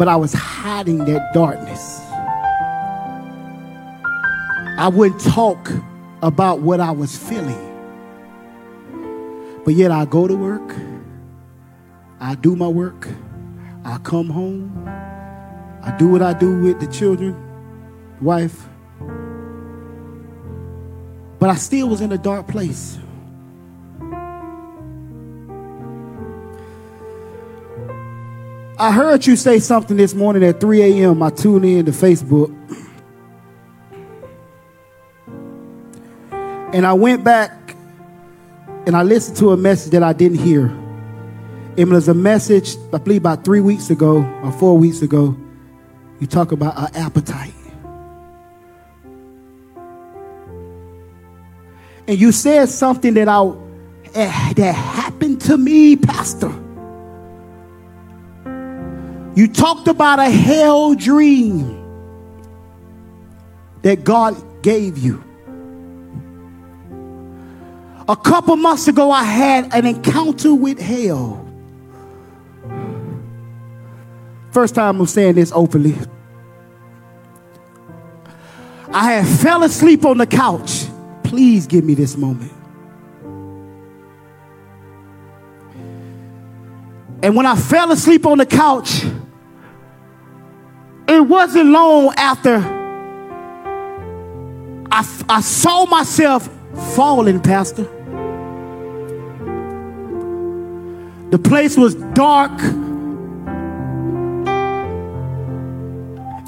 but 0.00 0.08
I 0.08 0.16
was 0.16 0.32
hiding 0.32 1.04
that 1.04 1.34
darkness. 1.34 2.00
I 4.78 4.90
wouldn't 4.90 5.20
talk 5.20 5.70
about 6.22 6.60
what 6.60 6.80
I 6.80 6.90
was 6.90 7.14
feeling. 7.14 7.66
But 9.62 9.74
yet 9.74 9.90
I 9.90 10.06
go 10.06 10.26
to 10.26 10.34
work, 10.34 10.74
I 12.18 12.34
do 12.34 12.56
my 12.56 12.66
work, 12.66 13.08
I 13.84 13.98
come 13.98 14.30
home, 14.30 14.88
I 14.88 15.94
do 15.98 16.08
what 16.08 16.22
I 16.22 16.32
do 16.32 16.62
with 16.62 16.80
the 16.80 16.86
children, 16.86 17.36
wife. 18.22 18.70
But 21.38 21.50
I 21.50 21.56
still 21.56 21.90
was 21.90 22.00
in 22.00 22.10
a 22.10 22.18
dark 22.18 22.48
place. 22.48 22.98
I 28.80 28.92
heard 28.92 29.26
you 29.26 29.36
say 29.36 29.58
something 29.58 29.98
this 29.98 30.14
morning 30.14 30.42
at 30.42 30.58
3 30.58 30.80
a.m. 30.80 31.22
I 31.22 31.28
tuned 31.28 31.66
in 31.66 31.84
to 31.84 31.90
Facebook. 31.90 32.48
And 36.72 36.86
I 36.86 36.94
went 36.94 37.22
back 37.22 37.76
and 38.86 38.96
I 38.96 39.02
listened 39.02 39.36
to 39.36 39.50
a 39.50 39.56
message 39.58 39.92
that 39.92 40.02
I 40.02 40.14
didn't 40.14 40.38
hear. 40.38 40.74
It 41.76 41.88
was 41.88 42.08
a 42.08 42.14
message, 42.14 42.76
I 42.90 42.96
believe 42.96 43.20
about 43.20 43.44
three 43.44 43.60
weeks 43.60 43.90
ago 43.90 44.24
or 44.42 44.50
four 44.50 44.78
weeks 44.78 45.02
ago. 45.02 45.36
You 46.18 46.26
talk 46.26 46.50
about 46.50 46.74
our 46.78 46.88
appetite. 46.94 47.52
And 52.08 52.18
you 52.18 52.32
said 52.32 52.70
something 52.70 53.12
that 53.12 53.28
I 53.28 53.52
that 54.14 54.74
happened 54.74 55.42
to 55.42 55.58
me, 55.58 55.96
Pastor. 55.96 56.69
You 59.34 59.48
talked 59.48 59.88
about 59.88 60.18
a 60.18 60.28
hell 60.28 60.94
dream 60.94 61.76
that 63.82 64.04
God 64.04 64.62
gave 64.62 64.98
you. 64.98 65.24
A 68.08 68.16
couple 68.16 68.56
months 68.56 68.88
ago, 68.88 69.10
I 69.10 69.22
had 69.22 69.72
an 69.72 69.86
encounter 69.86 70.52
with 70.54 70.80
hell. 70.80 71.46
First 74.50 74.74
time 74.74 75.00
I'm 75.00 75.06
saying 75.06 75.36
this 75.36 75.52
openly. 75.54 75.96
I 78.92 79.12
had 79.12 79.38
fell 79.38 79.62
asleep 79.62 80.04
on 80.04 80.18
the 80.18 80.26
couch. 80.26 80.86
Please 81.22 81.68
give 81.68 81.84
me 81.84 81.94
this 81.94 82.16
moment. 82.16 82.52
And 87.22 87.36
when 87.36 87.46
I 87.46 87.54
fell 87.56 87.92
asleep 87.92 88.24
on 88.26 88.38
the 88.38 88.46
couch, 88.46 89.04
it 91.06 91.20
wasn't 91.20 91.70
long 91.70 92.14
after 92.16 92.78
I, 94.92 95.06
I 95.28 95.40
saw 95.40 95.86
myself 95.86 96.48
falling, 96.94 97.40
Pastor. 97.40 97.84
The 101.30 101.38
place 101.38 101.76
was 101.76 101.94
dark. 101.94 102.50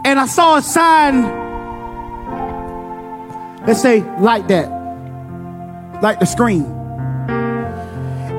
And 0.04 0.18
I 0.18 0.26
saw 0.26 0.56
a 0.56 0.62
sign 0.62 1.22
that 3.66 3.76
say, 3.76 4.00
like 4.18 4.48
that, 4.48 4.68
like 6.02 6.18
the 6.18 6.26
screen. 6.26 6.81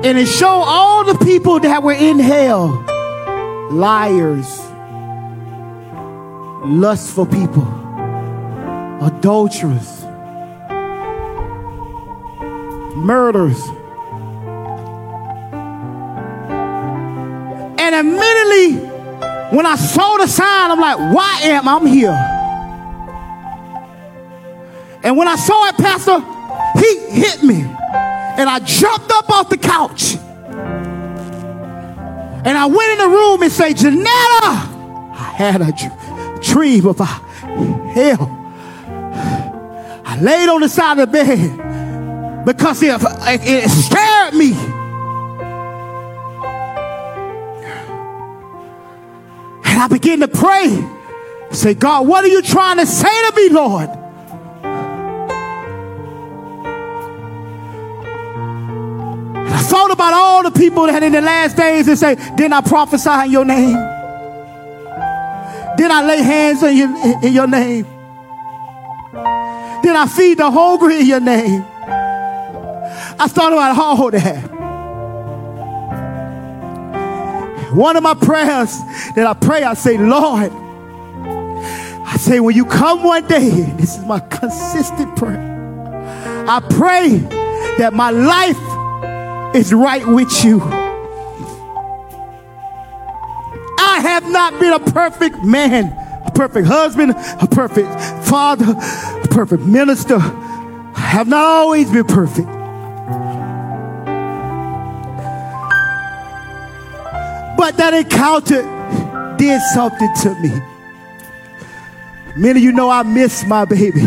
And 0.04 0.18
it 0.18 0.26
showed 0.26 0.64
all 0.66 1.02
the 1.04 1.24
people 1.24 1.60
that 1.60 1.82
were 1.82 1.94
in 1.94 2.18
hell 2.18 2.68
liars, 3.70 4.60
lustful 6.66 7.24
people, 7.24 7.64
adulterers, 9.02 10.04
murders. 12.96 13.58
And 17.80 17.94
immediately, 17.94 18.86
when 19.56 19.64
I 19.64 19.76
saw 19.76 20.18
the 20.18 20.26
sign, 20.26 20.70
I'm 20.70 20.80
like, 20.80 20.98
why 21.14 21.38
am 21.44 21.66
I 21.66 21.88
here? 21.88 22.30
And 25.02 25.16
when 25.16 25.28
I 25.28 25.36
saw 25.36 25.68
it, 25.68 25.76
Pastor, 25.76 26.20
he 26.78 27.20
hit 27.22 27.42
me. 27.42 27.64
And 28.36 28.48
I 28.48 28.58
jumped 28.60 29.10
up 29.12 29.30
off 29.30 29.48
the 29.48 29.56
couch. 29.56 30.16
And 32.44 32.58
I 32.58 32.66
went 32.66 32.92
in 32.92 32.98
the 32.98 33.08
room 33.08 33.42
and 33.42 33.50
said, 33.50 33.76
Janetta, 33.76 34.08
I 34.10 35.32
had 35.36 35.62
a 35.62 35.72
dream 36.42 36.86
about 36.86 37.22
hell. 37.92 38.28
I 40.04 40.18
laid 40.20 40.48
on 40.48 40.60
the 40.60 40.68
side 40.68 40.98
of 40.98 41.10
the 41.10 41.12
bed 41.12 42.44
because 42.44 42.82
it, 42.82 43.00
it 43.00 43.70
scared 43.70 44.34
me. 44.34 44.52
And 49.64 49.82
I 49.82 49.88
began 49.88 50.20
to 50.20 50.28
pray. 50.28 50.90
Say, 51.50 51.74
God, 51.74 52.06
what 52.06 52.24
are 52.24 52.28
you 52.28 52.42
trying 52.42 52.78
to 52.78 52.86
say 52.86 53.30
to 53.30 53.36
me, 53.36 53.48
Lord? 53.48 54.03
Thought 59.64 59.90
about 59.90 60.14
all 60.14 60.42
the 60.42 60.50
people 60.50 60.86
that 60.86 61.02
in 61.02 61.12
the 61.12 61.20
last 61.20 61.56
days 61.56 61.88
and 61.88 61.98
say, 61.98 62.14
Didn't 62.36 62.52
I 62.52 62.60
prophesy 62.60 63.10
in 63.26 63.30
your 63.30 63.44
name? 63.44 63.76
Did 65.76 65.90
I 65.90 66.04
lay 66.06 66.22
hands 66.22 66.62
in 66.62 66.76
your, 66.76 67.24
in 67.24 67.32
your 67.32 67.46
name? 67.46 67.84
Did 69.82 69.96
I 69.96 70.06
feed 70.06 70.38
the 70.38 70.50
hungry 70.50 71.00
in 71.00 71.06
your 71.06 71.20
name? 71.20 71.64
I 73.18 73.28
thought 73.28 73.52
about 73.52 73.78
all 73.78 74.10
that. 74.10 74.50
One 77.74 77.96
of 77.96 78.02
my 78.02 78.14
prayers 78.14 78.78
that 79.16 79.26
I 79.26 79.34
pray, 79.34 79.64
I 79.64 79.74
say, 79.74 79.98
Lord, 79.98 80.52
I 82.06 82.16
say, 82.18 82.38
when 82.38 82.54
you 82.54 82.64
come 82.64 83.02
one 83.02 83.26
day, 83.26 83.50
this 83.76 83.96
is 83.98 84.04
my 84.04 84.20
consistent 84.20 85.16
prayer. 85.16 85.40
I 86.48 86.60
pray 86.60 87.18
that 87.78 87.92
my 87.92 88.10
life 88.10 88.56
is 89.54 89.72
right 89.72 90.06
with 90.06 90.44
you. 90.44 90.60
I 93.78 94.00
have 94.00 94.28
not 94.30 94.58
been 94.58 94.72
a 94.72 94.80
perfect 94.80 95.42
man, 95.44 95.86
a 96.26 96.30
perfect 96.32 96.66
husband, 96.66 97.12
a 97.12 97.46
perfect 97.46 97.88
father, 98.26 98.74
a 99.22 99.28
perfect 99.28 99.62
minister. 99.62 100.16
I 100.16 101.00
have 101.00 101.28
not 101.28 101.44
always 101.44 101.90
been 101.90 102.04
perfect. 102.04 102.48
But 107.56 107.76
that 107.76 107.94
encounter 107.94 108.62
did 109.38 109.60
something 109.72 110.12
to 110.22 110.34
me. 110.40 110.50
Many 112.36 112.58
of 112.58 112.64
you 112.64 112.72
know 112.72 112.90
I 112.90 113.04
miss 113.04 113.46
my 113.46 113.64
baby. 113.64 114.02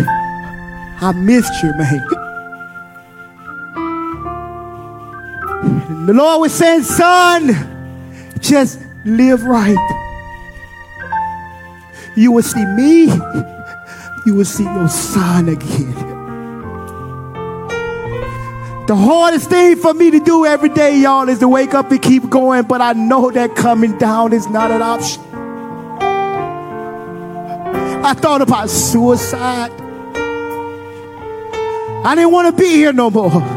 I 1.00 1.14
missed 1.16 1.64
you, 1.64 1.74
man. 1.78 2.17
The 6.08 6.14
Lord 6.14 6.40
was 6.40 6.54
saying, 6.54 6.84
son, 6.84 7.50
just 8.40 8.80
live 9.04 9.44
right. 9.44 9.76
You 12.16 12.32
will 12.32 12.44
see 12.44 12.66
me, 12.66 13.12
you 14.26 14.34
will 14.34 14.46
see 14.46 14.64
your 14.64 14.88
son 14.88 15.50
again. 15.50 15.94
The 18.88 18.96
hardest 18.96 19.50
thing 19.50 19.76
for 19.76 19.94
me 19.94 20.10
to 20.12 20.22
do 20.22 20.46
every 20.46 20.70
day, 20.70 20.98
y'all, 20.98 21.28
is 21.28 21.40
to 21.40 21.50
wake 21.50 21.74
up 21.74 21.92
and 21.92 22.02
keep 22.02 22.30
going, 22.30 22.64
but 22.64 22.80
I 22.80 22.94
know 22.94 23.30
that 23.30 23.58
coming 23.58 23.98
down 23.98 24.32
is 24.32 24.48
not 24.48 24.72
an 24.72 24.82
option. 24.82 25.22
I 28.06 28.14
thought 28.14 28.42
about 28.42 28.70
suicide. 28.70 29.72
I 32.06 32.16
didn't 32.16 32.32
want 32.32 32.56
to 32.56 32.64
be 32.64 32.70
here 32.70 32.94
no 32.94 33.10
more. 33.10 33.57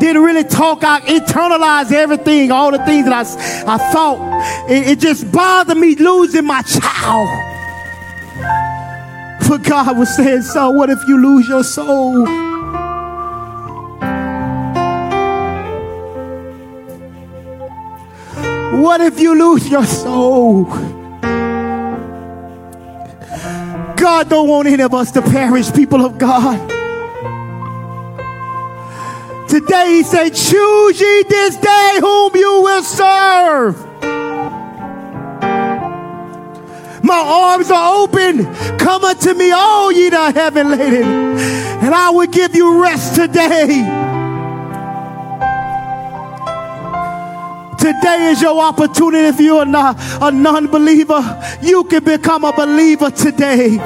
Didn't 0.00 0.22
really 0.22 0.44
talk. 0.44 0.82
I 0.82 1.00
internalized 1.00 1.92
everything, 1.92 2.50
all 2.50 2.72
the 2.72 2.82
things 2.86 3.04
that 3.04 3.12
I, 3.12 3.74
I 3.74 3.92
thought. 3.92 4.70
It, 4.70 4.88
it 4.88 4.98
just 4.98 5.30
bothered 5.30 5.76
me 5.76 5.94
losing 5.94 6.46
my 6.46 6.62
child. 6.62 7.28
But 9.46 9.62
God 9.62 9.98
was 9.98 10.16
saying, 10.16 10.42
so 10.42 10.70
what 10.70 10.90
if 10.90 11.06
you 11.06 11.20
lose 11.20 11.46
your 11.48 11.62
soul? 11.64 12.24
What 18.80 19.00
if 19.02 19.20
you 19.20 19.34
lose 19.34 19.68
your 19.68 19.84
soul? 19.84 20.64
God 23.96 24.30
don't 24.30 24.48
want 24.48 24.66
any 24.68 24.82
of 24.82 24.94
us 24.94 25.10
to 25.12 25.20
perish, 25.20 25.70
people 25.72 26.06
of 26.06 26.16
God. 26.16 26.79
Today 29.50 29.96
he 29.96 30.02
said, 30.04 30.28
choose 30.28 31.00
ye 31.00 31.24
this 31.24 31.56
day 31.56 31.98
whom 32.00 32.30
you 32.36 32.62
will 32.62 32.82
serve. 32.84 33.84
My 37.02 37.18
arms 37.18 37.68
are 37.68 37.96
open. 37.96 38.44
Come 38.78 39.02
unto 39.02 39.34
me, 39.34 39.50
all 39.50 39.90
ye 39.90 40.08
that 40.10 40.36
are 40.36 40.40
heavy 40.40 40.62
laden, 40.62 41.04
and 41.82 41.92
I 41.92 42.10
will 42.10 42.28
give 42.28 42.54
you 42.54 42.80
rest 42.80 43.16
today. 43.16 43.66
Today 47.76 48.30
is 48.30 48.40
your 48.40 48.62
opportunity. 48.62 49.26
If 49.26 49.40
you're 49.40 49.64
not 49.64 49.96
a 50.22 50.30
non 50.30 50.68
believer, 50.68 51.42
you 51.60 51.82
can 51.82 52.04
become 52.04 52.44
a 52.44 52.52
believer 52.52 53.10
today. 53.10 53.80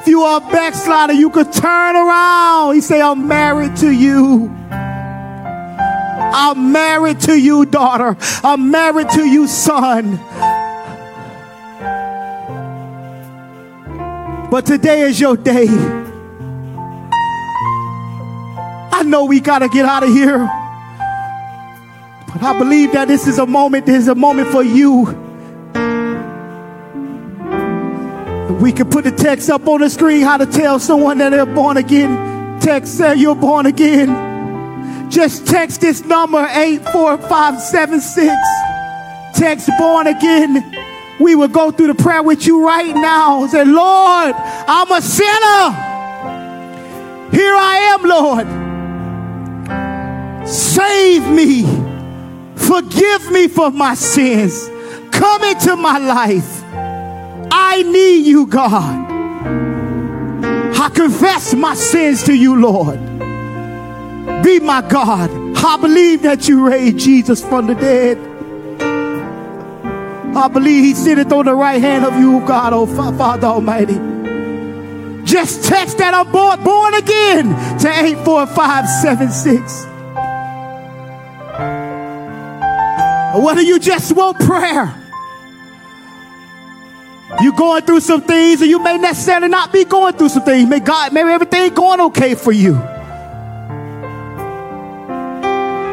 If 0.00 0.08
you 0.08 0.22
are 0.22 0.38
a 0.38 0.50
backslider, 0.50 1.12
you 1.12 1.30
could 1.30 1.52
turn 1.52 1.94
around. 1.94 2.74
He 2.74 2.80
say, 2.80 3.00
I'm 3.00 3.28
married 3.28 3.76
to 3.76 3.90
you. 3.92 4.63
I'm 6.36 6.72
married 6.72 7.20
to 7.20 7.40
you, 7.40 7.64
daughter. 7.64 8.16
I'm 8.42 8.72
married 8.72 9.08
to 9.10 9.24
you, 9.24 9.46
son. 9.46 10.16
But 14.50 14.66
today 14.66 15.02
is 15.02 15.20
your 15.20 15.36
day. 15.36 15.68
I 18.90 19.04
know 19.06 19.26
we 19.26 19.38
got 19.38 19.60
to 19.60 19.68
get 19.68 19.84
out 19.84 20.02
of 20.02 20.08
here. 20.08 20.38
But 22.32 22.42
I 22.42 22.58
believe 22.58 22.90
that 22.94 23.06
this 23.06 23.28
is 23.28 23.38
a 23.38 23.46
moment, 23.46 23.86
this 23.86 23.98
is 23.98 24.08
a 24.08 24.16
moment 24.16 24.48
for 24.48 24.64
you. 24.64 25.04
We 28.60 28.72
can 28.72 28.90
put 28.90 29.04
the 29.04 29.12
text 29.16 29.50
up 29.50 29.68
on 29.68 29.82
the 29.82 29.88
screen 29.88 30.22
how 30.22 30.38
to 30.38 30.46
tell 30.46 30.80
someone 30.80 31.18
that 31.18 31.30
they're 31.30 31.46
born 31.46 31.76
again. 31.76 32.58
Text 32.60 32.98
say 32.98 33.14
you're 33.14 33.36
born 33.36 33.66
again. 33.66 34.33
Just 35.14 35.46
text 35.46 35.80
this 35.80 36.04
number 36.04 36.44
84576. 36.50 38.34
Text 39.38 39.70
born 39.78 40.08
again. 40.08 40.74
We 41.20 41.36
will 41.36 41.46
go 41.46 41.70
through 41.70 41.86
the 41.86 41.94
prayer 41.94 42.24
with 42.24 42.48
you 42.48 42.66
right 42.66 42.92
now. 42.92 43.46
Say, 43.46 43.64
Lord, 43.64 44.34
I'm 44.36 44.90
a 44.90 45.00
sinner. 45.00 45.70
Here 47.30 47.54
I 47.54 47.76
am, 47.94 48.02
Lord. 48.02 48.48
Save 50.48 51.28
me. 51.28 51.62
Forgive 52.56 53.30
me 53.30 53.46
for 53.46 53.70
my 53.70 53.94
sins. 53.94 54.68
Come 55.12 55.44
into 55.44 55.76
my 55.76 55.98
life. 55.98 56.64
I 57.52 57.84
need 57.86 58.26
you, 58.26 58.46
God. 58.46 59.12
I 60.76 60.88
confess 60.92 61.54
my 61.54 61.76
sins 61.76 62.24
to 62.24 62.34
you, 62.34 62.60
Lord. 62.60 63.13
Be 64.44 64.60
my 64.60 64.86
God. 64.86 65.30
I 65.56 65.78
believe 65.78 66.22
that 66.22 66.46
you 66.46 66.68
raised 66.68 66.98
Jesus 66.98 67.42
from 67.42 67.66
the 67.66 67.74
dead. 67.74 68.18
I 70.36 70.48
believe 70.48 70.84
he 70.84 70.92
sitteth 70.94 71.32
on 71.32 71.46
the 71.46 71.54
right 71.54 71.80
hand 71.80 72.04
of 72.04 72.18
you, 72.18 72.40
God, 72.46 72.74
oh 72.74 72.84
Father 72.84 73.46
Almighty. 73.46 73.94
Just 75.24 75.64
text 75.64 75.96
that 75.98 76.12
I'm 76.12 76.30
born, 76.30 76.62
born 76.62 76.92
again 76.92 77.46
to 77.78 77.88
84576. 77.88 79.86
Whether 83.42 83.62
you 83.62 83.78
just 83.78 84.12
want 84.12 84.38
prayer, 84.40 84.94
you're 87.40 87.54
going 87.54 87.82
through 87.82 88.00
some 88.00 88.20
things, 88.20 88.60
or 88.60 88.66
you 88.66 88.78
may 88.82 88.98
necessarily 88.98 89.48
not 89.48 89.72
be 89.72 89.84
going 89.84 90.14
through 90.14 90.28
some 90.28 90.44
things. 90.44 90.68
May 90.68 90.80
God, 90.80 91.14
maybe 91.14 91.30
everything 91.30 91.72
going 91.72 92.00
okay 92.02 92.34
for 92.34 92.52
you. 92.52 92.74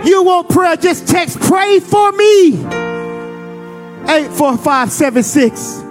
You 0.04 0.24
want 0.24 0.50
prayer, 0.50 0.76
just 0.78 1.08
text 1.08 1.40
pray 1.40 1.80
for 1.80 2.12
me. 2.12 2.54
84576. 4.08 5.82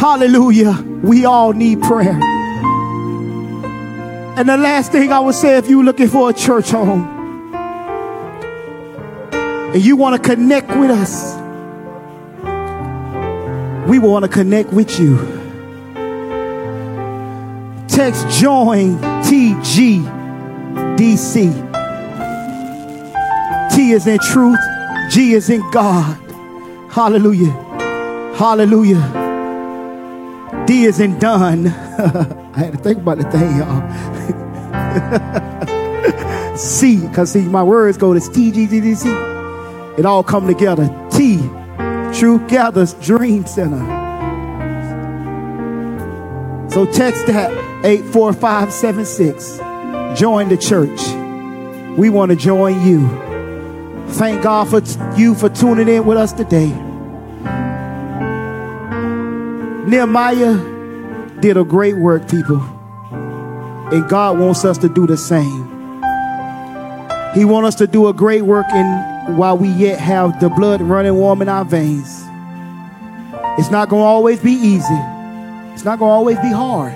Hallelujah. 0.00 0.72
We 1.02 1.26
all 1.26 1.52
need 1.52 1.82
prayer. 1.82 2.18
And 4.36 4.48
the 4.48 4.56
last 4.56 4.90
thing 4.90 5.12
I 5.12 5.20
would 5.20 5.34
say 5.34 5.58
if 5.58 5.68
you're 5.68 5.84
looking 5.84 6.08
for 6.08 6.30
a 6.30 6.32
church 6.32 6.70
home 6.70 7.04
and 9.32 9.84
you 9.84 9.96
want 9.96 10.20
to 10.20 10.28
connect 10.28 10.68
with 10.70 10.90
us, 10.90 11.34
we 13.88 13.98
want 13.98 14.24
to 14.24 14.30
connect 14.30 14.72
with 14.72 14.98
you. 14.98 15.18
Text 17.86 18.28
join 18.40 18.98
TGDC. 21.14 21.70
T 23.74 23.92
is 23.92 24.06
in 24.06 24.18
truth, 24.18 24.58
G 25.10 25.34
is 25.34 25.50
in 25.50 25.60
God. 25.70 26.18
Hallelujah. 26.90 27.52
Hallelujah. 28.36 29.22
D 30.66 30.84
is 30.84 31.00
in 31.00 31.18
done. 31.18 31.66
I 31.68 32.58
had 32.58 32.72
to 32.72 32.78
think 32.78 32.98
about 32.98 33.18
the 33.18 33.30
thing, 33.30 33.58
y'all. 33.58 33.82
C, 36.56 37.06
because 37.06 37.32
see, 37.32 37.42
my 37.42 37.62
words 37.62 37.98
go 37.98 38.14
to 38.14 38.20
T, 38.20 38.50
G, 38.52 38.66
G, 38.66 38.80
D, 38.80 38.94
C. 38.94 39.08
It 39.98 40.06
all 40.06 40.22
come 40.22 40.46
together. 40.46 40.88
T, 41.10 41.38
Truth 42.18 42.48
Gatherers 42.48 42.94
Dream 42.94 43.44
Center. 43.46 44.02
So 46.70 46.86
text 46.86 47.26
that 47.26 47.50
84576. 47.84 49.73
Join 50.14 50.48
the 50.48 50.56
church. 50.56 51.00
We 51.98 52.08
want 52.08 52.30
to 52.30 52.36
join 52.36 52.86
you. 52.86 53.08
Thank 54.12 54.42
God 54.42 54.68
for 54.68 54.80
t- 54.80 54.98
you 55.16 55.34
for 55.34 55.48
tuning 55.48 55.88
in 55.88 56.06
with 56.06 56.16
us 56.16 56.32
today. 56.32 56.68
Nehemiah 59.88 60.56
did 61.40 61.56
a 61.56 61.64
great 61.64 61.96
work, 61.96 62.28
people. 62.28 62.60
And 63.92 64.08
God 64.08 64.38
wants 64.38 64.64
us 64.64 64.78
to 64.78 64.88
do 64.88 65.06
the 65.06 65.16
same. 65.16 65.64
He 67.34 67.44
wants 67.44 67.68
us 67.68 67.74
to 67.76 67.88
do 67.88 68.06
a 68.06 68.12
great 68.12 68.42
work 68.42 68.66
in 68.72 69.36
while 69.36 69.58
we 69.58 69.68
yet 69.68 69.98
have 69.98 70.38
the 70.38 70.48
blood 70.48 70.80
running 70.80 71.16
warm 71.16 71.42
in 71.42 71.48
our 71.48 71.64
veins. 71.64 72.22
It's 73.58 73.70
not 73.70 73.88
going 73.88 74.02
to 74.02 74.06
always 74.06 74.38
be 74.38 74.52
easy. 74.52 75.00
It's 75.72 75.84
not 75.84 75.98
going 75.98 76.08
to 76.08 76.14
always 76.14 76.38
be 76.38 76.52
hard. 76.52 76.94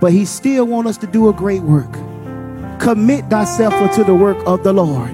But 0.00 0.12
he 0.12 0.24
still 0.24 0.66
wants 0.66 0.90
us 0.90 0.98
to 0.98 1.06
do 1.06 1.28
a 1.28 1.32
great 1.32 1.62
work. 1.62 1.88
Commit 2.78 3.24
thyself 3.28 3.74
unto 3.74 4.04
the 4.04 4.14
work 4.14 4.38
of 4.46 4.62
the 4.62 4.72
Lord. 4.72 5.10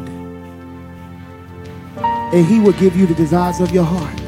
And 2.32 2.46
he 2.46 2.60
will 2.60 2.72
give 2.72 2.96
you 2.96 3.06
the 3.06 3.14
desires 3.14 3.60
of 3.60 3.70
your 3.70 3.84
heart. 3.84 4.20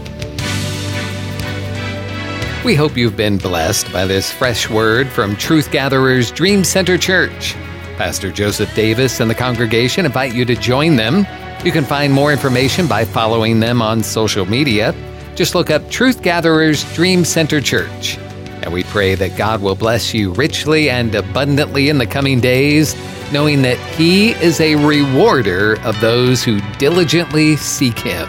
We 2.64 2.74
hope 2.74 2.96
you've 2.96 3.16
been 3.16 3.38
blessed 3.38 3.92
by 3.92 4.06
this 4.06 4.32
fresh 4.32 4.68
word 4.68 5.08
from 5.08 5.36
Truth 5.36 5.70
Gatherers 5.70 6.32
Dream 6.32 6.64
Center 6.64 6.98
Church. 6.98 7.54
Pastor 7.96 8.32
Joseph 8.32 8.74
Davis 8.74 9.20
and 9.20 9.30
the 9.30 9.34
congregation 9.34 10.04
invite 10.04 10.34
you 10.34 10.44
to 10.44 10.56
join 10.56 10.96
them. 10.96 11.26
You 11.64 11.72
can 11.72 11.84
find 11.84 12.12
more 12.12 12.32
information 12.32 12.86
by 12.86 13.04
following 13.04 13.60
them 13.60 13.80
on 13.80 14.02
social 14.02 14.46
media. 14.46 14.94
Just 15.34 15.54
look 15.54 15.70
up 15.70 15.88
Truth 15.90 16.22
Gatherers 16.22 16.84
Dream 16.94 17.24
Center 17.24 17.60
Church. 17.60 18.18
And 18.62 18.72
we 18.72 18.82
pray 18.84 19.14
that 19.14 19.36
God 19.36 19.62
will 19.62 19.76
bless 19.76 20.12
you 20.12 20.32
richly 20.32 20.90
and 20.90 21.14
abundantly 21.14 21.88
in 21.88 21.98
the 21.98 22.06
coming 22.06 22.40
days, 22.40 22.94
knowing 23.32 23.62
that 23.62 23.78
He 23.96 24.30
is 24.32 24.60
a 24.60 24.74
rewarder 24.76 25.80
of 25.82 26.00
those 26.00 26.42
who 26.42 26.60
diligently 26.78 27.56
seek 27.56 27.98
Him. 27.98 28.28